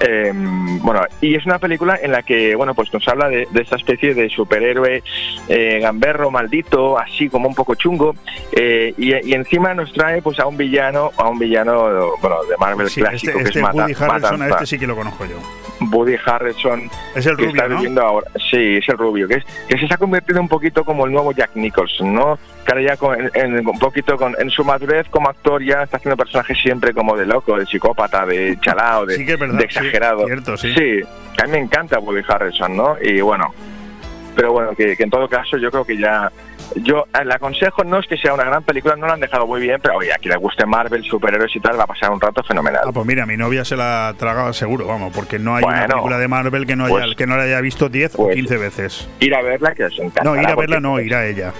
[0.00, 3.76] eh, bueno, y es una película en la que, bueno, pues nos habla de, esta
[3.76, 5.02] especie de superhéroe
[5.48, 8.14] eh, gamberro, maldito, así como un poco chungo,
[8.52, 12.88] eh, y, encima nos trae pues a un villano, a un villano, bueno, de Marvel
[12.88, 15.36] clásico este, que este es Woody Harrelson, este sí que lo conozco yo.
[15.80, 18.26] Woody Harrelson es el rubio, está ahora.
[18.50, 21.32] Sí, es el rubio, que, es, que se ha convertido un poquito como el nuevo
[21.32, 22.38] Jack Nicholson, ¿no?
[22.64, 22.96] Que ya
[23.34, 27.16] en, un poquito con, en su madurez como actor ya está haciendo personajes siempre como
[27.16, 30.26] de loco, de psicópata, de chalao, de, de exagerado.
[30.56, 31.00] Sí, sí.
[31.42, 32.96] a mí me encanta Woody Harrelson, ¿no?
[33.00, 33.54] Y bueno,
[34.34, 36.30] pero bueno, que, en todo caso yo creo que ya
[36.76, 39.46] yo eh, le aconsejo no es que sea una gran película, no la han dejado
[39.46, 42.10] muy bien, pero oye, a quien le guste Marvel, superhéroes y tal, va a pasar
[42.10, 42.82] un rato fenomenal.
[42.86, 45.86] Ah, pues mira, mi novia se la ha tragado seguro, vamos, porque no hay una
[45.86, 48.48] película de Marvel que no haya, pues que no la haya visto 10 o 15
[48.48, 49.08] pues veces.
[49.20, 50.24] Ir a verla, que os encanta.
[50.24, 51.52] No, ir a verla no, ir a ella.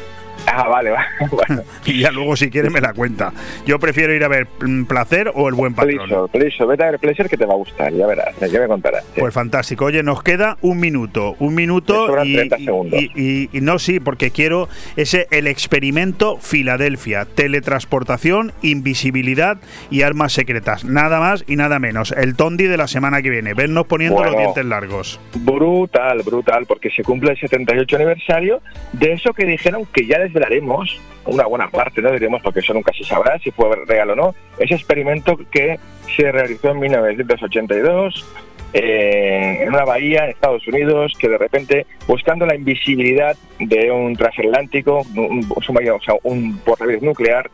[0.47, 1.07] Ah, vale, vale.
[1.31, 1.63] Bueno.
[1.85, 3.33] y ya luego si quiere me la cuenta.
[3.67, 4.47] Yo prefiero ir a ver
[4.89, 6.29] Placer o El Buen Patrón.
[6.31, 9.05] Pleasure, vete a ver Pleasure que te va a gustar, ya verás, ya me contarás.
[9.15, 9.21] sí.
[9.21, 9.87] Pues fantástico.
[9.87, 11.35] Oye, nos queda un minuto.
[11.39, 13.01] Un minuto y, 30 segundos.
[13.01, 17.25] y- y- y no, sí, porque quiero ese el experimento Filadelfia.
[17.25, 19.59] Teletransportación, invisibilidad
[19.91, 20.85] y armas secretas.
[20.85, 22.13] Nada más y nada menos.
[22.13, 23.55] El Tondi de la semana que viene.
[23.55, 25.19] Vernos poniendo los dientes largos.
[25.35, 28.61] Brutal, brutal, porque se cumple el 78 aniversario
[28.93, 32.93] de eso que dijeron que ya desvelaremos, una buena parte, no diremos porque eso nunca
[32.93, 35.79] se sabrá si fue real o no, ese experimento que
[36.17, 38.27] se realizó en 1982
[38.73, 44.17] eh, en una bahía en Estados Unidos que de repente, buscando la invisibilidad de un
[44.17, 46.61] transatlántico, un, submarino, o sea, un
[47.01, 47.51] nuclear,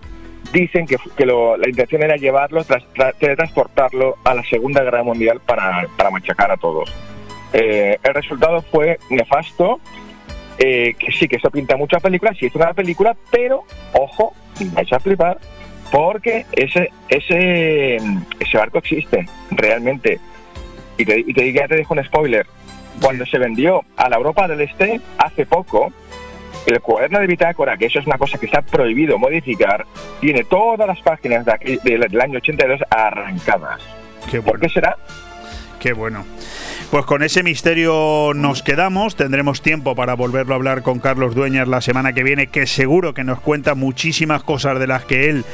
[0.53, 5.03] dicen que, que lo- la intención era llevarlo, tras, tra- teletransportarlo a la Segunda Guerra
[5.03, 6.91] Mundial para, para machacar a todos.
[7.53, 9.79] Eh, el resultado fue nefasto,
[10.61, 14.35] eh, que sí, que eso pinta muchas películas, sí es una película, pero, ojo,
[14.73, 15.39] vais a flipar,
[15.91, 20.21] porque ese, ese, ese barco existe, realmente.
[20.99, 22.47] Y te, y te, ya te dejo un spoiler.
[23.01, 25.91] Cuando se vendió a la Europa del Este hace poco,
[26.67, 29.87] el cuaderno de bitácora, que eso es una cosa que está prohibido modificar,
[30.21, 33.81] tiene todas las páginas de aquí- del, del año 82 arrancadas.
[34.31, 34.97] Qué ¿Por qué será?
[35.81, 36.27] Qué bueno.
[36.91, 39.15] Pues con ese misterio nos quedamos.
[39.15, 43.15] Tendremos tiempo para volverlo a hablar con Carlos Dueñas la semana que viene, que seguro
[43.15, 45.45] que nos cuenta muchísimas cosas de las que él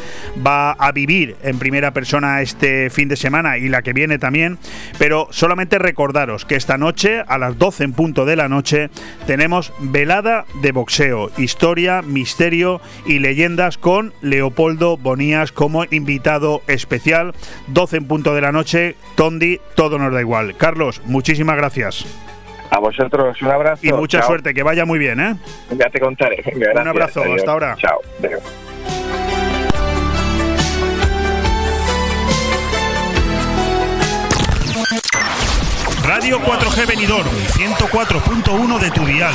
[0.44, 4.58] va a vivir en primera persona este fin de semana y la que viene también.
[4.98, 8.88] Pero solamente recordaros que esta noche, a las 12 en punto de la noche,
[9.26, 17.34] tenemos velada de boxeo, historia, misterio y leyendas con Leopoldo Bonías como invitado especial.
[17.66, 20.56] 12 en punto de la noche, Tondi, todo nos da igual.
[20.56, 22.06] Carlos, muchísimas gracias.
[22.70, 23.84] A vosotros un abrazo.
[23.84, 24.28] Y mucha Chao.
[24.28, 25.34] suerte, que vaya muy bien, ¿eh?
[25.76, 26.42] Ya te contaré.
[26.54, 27.38] Un abrazo, Adiós.
[27.38, 27.76] hasta ahora.
[27.78, 28.00] Chao.
[28.20, 28.42] Adiós.
[36.04, 39.34] Radio 4G Benidorm, 104.1 de tu dial.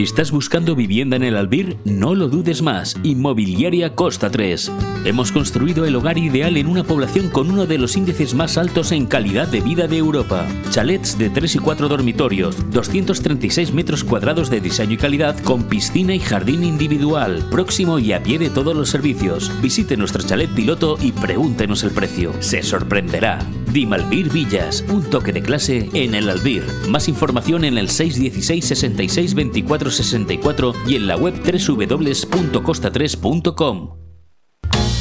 [0.00, 1.76] ¿Estás buscando vivienda en el Albir?
[1.84, 2.96] No lo dudes más.
[3.02, 4.72] Inmobiliaria Costa 3.
[5.04, 8.92] Hemos construido el hogar ideal en una población con uno de los índices más altos
[8.92, 10.46] en calidad de vida de Europa.
[10.70, 16.14] Chalets de 3 y 4 dormitorios, 236 metros cuadrados de diseño y calidad con piscina
[16.14, 19.52] y jardín individual, próximo y a pie de todos los servicios.
[19.60, 22.32] Visite nuestro chalet piloto y pregúntenos el precio.
[22.40, 23.38] Se sorprenderá.
[23.70, 26.64] Dimalbir Villas, un toque de clase en el Albir.
[26.88, 34.00] Más información en el 616 66 24 64 y en la web www.costa3.com.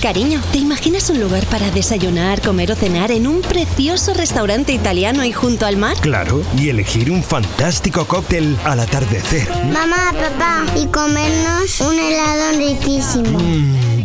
[0.02, 5.26] Cariño, ¿te imaginas un lugar para desayunar, comer o cenar en un precioso restaurante italiano
[5.26, 5.98] y junto al mar?
[5.99, 9.49] Claro, y elegir un fantástico cóctel al atardecer.
[9.66, 13.40] Mamá, papá, y comernos un helado riquísimo.
[13.40, 13.89] Mmm,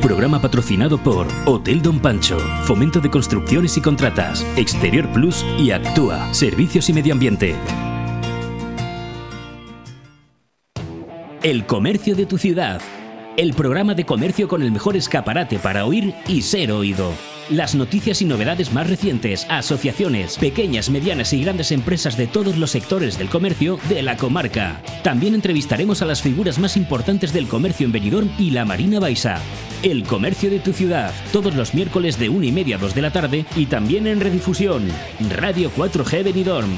[0.00, 6.32] Programa patrocinado por Hotel Don Pancho, Fomento de Construcciones y Contratas, Exterior Plus y Actúa,
[6.32, 7.54] Servicios y Medio Ambiente.
[11.42, 12.80] El comercio de tu ciudad.
[13.36, 17.12] El programa de comercio con el mejor escaparate para oír y ser oído.
[17.50, 22.70] Las noticias y novedades más recientes, asociaciones, pequeñas, medianas y grandes empresas de todos los
[22.70, 24.80] sectores del comercio de la comarca.
[25.02, 29.40] También entrevistaremos a las figuras más importantes del comercio en Benidorm y la Marina Baixa.
[29.82, 33.02] El comercio de tu ciudad, todos los miércoles de 1 y media a 2 de
[33.02, 34.86] la tarde y también en redifusión.
[35.28, 36.70] Radio 4G Benidorm.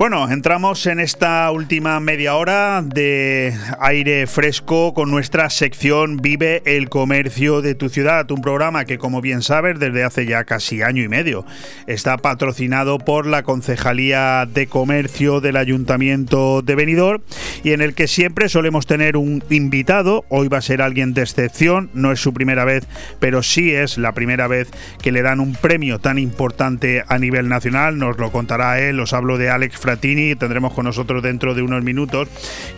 [0.00, 6.88] Bueno, entramos en esta última media hora de aire fresco con nuestra sección Vive el
[6.88, 11.02] comercio de tu ciudad, un programa que como bien sabes desde hace ya casi año
[11.02, 11.44] y medio
[11.86, 17.20] está patrocinado por la Concejalía de Comercio del Ayuntamiento de Benidorm
[17.62, 21.20] y en el que siempre solemos tener un invitado, hoy va a ser alguien de
[21.20, 22.86] excepción, no es su primera vez,
[23.18, 24.70] pero sí es la primera vez
[25.02, 29.12] que le dan un premio tan importante a nivel nacional, nos lo contará él, os
[29.12, 32.28] hablo de Alex Fratini, tendremos con nosotros dentro de unos minutos.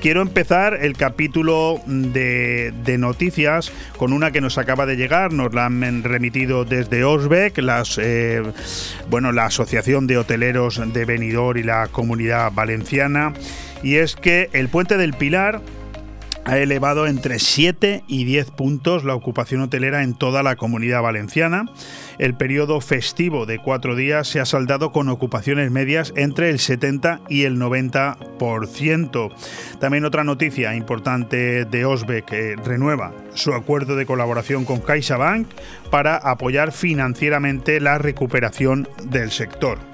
[0.01, 5.67] Quiero empezar el capítulo de, noticias con una que nos acaba de llegar, nos la
[5.67, 8.43] han remitido desde Osbeck, las, eh,
[9.11, 13.35] bueno, la Asociación de Hoteleros de Benidorm y la Comunidad Valenciana,
[13.83, 15.61] y es que el Puente del Pilar
[16.45, 21.67] ha elevado entre 7 y 10 puntos la ocupación hotelera en toda la comunidad valenciana.
[22.19, 27.21] El periodo festivo de cuatro días se ha saldado con ocupaciones medias entre el 70
[27.29, 29.33] y el 90%.
[29.79, 35.49] También otra noticia importante de Osbe que renueva su acuerdo de colaboración con CaixaBank
[35.91, 39.92] para apoyar financieramente la recuperación del sector.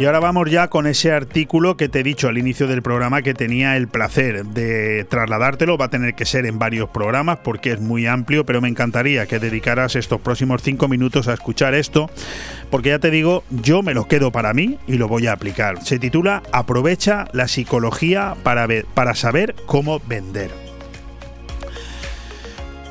[0.00, 3.20] Y ahora vamos ya con ese artículo que te he dicho al inicio del programa
[3.20, 5.76] que tenía el placer de trasladártelo.
[5.76, 9.26] Va a tener que ser en varios programas porque es muy amplio, pero me encantaría
[9.26, 12.08] que dedicaras estos próximos cinco minutos a escuchar esto,
[12.70, 15.84] porque ya te digo, yo me lo quedo para mí y lo voy a aplicar.
[15.84, 20.69] Se titula Aprovecha la psicología para, para saber cómo vender.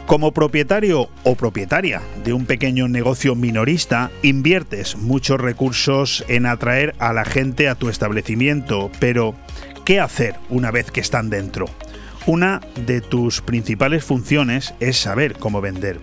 [0.10, 7.14] Como propietario o propietaria de un pequeño negocio minorista, inviertes muchos recursos en atraer a
[7.14, 9.36] la gente a tu establecimiento, pero
[9.86, 11.68] ¿qué hacer una vez que están dentro?
[12.26, 16.00] Una de tus principales funciones es saber cómo vender.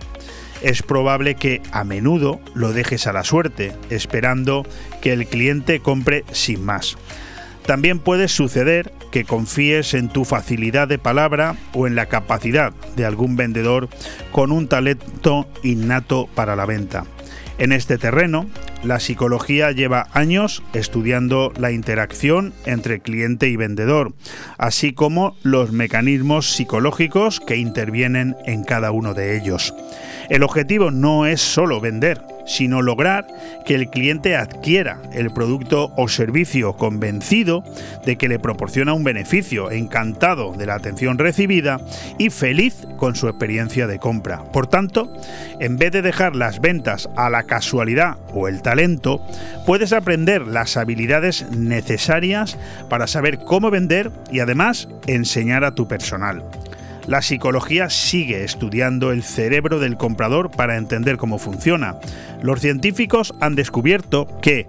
[0.61, 4.65] Es probable que a menudo lo dejes a la suerte, esperando
[5.01, 6.95] que el cliente compre sin más.
[7.67, 13.05] También puede suceder que confíes en tu facilidad de palabra o en la capacidad de
[13.05, 13.89] algún vendedor
[14.31, 17.03] con un talento innato para la venta.
[17.57, 18.45] En este terreno,
[18.83, 24.13] la psicología lleva años estudiando la interacción entre cliente y vendedor,
[24.57, 29.73] así como los mecanismos psicológicos que intervienen en cada uno de ellos.
[30.29, 33.27] El objetivo no es solo vender, sino lograr
[33.65, 37.63] que el cliente adquiera el producto o servicio convencido
[38.05, 41.79] de que le proporciona un beneficio, encantado de la atención recibida
[42.17, 44.43] y feliz con su experiencia de compra.
[44.51, 45.13] Por tanto,
[45.59, 49.21] en vez de dejar las ventas a la casualidad o el talento,
[49.65, 52.57] puedes aprender las habilidades necesarias
[52.89, 56.43] para saber cómo vender y además enseñar a tu personal.
[57.07, 61.95] La psicología sigue estudiando el cerebro del comprador para entender cómo funciona.
[62.41, 64.67] Los científicos han descubierto que,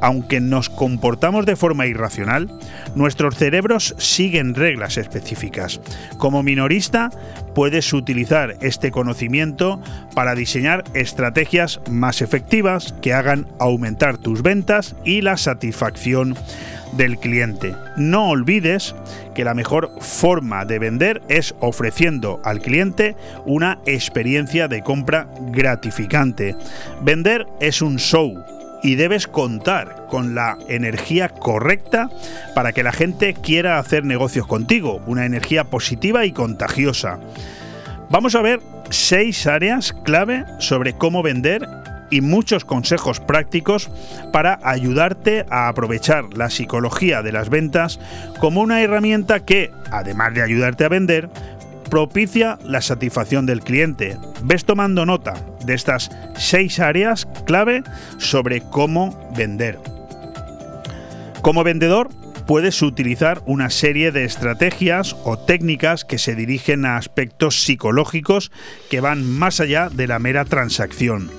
[0.00, 2.50] aunque nos comportamos de forma irracional,
[2.94, 5.80] nuestros cerebros siguen reglas específicas.
[6.18, 7.10] Como minorista,
[7.54, 9.80] puedes utilizar este conocimiento
[10.14, 16.36] para diseñar estrategias más efectivas que hagan aumentar tus ventas y la satisfacción
[16.92, 17.74] del cliente.
[17.96, 18.94] No olvides
[19.34, 23.16] que la mejor forma de vender es ofreciendo al cliente
[23.46, 26.56] una experiencia de compra gratificante.
[27.02, 28.34] Vender es un show
[28.82, 32.10] y debes contar con la energía correcta
[32.54, 37.18] para que la gente quiera hacer negocios contigo, una energía positiva y contagiosa.
[38.10, 41.66] Vamos a ver seis áreas clave sobre cómo vender
[42.10, 43.88] y muchos consejos prácticos
[44.32, 48.00] para ayudarte a aprovechar la psicología de las ventas
[48.40, 51.30] como una herramienta que, además de ayudarte a vender,
[51.90, 54.16] propicia la satisfacción del cliente.
[54.42, 55.34] Ves tomando nota
[55.64, 57.82] de estas seis áreas clave
[58.18, 59.78] sobre cómo vender.
[61.42, 62.08] Como vendedor,
[62.46, 68.50] puedes utilizar una serie de estrategias o técnicas que se dirigen a aspectos psicológicos
[68.88, 71.30] que van más allá de la mera transacción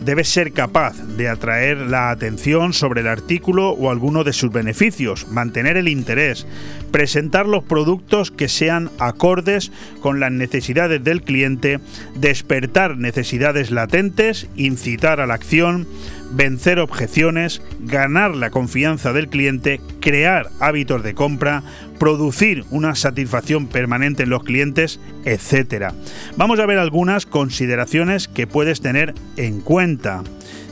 [0.00, 5.28] debes ser capaz de atraer la atención sobre el artículo o alguno de sus beneficios,
[5.28, 6.46] mantener el interés,
[6.90, 11.80] presentar los productos que sean acordes con las necesidades del cliente,
[12.14, 15.86] despertar necesidades latentes, incitar a la acción,
[16.32, 21.62] vencer objeciones, ganar la confianza del cliente, crear hábitos de compra,
[21.98, 25.92] producir una satisfacción permanente en los clientes, etc.
[26.36, 30.22] Vamos a ver algunas consideraciones que puedes tener en cuenta.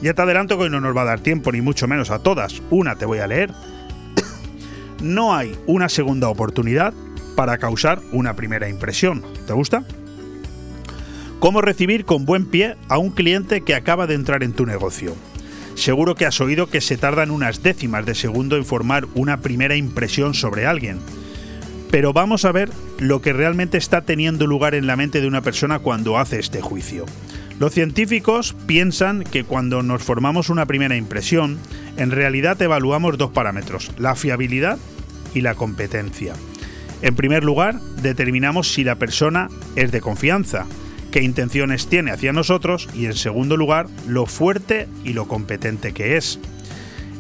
[0.03, 2.19] Ya te adelanto que hoy no nos va a dar tiempo, ni mucho menos a
[2.19, 2.63] todas.
[2.71, 3.51] Una te voy a leer.
[5.03, 6.95] no hay una segunda oportunidad
[7.37, 9.23] para causar una primera impresión.
[9.47, 9.85] ¿Te gusta?
[11.41, 15.15] ¿Cómo recibir con buen pie a un cliente que acaba de entrar en tu negocio?
[15.75, 19.77] Seguro que has oído que se tardan unas décimas de segundo en formar una primera
[19.77, 20.99] impresión sobre alguien.
[21.91, 25.43] Pero vamos a ver lo que realmente está teniendo lugar en la mente de una
[25.43, 27.07] persona cuando hace este juicio.
[27.61, 31.59] Los científicos piensan que cuando nos formamos una primera impresión,
[31.97, 34.79] en realidad evaluamos dos parámetros, la fiabilidad
[35.35, 36.35] y la competencia.
[37.03, 40.67] En primer lugar, determinamos si la persona es de confianza,
[41.15, 46.16] qué intenciones tiene hacia nosotros y en segundo lugar, lo fuerte y lo competente que
[46.16, 46.41] es.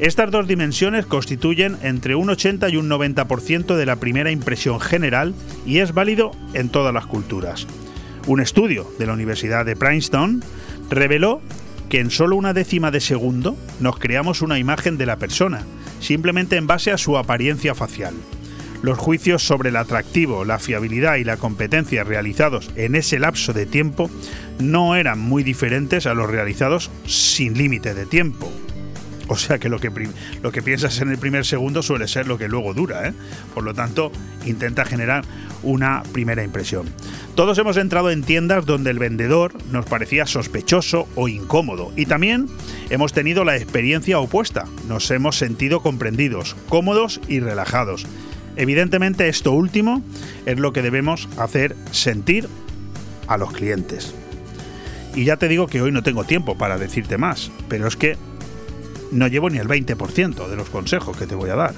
[0.00, 5.32] Estas dos dimensiones constituyen entre un 80 y un 90% de la primera impresión general
[5.64, 7.68] y es válido en todas las culturas.
[8.26, 10.42] Un estudio de la Universidad de Princeton
[10.90, 11.40] reveló
[11.88, 15.62] que en solo una décima de segundo nos creamos una imagen de la persona,
[16.00, 18.14] simplemente en base a su apariencia facial.
[18.84, 23.64] Los juicios sobre el atractivo, la fiabilidad y la competencia realizados en ese lapso de
[23.64, 24.10] tiempo
[24.58, 28.52] no eran muy diferentes a los realizados sin límite de tiempo.
[29.28, 29.90] O sea que lo que,
[30.42, 33.08] lo que piensas en el primer segundo suele ser lo que luego dura.
[33.08, 33.14] ¿eh?
[33.54, 34.12] Por lo tanto,
[34.44, 35.24] intenta generar
[35.62, 36.86] una primera impresión.
[37.34, 41.90] Todos hemos entrado en tiendas donde el vendedor nos parecía sospechoso o incómodo.
[41.96, 42.50] Y también
[42.90, 44.66] hemos tenido la experiencia opuesta.
[44.88, 48.06] Nos hemos sentido comprendidos, cómodos y relajados.
[48.56, 50.02] Evidentemente esto último
[50.46, 52.48] es lo que debemos hacer sentir
[53.26, 54.14] a los clientes.
[55.14, 58.16] Y ya te digo que hoy no tengo tiempo para decirte más, pero es que
[59.12, 61.74] no llevo ni el 20% de los consejos que te voy a dar.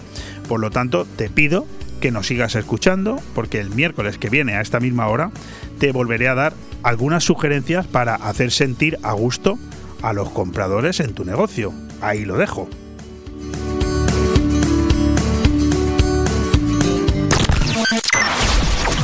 [0.48, 1.66] Por lo tanto, te pido
[2.01, 5.31] que nos sigas escuchando, porque el miércoles que viene a esta misma hora
[5.78, 9.59] te volveré a dar algunas sugerencias para hacer sentir a gusto
[10.03, 11.73] a los compradores en tu negocio.
[12.01, 12.69] Ahí lo dejo.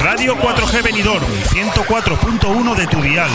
[0.02, 3.30] Radio 4G Benidorm, 104.1 de tu dial.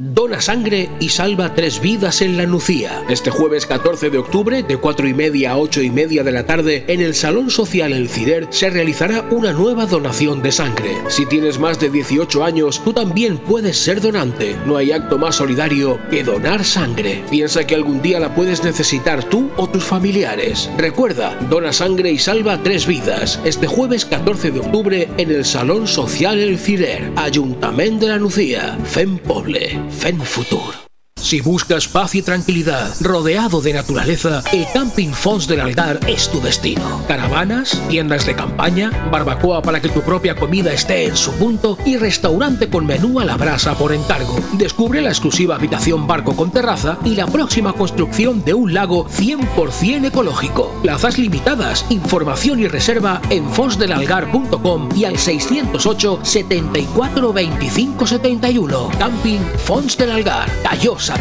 [0.00, 3.02] Dona sangre y salva tres vidas en la Nucía.
[3.08, 6.46] Este jueves 14 de octubre, de 4 y media a 8 y media de la
[6.46, 10.96] tarde, en el Salón Social El Cider se realizará una nueva donación de sangre.
[11.08, 14.54] Si tienes más de 18 años, tú también puedes ser donante.
[14.66, 17.24] No hay acto más solidario que donar sangre.
[17.28, 20.70] Piensa que algún día la puedes necesitar tú o tus familiares.
[20.78, 23.40] Recuerda, dona sangre y salva tres vidas.
[23.44, 28.78] Este jueves 14 de octubre en el Salón Social El Cider, Ayuntamiento de la Nucía,
[28.84, 29.87] FEM Poble.
[29.90, 30.87] Fem Futur.
[31.28, 36.40] Si buscas paz y tranquilidad, rodeado de naturaleza, el Camping Fons del Algar es tu
[36.40, 37.02] destino.
[37.06, 41.98] Caravanas, tiendas de campaña, barbacoa para que tu propia comida esté en su punto y
[41.98, 44.40] restaurante con menú a la brasa por encargo.
[44.54, 50.06] Descubre la exclusiva habitación barco con terraza y la próxima construcción de un lago 100%
[50.06, 50.80] ecológico.
[50.80, 58.90] Plazas limitadas, información y reserva en fonsdelalgar.com y al 608 74 25 71.
[58.98, 61.17] Camping Fons del Algar, Callosa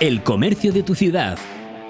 [0.00, 1.38] el comercio de tu ciudad.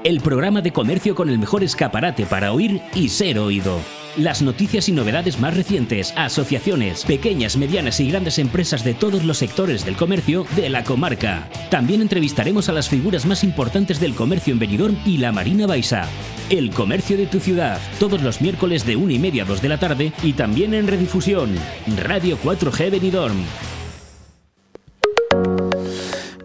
[0.02, 3.78] El programa de comercio con el mejor escaparate para oír y ser oído.
[4.16, 9.38] Las noticias y novedades más recientes, asociaciones, pequeñas, medianas y grandes empresas de todos los
[9.38, 11.48] sectores del comercio de la comarca.
[11.70, 16.08] También entrevistaremos a las figuras más importantes del comercio en Benidorm y la Marina Baixa.
[16.48, 19.68] El comercio de tu ciudad, todos los miércoles de 1 y media a 2 de
[19.68, 21.54] la tarde y también en redifusión.
[21.96, 23.38] Radio 4G Benidorm.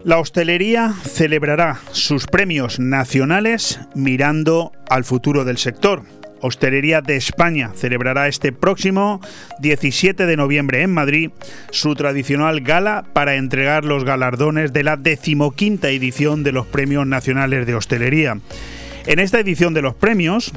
[0.06, 6.04] La hostelería celebrará sus premios nacionales mirando al futuro del sector.
[6.40, 9.20] Hostelería de España celebrará este próximo
[9.58, 11.32] 17 de noviembre en Madrid
[11.72, 17.66] su tradicional gala para entregar los galardones de la decimoquinta edición de los Premios Nacionales
[17.66, 18.38] de Hostelería.
[19.06, 20.52] En esta edición de los premios,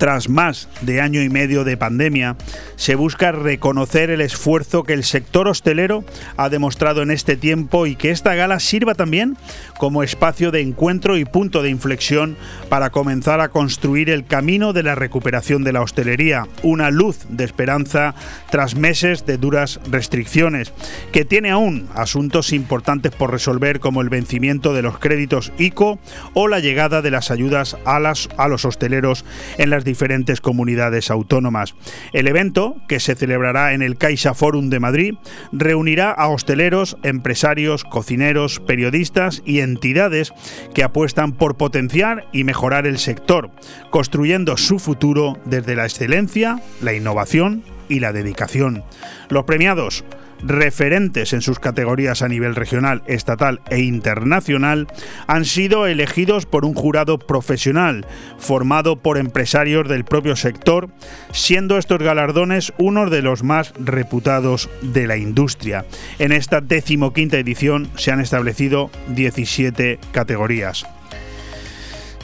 [0.00, 2.34] tras más de año y medio de pandemia,
[2.76, 6.06] se busca reconocer el esfuerzo que el sector hostelero
[6.38, 9.36] ha demostrado en este tiempo y que esta gala sirva también
[9.76, 12.38] como espacio de encuentro y punto de inflexión
[12.70, 17.44] para comenzar a construir el camino de la recuperación de la hostelería, una luz de
[17.44, 18.14] esperanza
[18.50, 20.72] tras meses de duras restricciones,
[21.12, 25.98] que tiene aún asuntos importantes por resolver como el vencimiento de los créditos ICO
[26.32, 29.26] o la llegada de las ayudas a, las, a los hosteleros
[29.58, 31.74] en las diferentes comunidades autónomas.
[32.12, 35.14] El evento, que se celebrará en el Caixa Forum de Madrid,
[35.50, 40.32] reunirá a hosteleros, empresarios, cocineros, periodistas y entidades
[40.74, 43.50] que apuestan por potenciar y mejorar el sector,
[43.90, 48.84] construyendo su futuro desde la excelencia, la innovación y la dedicación.
[49.28, 50.04] Los premiados
[50.42, 54.86] referentes en sus categorías a nivel regional, estatal e internacional,
[55.26, 58.06] han sido elegidos por un jurado profesional
[58.38, 60.90] formado por empresarios del propio sector,
[61.32, 65.84] siendo estos galardones uno de los más reputados de la industria.
[66.18, 70.86] En esta decimoquinta edición se han establecido 17 categorías.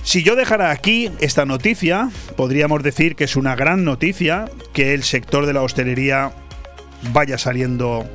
[0.07, 5.03] Si yo dejara aquí esta noticia, podríamos decir que es una gran noticia que el
[5.03, 6.31] sector de la hostelería
[7.13, 8.07] vaya saliendo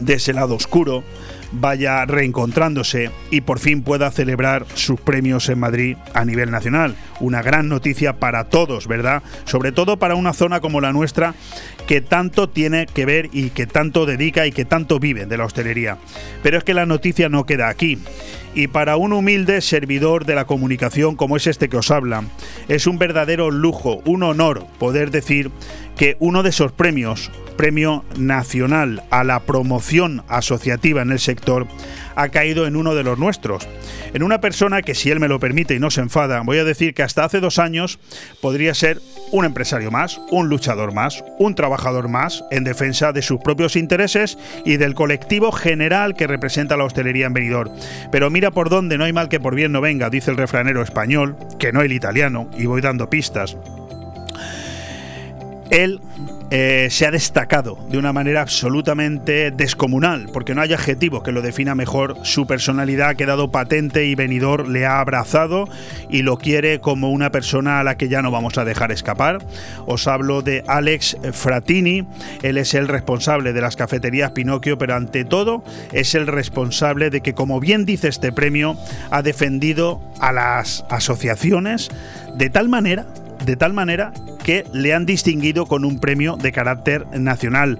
[0.00, 1.04] de ese lado oscuro,
[1.52, 6.96] vaya reencontrándose y por fin pueda celebrar sus premios en Madrid a nivel nacional.
[7.20, 9.22] Una gran noticia para todos, ¿verdad?
[9.44, 11.34] Sobre todo para una zona como la nuestra
[11.86, 15.44] que tanto tiene que ver y que tanto dedica y que tanto vive de la
[15.44, 15.98] hostelería.
[16.42, 17.98] Pero es que la noticia no queda aquí.
[18.54, 22.24] Y para un humilde servidor de la comunicación como es este que os habla,
[22.68, 25.50] es un verdadero lujo, un honor poder decir
[25.96, 31.66] que uno de esos premios, Premio Nacional a la Promoción Asociativa en el sector,
[32.14, 33.68] ha caído en uno de los nuestros.
[34.14, 36.64] En una persona que, si él me lo permite y no se enfada, voy a
[36.64, 37.98] decir que hasta hace dos años
[38.40, 39.00] podría ser
[39.32, 44.38] un empresario más, un luchador más, un trabajador más en defensa de sus propios intereses
[44.64, 47.72] y del colectivo general que representa la hostelería en Benidorm.
[48.10, 50.82] Pero mira por dónde no hay mal que por bien no venga, dice el refranero
[50.82, 53.56] español, que no el italiano, y voy dando pistas.
[55.70, 56.00] Él
[56.50, 61.42] eh, se ha destacado de una manera absolutamente descomunal, porque no hay adjetivo que lo
[61.42, 62.18] defina mejor.
[62.22, 65.68] Su personalidad ha quedado patente y venidor le ha abrazado
[66.08, 69.38] y lo quiere como una persona a la que ya no vamos a dejar escapar.
[69.86, 72.06] Os hablo de Alex Fratini,
[72.42, 77.22] él es el responsable de las cafeterías Pinocchio, pero ante todo es el responsable de
[77.22, 78.76] que, como bien dice este premio,
[79.10, 81.90] ha defendido a las asociaciones
[82.36, 83.06] de tal manera,
[83.44, 84.12] de tal manera
[84.44, 87.78] que le han distinguido con un premio de carácter nacional.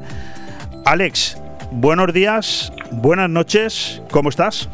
[0.84, 4.68] Alex, buenos días, buenas noches, ¿cómo estás?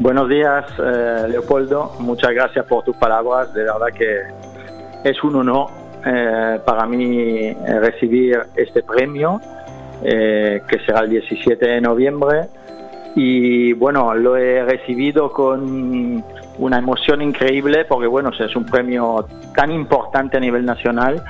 [0.00, 1.92] Buenos días, eh, Leopoldo.
[2.00, 3.54] Muchas gracias por tus palabras.
[3.54, 4.22] De verdad que
[5.08, 5.68] es un honor
[6.04, 9.40] eh, para mí eh, recibir este premio,
[10.02, 12.48] que será el 17 de noviembre.
[13.14, 16.24] Y bueno, lo he recibido con
[16.58, 21.22] una emoción increíble porque bueno, es un premio tan importante a nivel nacional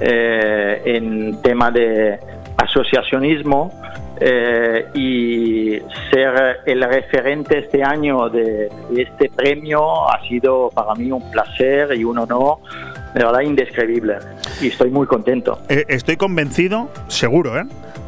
[0.00, 2.18] eh, en tema de
[2.56, 3.72] asociacionismo
[4.20, 5.78] eh, y
[6.10, 12.04] ser el referente este año de, este premio ha sido para mí un placer y
[12.04, 12.58] un honor
[13.14, 14.18] de verdad indescribible
[14.60, 15.58] y estoy muy contento.
[15.68, 17.52] Eh, estoy convencido, seguro,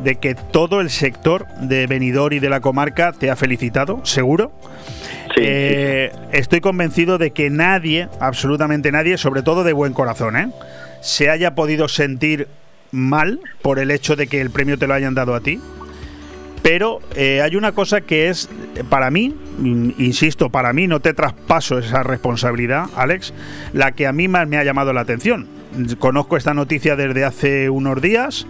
[0.02, 4.52] de que todo el sector de Benidorm y de la comarca te ha felicitado, seguro.
[5.36, 10.50] Eh, estoy convencido de que nadie, absolutamente nadie, sobre todo de buen corazón, ¿eh?
[11.00, 12.48] se haya podido sentir
[12.90, 15.60] mal por el hecho de que el premio te lo hayan dado a ti.
[16.62, 18.48] Pero eh, hay una cosa que es,
[18.88, 19.34] para mí,
[19.98, 23.34] insisto, para mí no te traspaso esa responsabilidad, Alex,
[23.74, 25.46] la que a mí más me ha llamado la atención.
[25.98, 28.46] Conozco esta noticia desde hace unos días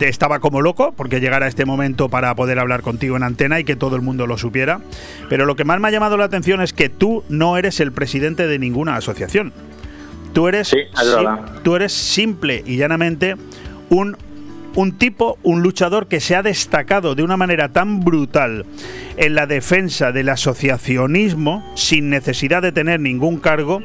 [0.00, 3.76] estaba como loco porque llegara este momento para poder hablar contigo en antena y que
[3.76, 4.80] todo el mundo lo supiera.
[5.28, 7.92] Pero lo que más me ha llamado la atención es que tú no eres el
[7.92, 9.52] presidente de ninguna asociación.
[10.32, 10.74] Tú eres,
[11.62, 13.36] tú eres simple y llanamente
[13.88, 14.16] un
[14.74, 18.66] un tipo, un luchador que se ha destacado de una manera tan brutal
[19.16, 23.82] en la defensa del asociacionismo sin necesidad de tener ningún cargo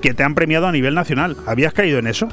[0.00, 1.36] que te han premiado a nivel nacional.
[1.46, 2.28] ¿Habías caído en eso?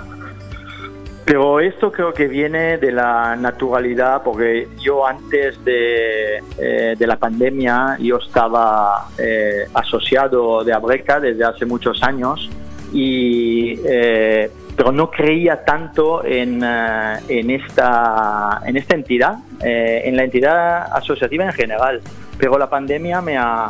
[1.27, 7.17] Pero esto creo que viene de la naturalidad, porque yo antes de, eh, de la
[7.17, 12.49] pandemia, yo estaba eh, asociado de Abreca desde hace muchos años,
[12.93, 20.93] y, eh, pero no creía tanto en, en, esta, en esta entidad, en la entidad
[20.93, 21.99] asociativa en general.
[22.37, 23.67] Pero la pandemia me ha,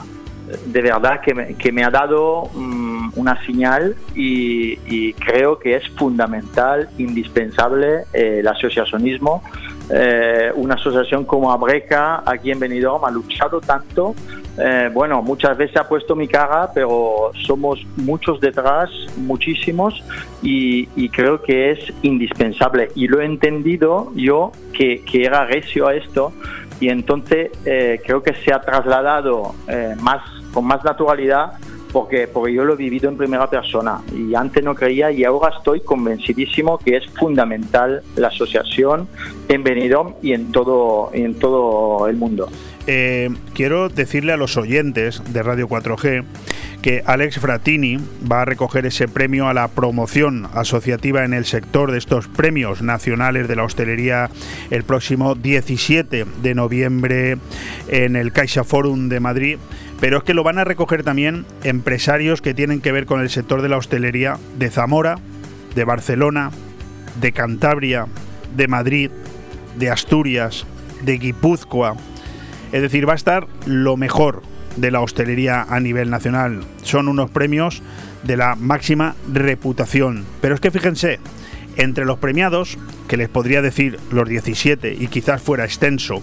[0.64, 2.52] de verdad que me, que me ha dado
[3.16, 9.44] una señal y, creo que es fundamental, indispensable eh, el asociacionismo.
[9.90, 14.16] Eh, una asociación como Abreca aquí en Benidorm ha luchado tanto.
[14.58, 20.04] Eh, bueno, muchas veces ha puesto mi cara, pero somos muchos detrás, muchísimos,
[20.42, 22.90] y, y creo que es indispensable.
[22.96, 26.34] Y lo he entendido yo que, que era recio a esto,
[26.80, 29.56] y entonces creo que se ha trasladado
[30.00, 30.22] más
[30.54, 31.54] con más naturalidad
[31.92, 35.56] porque, porque yo lo he vivido en primera persona y antes no creía y ahora
[35.58, 39.08] estoy convencidísimo que es fundamental la asociación
[39.48, 42.50] en Benidorm y en todo, en todo el mundo.
[42.90, 46.24] Eh, quiero decirle a los oyentes de Radio 4G
[46.82, 47.98] que Alex Fratini
[48.32, 52.82] va a recoger ese premio a la promoción asociativa en el sector de estos premios
[52.82, 54.30] nacionales de la hostelería
[54.70, 57.38] el próximo 17 de noviembre
[57.90, 59.58] en el Caixa Forum de Madrid.
[60.00, 63.30] Pero es que lo van a recoger también empresarios que tienen que ver con el
[63.30, 65.18] sector de la hostelería de Zamora,
[65.76, 66.52] de Barcelona,
[67.20, 68.06] de Cantabria,
[68.56, 69.12] de Madrid,
[69.78, 70.66] de Asturias,
[71.04, 71.96] de Guipúzcoa.
[72.72, 74.44] Es decir, va a estar lo mejor
[74.76, 76.64] de la hostelería a nivel nacional.
[76.84, 77.82] Son unos premios
[78.24, 80.26] de la máxima reputación.
[80.42, 81.20] Pero es que fíjense,
[81.78, 86.22] entre los premiados, que les podría decir los 17 y quizás fuera extenso,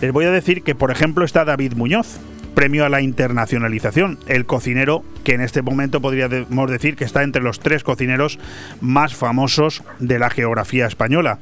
[0.00, 2.18] les voy a decir que por ejemplo está David Muñoz,
[2.54, 4.18] premio a la internacionalización.
[4.26, 8.38] El cocinero que en este momento podríamos decir que está entre los tres cocineros
[8.80, 11.38] más famosos de la geografía española.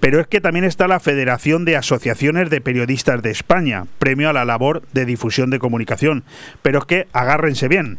[0.00, 4.32] Pero es que también está la Federación de Asociaciones de Periodistas de España, premio a
[4.32, 6.24] la labor de difusión de comunicación.
[6.62, 7.98] Pero es que agárrense bien,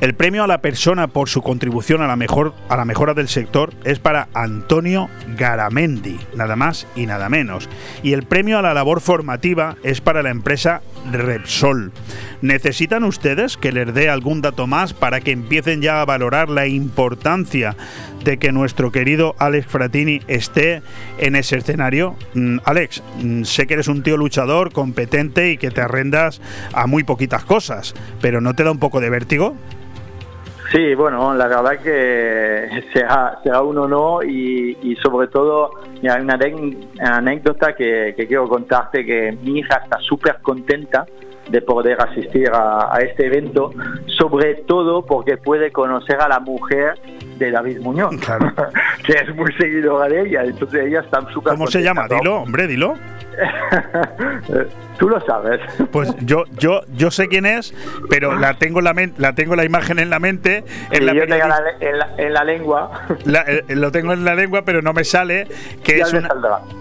[0.00, 3.28] el premio a la persona por su contribución a la, mejor, a la mejora del
[3.28, 5.08] sector es para Antonio
[5.38, 7.70] Garamendi, nada más y nada menos.
[8.02, 11.92] Y el premio a la labor formativa es para la empresa Repsol.
[12.42, 16.66] ¿Necesitan ustedes que les dé algún dato más para que empiecen ya a valorar la
[16.66, 17.76] importancia
[18.24, 20.82] de que nuestro querido Alex Fratini esté
[21.18, 22.16] en ese escenario?
[22.34, 26.40] Mm, Alex, mm, sé que eres un tío luchador, competente y que te arrendas
[26.72, 29.56] a muy poquitas cosas, pero ¿no te da un poco de vértigo?
[30.70, 35.70] Sí, bueno, la verdad que sea, sea un honor y, y sobre todo
[36.02, 36.38] hay una
[37.00, 41.06] anécdota que, quiero contarte que mi hija está súper contenta
[41.48, 43.72] de poder asistir a, este evento,
[44.18, 46.98] sobre todo porque puede conocer a la mujer
[47.38, 48.16] de David Muñoz,
[49.06, 52.08] que es muy seguidora de ella, entonces ella está súper ¿Cómo se llama?
[52.08, 52.94] Dilo, hombre, dilo.
[54.98, 55.60] Tú lo sabes.
[55.90, 57.74] Pues yo, yo, yo sé quién es,
[58.08, 60.64] pero la tengo la la tengo la imagen en la mente.
[60.90, 63.06] En, la, en, la, lengua.
[63.46, 65.46] Eh, lo tengo en la lengua, pero no me sale
[65.84, 66.28] que es una,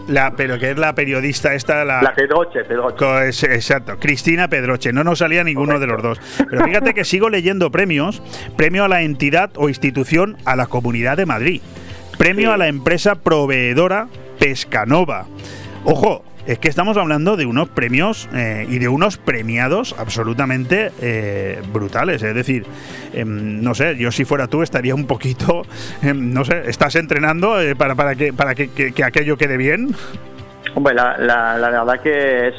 [0.08, 3.28] la, pero que es la periodista esta, la, la Pedroche, Pedroche.
[3.54, 4.94] exacto, Cristina Pedroche.
[4.94, 6.20] No nos salía ninguno de los dos.
[6.50, 8.22] Pero fíjate que sigo leyendo premios.
[8.56, 11.62] Premio a la entidad o institución a la Comunidad de Madrid.
[12.18, 14.08] Premio a la empresa proveedora
[14.40, 15.26] Pescanova.
[15.84, 21.62] Ojo, es que estamos hablando de unos premios eh, y de unos premiados absolutamente eh,
[21.74, 22.22] brutales.
[22.22, 22.66] Es decir,
[23.14, 25.64] em, no sé, yo si fuera tú estaría un poquito,
[26.02, 29.96] em, no sé, ¿estás entrenando eh, para, para, que, para que, aquello quede bien?
[30.76, 32.56] Hombre, la, la, verdad que es,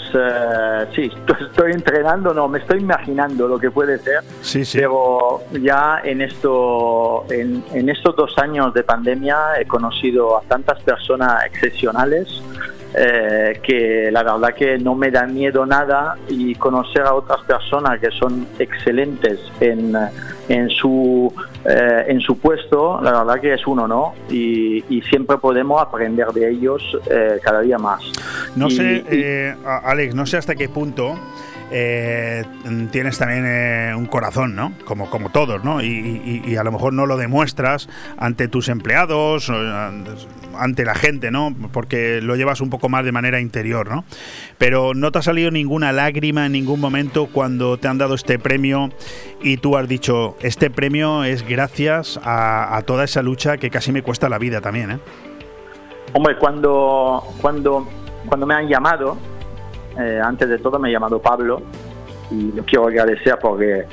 [0.95, 1.13] sí,
[1.51, 4.79] estoy entrenando, no, me estoy imaginando lo que puede ser, sí, sí.
[4.79, 10.81] pero ya en, esto, en, en estos dos años de pandemia he conocido a tantas
[10.81, 12.41] personas excepcionales,
[12.99, 18.01] eh, que la verdad que no me da miedo nada y conocer a otras personas
[18.01, 19.95] que son excelentes en,
[20.49, 21.31] en su
[21.65, 24.15] eh, en su puesto, la verdad que es uno, ¿no?
[24.31, 28.01] Y, siempre podemos aprender de ellos eh, cada día más.
[28.57, 31.17] No sé, Alex, no sé hasta qué punto
[31.71, 32.45] eh,
[32.93, 34.73] tienes también eh, un corazón, ¿no?
[34.85, 35.83] Como, como todos, ¿no?
[35.83, 39.51] Y, a lo mejor no lo demuestras ante tus empleados,
[40.59, 41.55] ante la gente, ¿no?
[41.73, 44.05] Porque lo llevas un poco más de manera interior, ¿no?
[44.59, 48.39] Pero no te ha salido ninguna lágrima en ningún momento cuando te han dado este
[48.39, 48.91] premio
[49.43, 54.03] y tú has dicho, este premio es gracias a, toda esa lucha que casi me
[54.03, 54.99] cuesta la vida también, ¿eh?
[56.13, 57.87] Hombre, cuando, cuando,
[58.29, 59.19] cuando me han llamado,
[59.99, 61.63] eh, antes de todo me he llamado Pablo
[62.31, 63.85] y lo quiero agradecer porque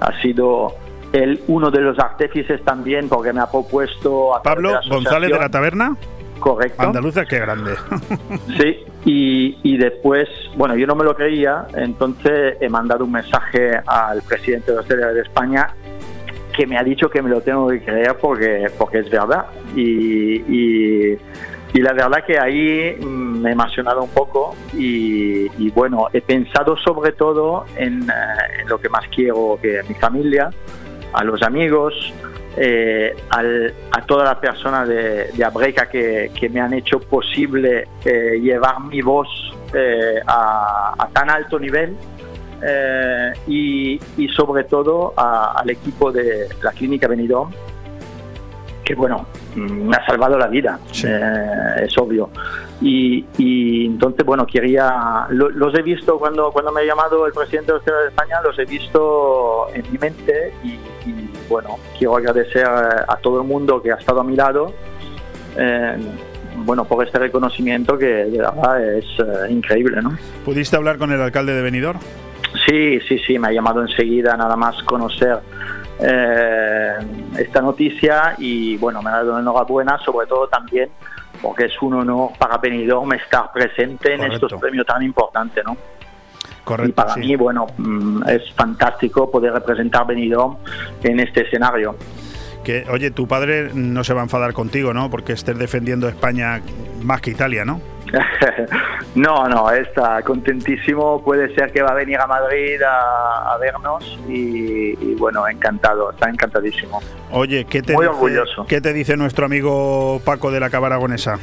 [0.00, 0.74] ha sido
[1.12, 4.34] él uno de los artífices también porque me ha propuesto...
[4.34, 5.96] A Pablo González de la Taberna.
[6.38, 6.82] Correcto.
[6.82, 7.72] Andaluza, qué grande.
[8.58, 13.72] sí, y, y, después, bueno, yo no me lo creía, entonces he mandado un mensaje
[13.86, 15.74] al presidente de la Hostelería de España
[16.56, 19.46] que me ha dicho que me lo tengo que creer porque, porque es verdad.
[19.74, 21.18] y y
[21.74, 27.12] la verdad que ahí mm, me he emocionado un poco y, bueno, he pensado sobre
[27.12, 30.50] todo en, eh, lo que más quiero, que mi familia,
[31.12, 31.94] a los amigos,
[32.56, 38.80] eh, a todas las personas de, de Abreca que, me han hecho posible eh, llevar
[38.80, 39.28] mi voz
[40.26, 41.94] a, tan alto nivel
[43.46, 44.00] y,
[44.34, 47.50] sobre todo al equipo de la Clínica Benidorm
[48.88, 52.30] que bueno, me ha salvado la vida, eh, es obvio.
[52.80, 57.80] Y, entonces, bueno, quería, los he visto cuando, cuando me ha llamado el presidente de
[57.80, 60.78] de España, los he visto en mi mente y,
[61.50, 64.72] bueno, quiero agradecer a todo el mundo que ha estado a mi lado.
[65.58, 65.96] Eh,
[66.56, 70.16] bueno, por este reconocimiento que de verdad es eh, increíble, ¿no?
[70.46, 71.98] ¿Pudiste hablar con el alcalde de Benidorm?
[72.66, 75.40] Sí, sí, sí, me ha llamado enseguida nada más conocer
[76.00, 76.94] eh,
[77.38, 80.90] esta noticia y bueno, me ha dado enhorabuena, sobre todo también
[81.40, 85.76] porque es un honor para Benidorm estar presente en estos premios tan importantes, ¿no?
[86.64, 90.56] Correcto, y para mí, bueno, mm, es fantástico poder representar Benidorm
[91.02, 91.96] en este escenario.
[92.62, 95.08] Que, oye, tu padre no se va a enfadar contigo, ¿no?
[95.08, 96.60] Porque estés defendiendo España
[97.02, 97.80] más que Italia, ¿no?
[99.14, 101.22] no, no, está contentísimo.
[101.22, 107.00] Puede ser que va a venir a Madrid a, vernos y, bueno, encantado, está encantadísimo.
[107.32, 108.66] Oye, ¿qué te, Muy dice, orgulloso.
[108.66, 111.38] ¿qué te dice nuestro amigo Paco de la Cabaragonesa?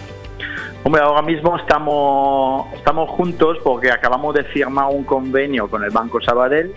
[0.84, 6.22] Hombre, ahora mismo estamos, estamos juntos porque acabamos de firmar un convenio con el Banco
[6.22, 6.74] Sabadell,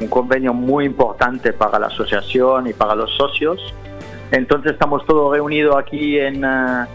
[0.00, 3.74] un convenio muy importante para la asociación y para los socios.
[4.32, 6.86] Entonces estamos todos reunidos aquí en, eh,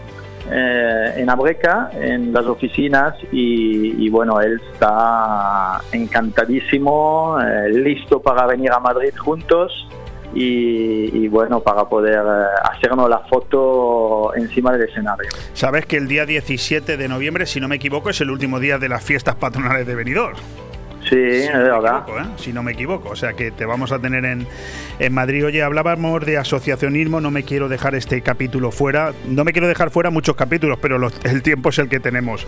[0.50, 8.72] eh, en Abreca, en las oficinas, y, bueno, él está encantadísimo, eh, listo para venir
[8.72, 9.88] a Madrid juntos.
[10.34, 15.26] Y, y bueno, para poder eh, hacernos la foto encima del escenario.
[15.54, 18.78] Sabes que el día 17 de noviembre, si no me equivoco, es el último día
[18.78, 20.36] de las fiestas patronales de Benidorm.
[21.08, 22.02] Sí, es verdad.
[22.04, 22.24] equivoco, ¿eh?
[22.36, 23.08] Si no me equivoco.
[23.10, 24.46] O sea que te vamos a tener en,
[24.98, 25.46] en Madrid.
[25.46, 29.12] Oye, hablábamos de asociacionismo, no me quiero dejar este capítulo fuera.
[29.26, 32.46] No me quiero dejar fuera muchos capítulos, pero los- el tiempo es el que tenemos.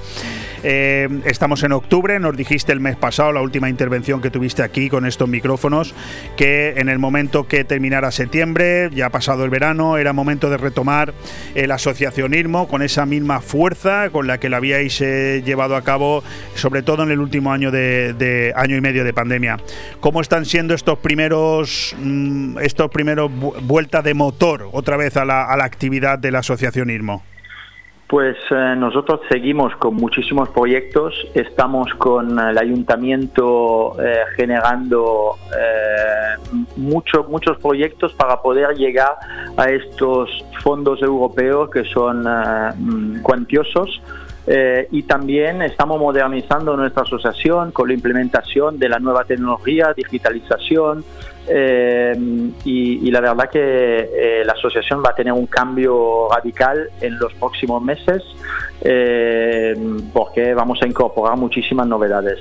[0.62, 4.90] Eh, estamos en octubre, nos dijiste el mes pasado, la última intervención que tuviste aquí
[4.90, 5.94] con estos micrófonos,
[6.36, 10.58] que en el momento que terminara septiembre, ya ha pasado el verano, era momento de
[10.58, 11.14] retomar
[11.54, 16.22] el asociacionismo con esa misma fuerza con la que lo habíais eh, llevado a cabo,
[16.54, 19.56] sobre todo en el último año de, de- año y medio de pandemia.
[20.00, 25.24] ¿Cómo están siendo estos primeros mm, estos primeros vu- vueltas de motor otra vez a
[25.24, 27.22] la, a la actividad del asociacionismo?
[28.06, 37.24] Pues eh, nosotros seguimos con muchísimos proyectos, estamos con el ayuntamiento eh, generando eh, mucho-
[37.28, 39.14] muchos proyectos para poder llegar
[39.56, 44.02] a estos fondos europeos que son eh, mm, cuantiosos.
[44.46, 51.04] Eh, y también estamos modernizando nuestra asociación con la implementación de la nueva tecnología, digitalización,
[51.48, 52.14] eh,
[52.64, 57.32] y, la verdad que eh, la asociación va a tener un cambio radical en los
[57.34, 58.22] próximos meses
[58.82, 59.74] eh,
[60.12, 62.38] porque vamos a incorporar muchísimas novedades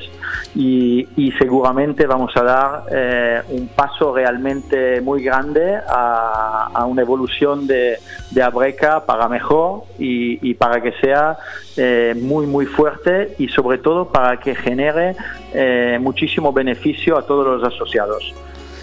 [0.55, 1.07] y,
[1.37, 7.97] seguramente vamos a dar un paso realmente muy grande a, una evolución de,
[8.41, 11.37] Abreca para mejor y, para que sea
[12.15, 15.15] muy muy fuerte y sobre todo para que genere
[15.99, 18.33] muchísimo beneficio a todos los asociados.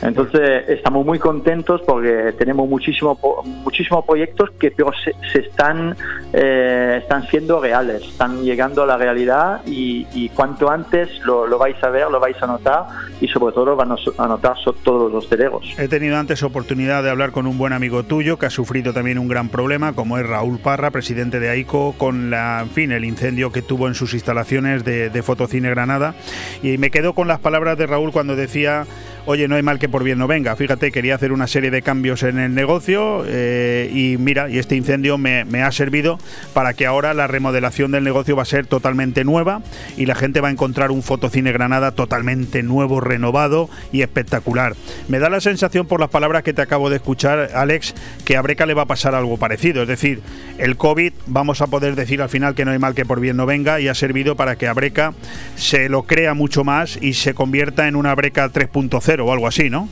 [0.03, 4.73] Entonces estamos muy contentos porque tenemos muchísimos muchísimos proyectos que
[5.05, 5.97] se, se están
[6.33, 11.59] eh, están siendo reales, están llegando a la realidad y, y cuanto antes lo, lo
[11.59, 12.85] vais a ver, lo vais a notar
[13.21, 15.75] y sobre todo van a notar todos los hosteleros.
[15.79, 19.19] He tenido antes oportunidad de hablar con un buen amigo tuyo que ha sufrido también
[19.19, 23.05] un gran problema, como es Raúl Parra, presidente de AICO, con la, en fin, el
[23.05, 26.15] incendio que tuvo en sus instalaciones de, de Fotocine Granada.
[26.63, 28.87] Y me quedo con las palabras de Raúl cuando decía,
[29.27, 30.55] oye, no hay mal que por bien no venga.
[30.57, 34.77] Fíjate, quería hacer una serie de cambios en el negocio eh, y mira, y este
[34.77, 36.19] incendio me, ha servido
[36.55, 39.63] para que ahora la remodelación del negocio va a ser totalmente nueva
[39.97, 44.77] y la gente va a encontrar un Fotocine Granada totalmente nuevo, renovado y espectacular.
[45.09, 47.95] Me da la sensación por las palabras que te acabo de escuchar, Alex,
[48.25, 49.83] que a Breca le va a pasar algo parecido.
[49.83, 50.21] Es decir,
[50.59, 53.37] el COVID, vamos a poder decir al final que no hay mal que por bien
[53.37, 55.15] no venga y ha servido para que Abreca
[55.57, 59.71] se lo crea mucho más y se convierta en una Breca 3.0 o algo así,
[59.71, 59.89] ¿no?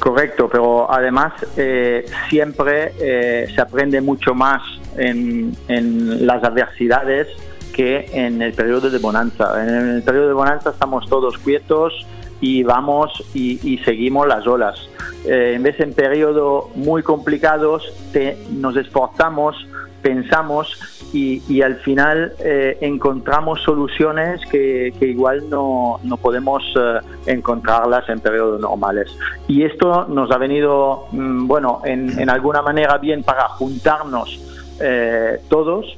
[0.00, 4.62] Correcto, pero además eh, siempre eh, se aprende mucho más
[4.96, 5.54] en,
[6.26, 7.28] las adversidades
[7.74, 9.62] que en el periodo de bonanza.
[9.62, 12.06] En el periodo de bonanza estamos todos quietos
[12.40, 14.88] y vamos y, seguimos las olas.
[15.26, 17.92] Eh, en vez en periodos muy complicados
[18.52, 19.54] nos esforzamos,
[20.00, 28.20] pensamos y, al final eh, encontramos soluciones que, igual no, no podemos eh, encontrarlas en
[28.20, 29.16] periodos normales.
[29.48, 34.40] Y esto nos ha venido, mm, bueno, en, en alguna manera bien para juntarnos
[34.80, 35.96] eh, todos,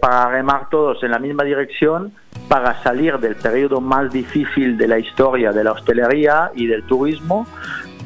[0.00, 2.12] para remar todos en la misma dirección,
[2.48, 7.46] para salir del periodo más difícil de la historia de la hostelería y del turismo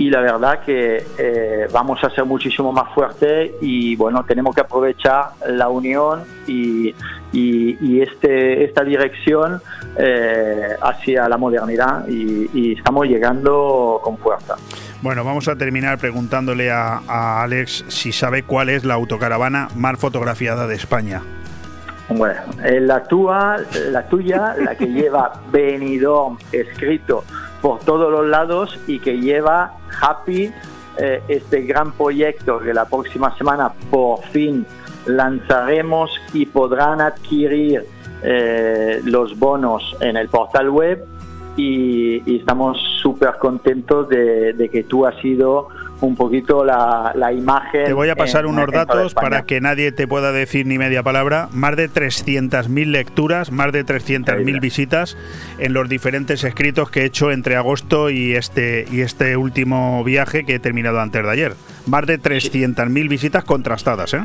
[0.00, 4.62] y la verdad que eh, vamos a ser muchísimo más fuertes y bueno, tenemos que
[4.62, 6.94] aprovechar la unión y,
[7.32, 9.60] y- y este, esta dirección
[9.98, 14.56] eh, hacia la modernidad y, y estamos llegando con fuerza.
[15.02, 19.98] Bueno, vamos a terminar preguntándole a, a Alex si sabe cuál es la autocaravana más
[19.98, 21.20] fotografiada de España.
[22.08, 23.58] Bueno, eh, la tuya,
[23.90, 27.24] la tuya, la que lleva Benidorm escrito
[27.60, 30.52] por todos los lados y que lleva Happy
[30.98, 34.66] eh, este gran proyecto que la próxima semana por fin
[35.06, 37.84] lanzaremos y podrán adquirir
[38.22, 41.04] eh, los bonos en el portal web.
[41.56, 45.68] Y, estamos súper contentos de, que tú has sido
[46.00, 47.84] un poquito la, imagen.
[47.84, 51.48] Te voy a pasar unos datos para que nadie te pueda decir ni media palabra.
[51.52, 55.16] Más de 300.000 lecturas, más de 300.000 visitas
[55.58, 60.44] en los diferentes escritos que he hecho entre agosto y este, y este último viaje
[60.44, 61.54] que he terminado antes de ayer.
[61.86, 64.22] Más de 300.000 visitas contrastadas, ¿eh?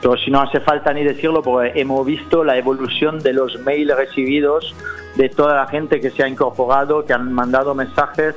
[0.00, 3.96] Pero si no hace falta ni decirlo, porque hemos visto la evolución de los mails
[3.96, 4.74] recibidos
[5.16, 8.34] de toda la gente que se ha incorporado, que han mandado mensajes,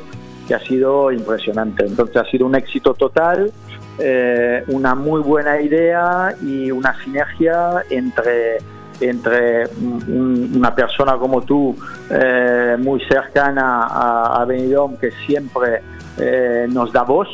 [0.49, 1.85] que ha sido impresionante.
[1.85, 3.51] Entonces ha sido un éxito total,
[3.99, 8.57] eh, una muy buena idea y una sinergia entre
[9.01, 9.63] entre
[10.09, 11.73] una persona como tú,
[12.09, 15.81] eh, muy cercana a, a Benidorm, que siempre
[16.17, 17.29] eh, nos da voz,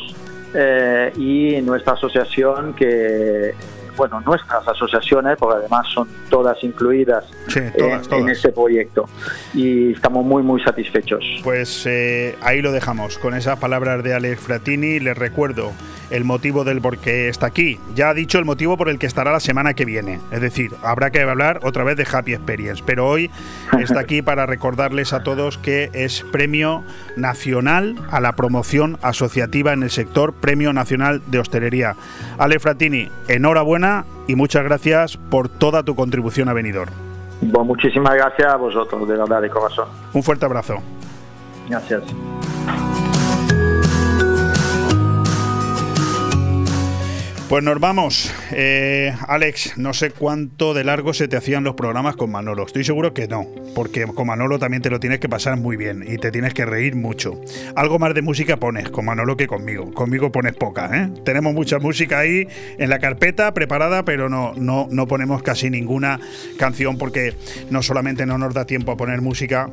[1.16, 3.52] y nuestra asociación que
[3.96, 7.24] bueno, nuestras asociaciones, porque además son todas incluidas
[7.54, 9.08] en, este proyecto.
[9.54, 11.24] Y estamos muy, muy satisfechos.
[11.42, 15.00] Pues eh, ahí lo dejamos, con esas palabras de Alex Fratini.
[15.00, 15.72] Les recuerdo
[16.10, 17.78] el motivo del por qué está aquí.
[17.94, 20.20] Ya ha dicho el motivo por el que estará la semana que viene.
[20.30, 22.82] Es decir, habrá que hablar otra vez de Happy Experience.
[22.84, 23.30] Pero hoy
[23.78, 26.84] está aquí para recordarles a todos que es Premio
[27.16, 31.96] Nacional a la Promoción Asociativa en el sector Premio Nacional de Hostelería.
[32.38, 33.85] Ale Fratini, enhorabuena
[34.26, 36.92] y muchas gracias por toda tu contribución a Benidorm.
[37.64, 39.88] muchísimas gracias a vosotros, de verdad, de corazón.
[40.12, 40.76] Un fuerte abrazo.
[41.68, 42.02] Gracias.
[47.48, 48.34] Pues nos vamos.
[48.50, 52.66] Eh, Alex, no sé cuánto de largo se te hacían los programas con Manolo.
[52.66, 56.04] Estoy seguro que no, porque con Manolo también te lo tienes que pasar muy bien
[56.04, 57.40] y te tienes que reír mucho.
[57.76, 59.92] Algo más de música pones con Manolo que conmigo.
[59.92, 61.08] Conmigo pones poca, ¿eh?
[61.24, 62.48] Tenemos mucha música ahí
[62.78, 66.18] en la carpeta preparada, pero no, no, no ponemos casi ninguna
[66.58, 67.36] canción porque
[67.70, 69.70] no solamente no nos da tiempo a poner música,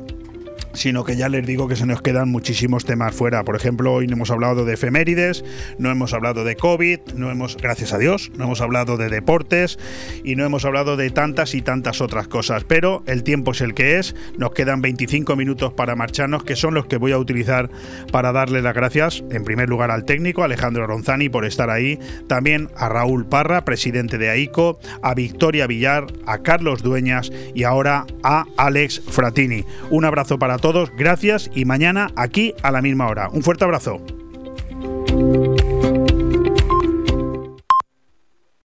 [0.74, 3.44] sino que ya les digo que se nos quedan muchísimos temas fuera.
[3.44, 5.44] Por ejemplo, hoy no hemos hablado de efemérides,
[5.78, 9.78] no hemos hablado de COVID, no hemos, gracias a Dios, no hemos hablado de deportes
[10.22, 12.64] y no hemos hablado de tantas y tantas otras cosas.
[12.64, 16.74] Pero el tiempo es el que es, nos quedan 25 minutos para marcharnos, que son
[16.74, 17.70] los que voy a utilizar
[18.12, 22.70] para darle las gracias, en primer lugar al técnico Alejandro Ronzani por estar ahí, también
[22.76, 28.46] a Raúl Parra, presidente de AICO, a Victoria Villar, a Carlos Dueñas y ahora a
[28.56, 29.64] Alex Fratini.
[29.90, 33.28] Un abrazo para todos, gracias y mañana aquí a la misma hora.
[33.28, 34.00] Un fuerte abrazo.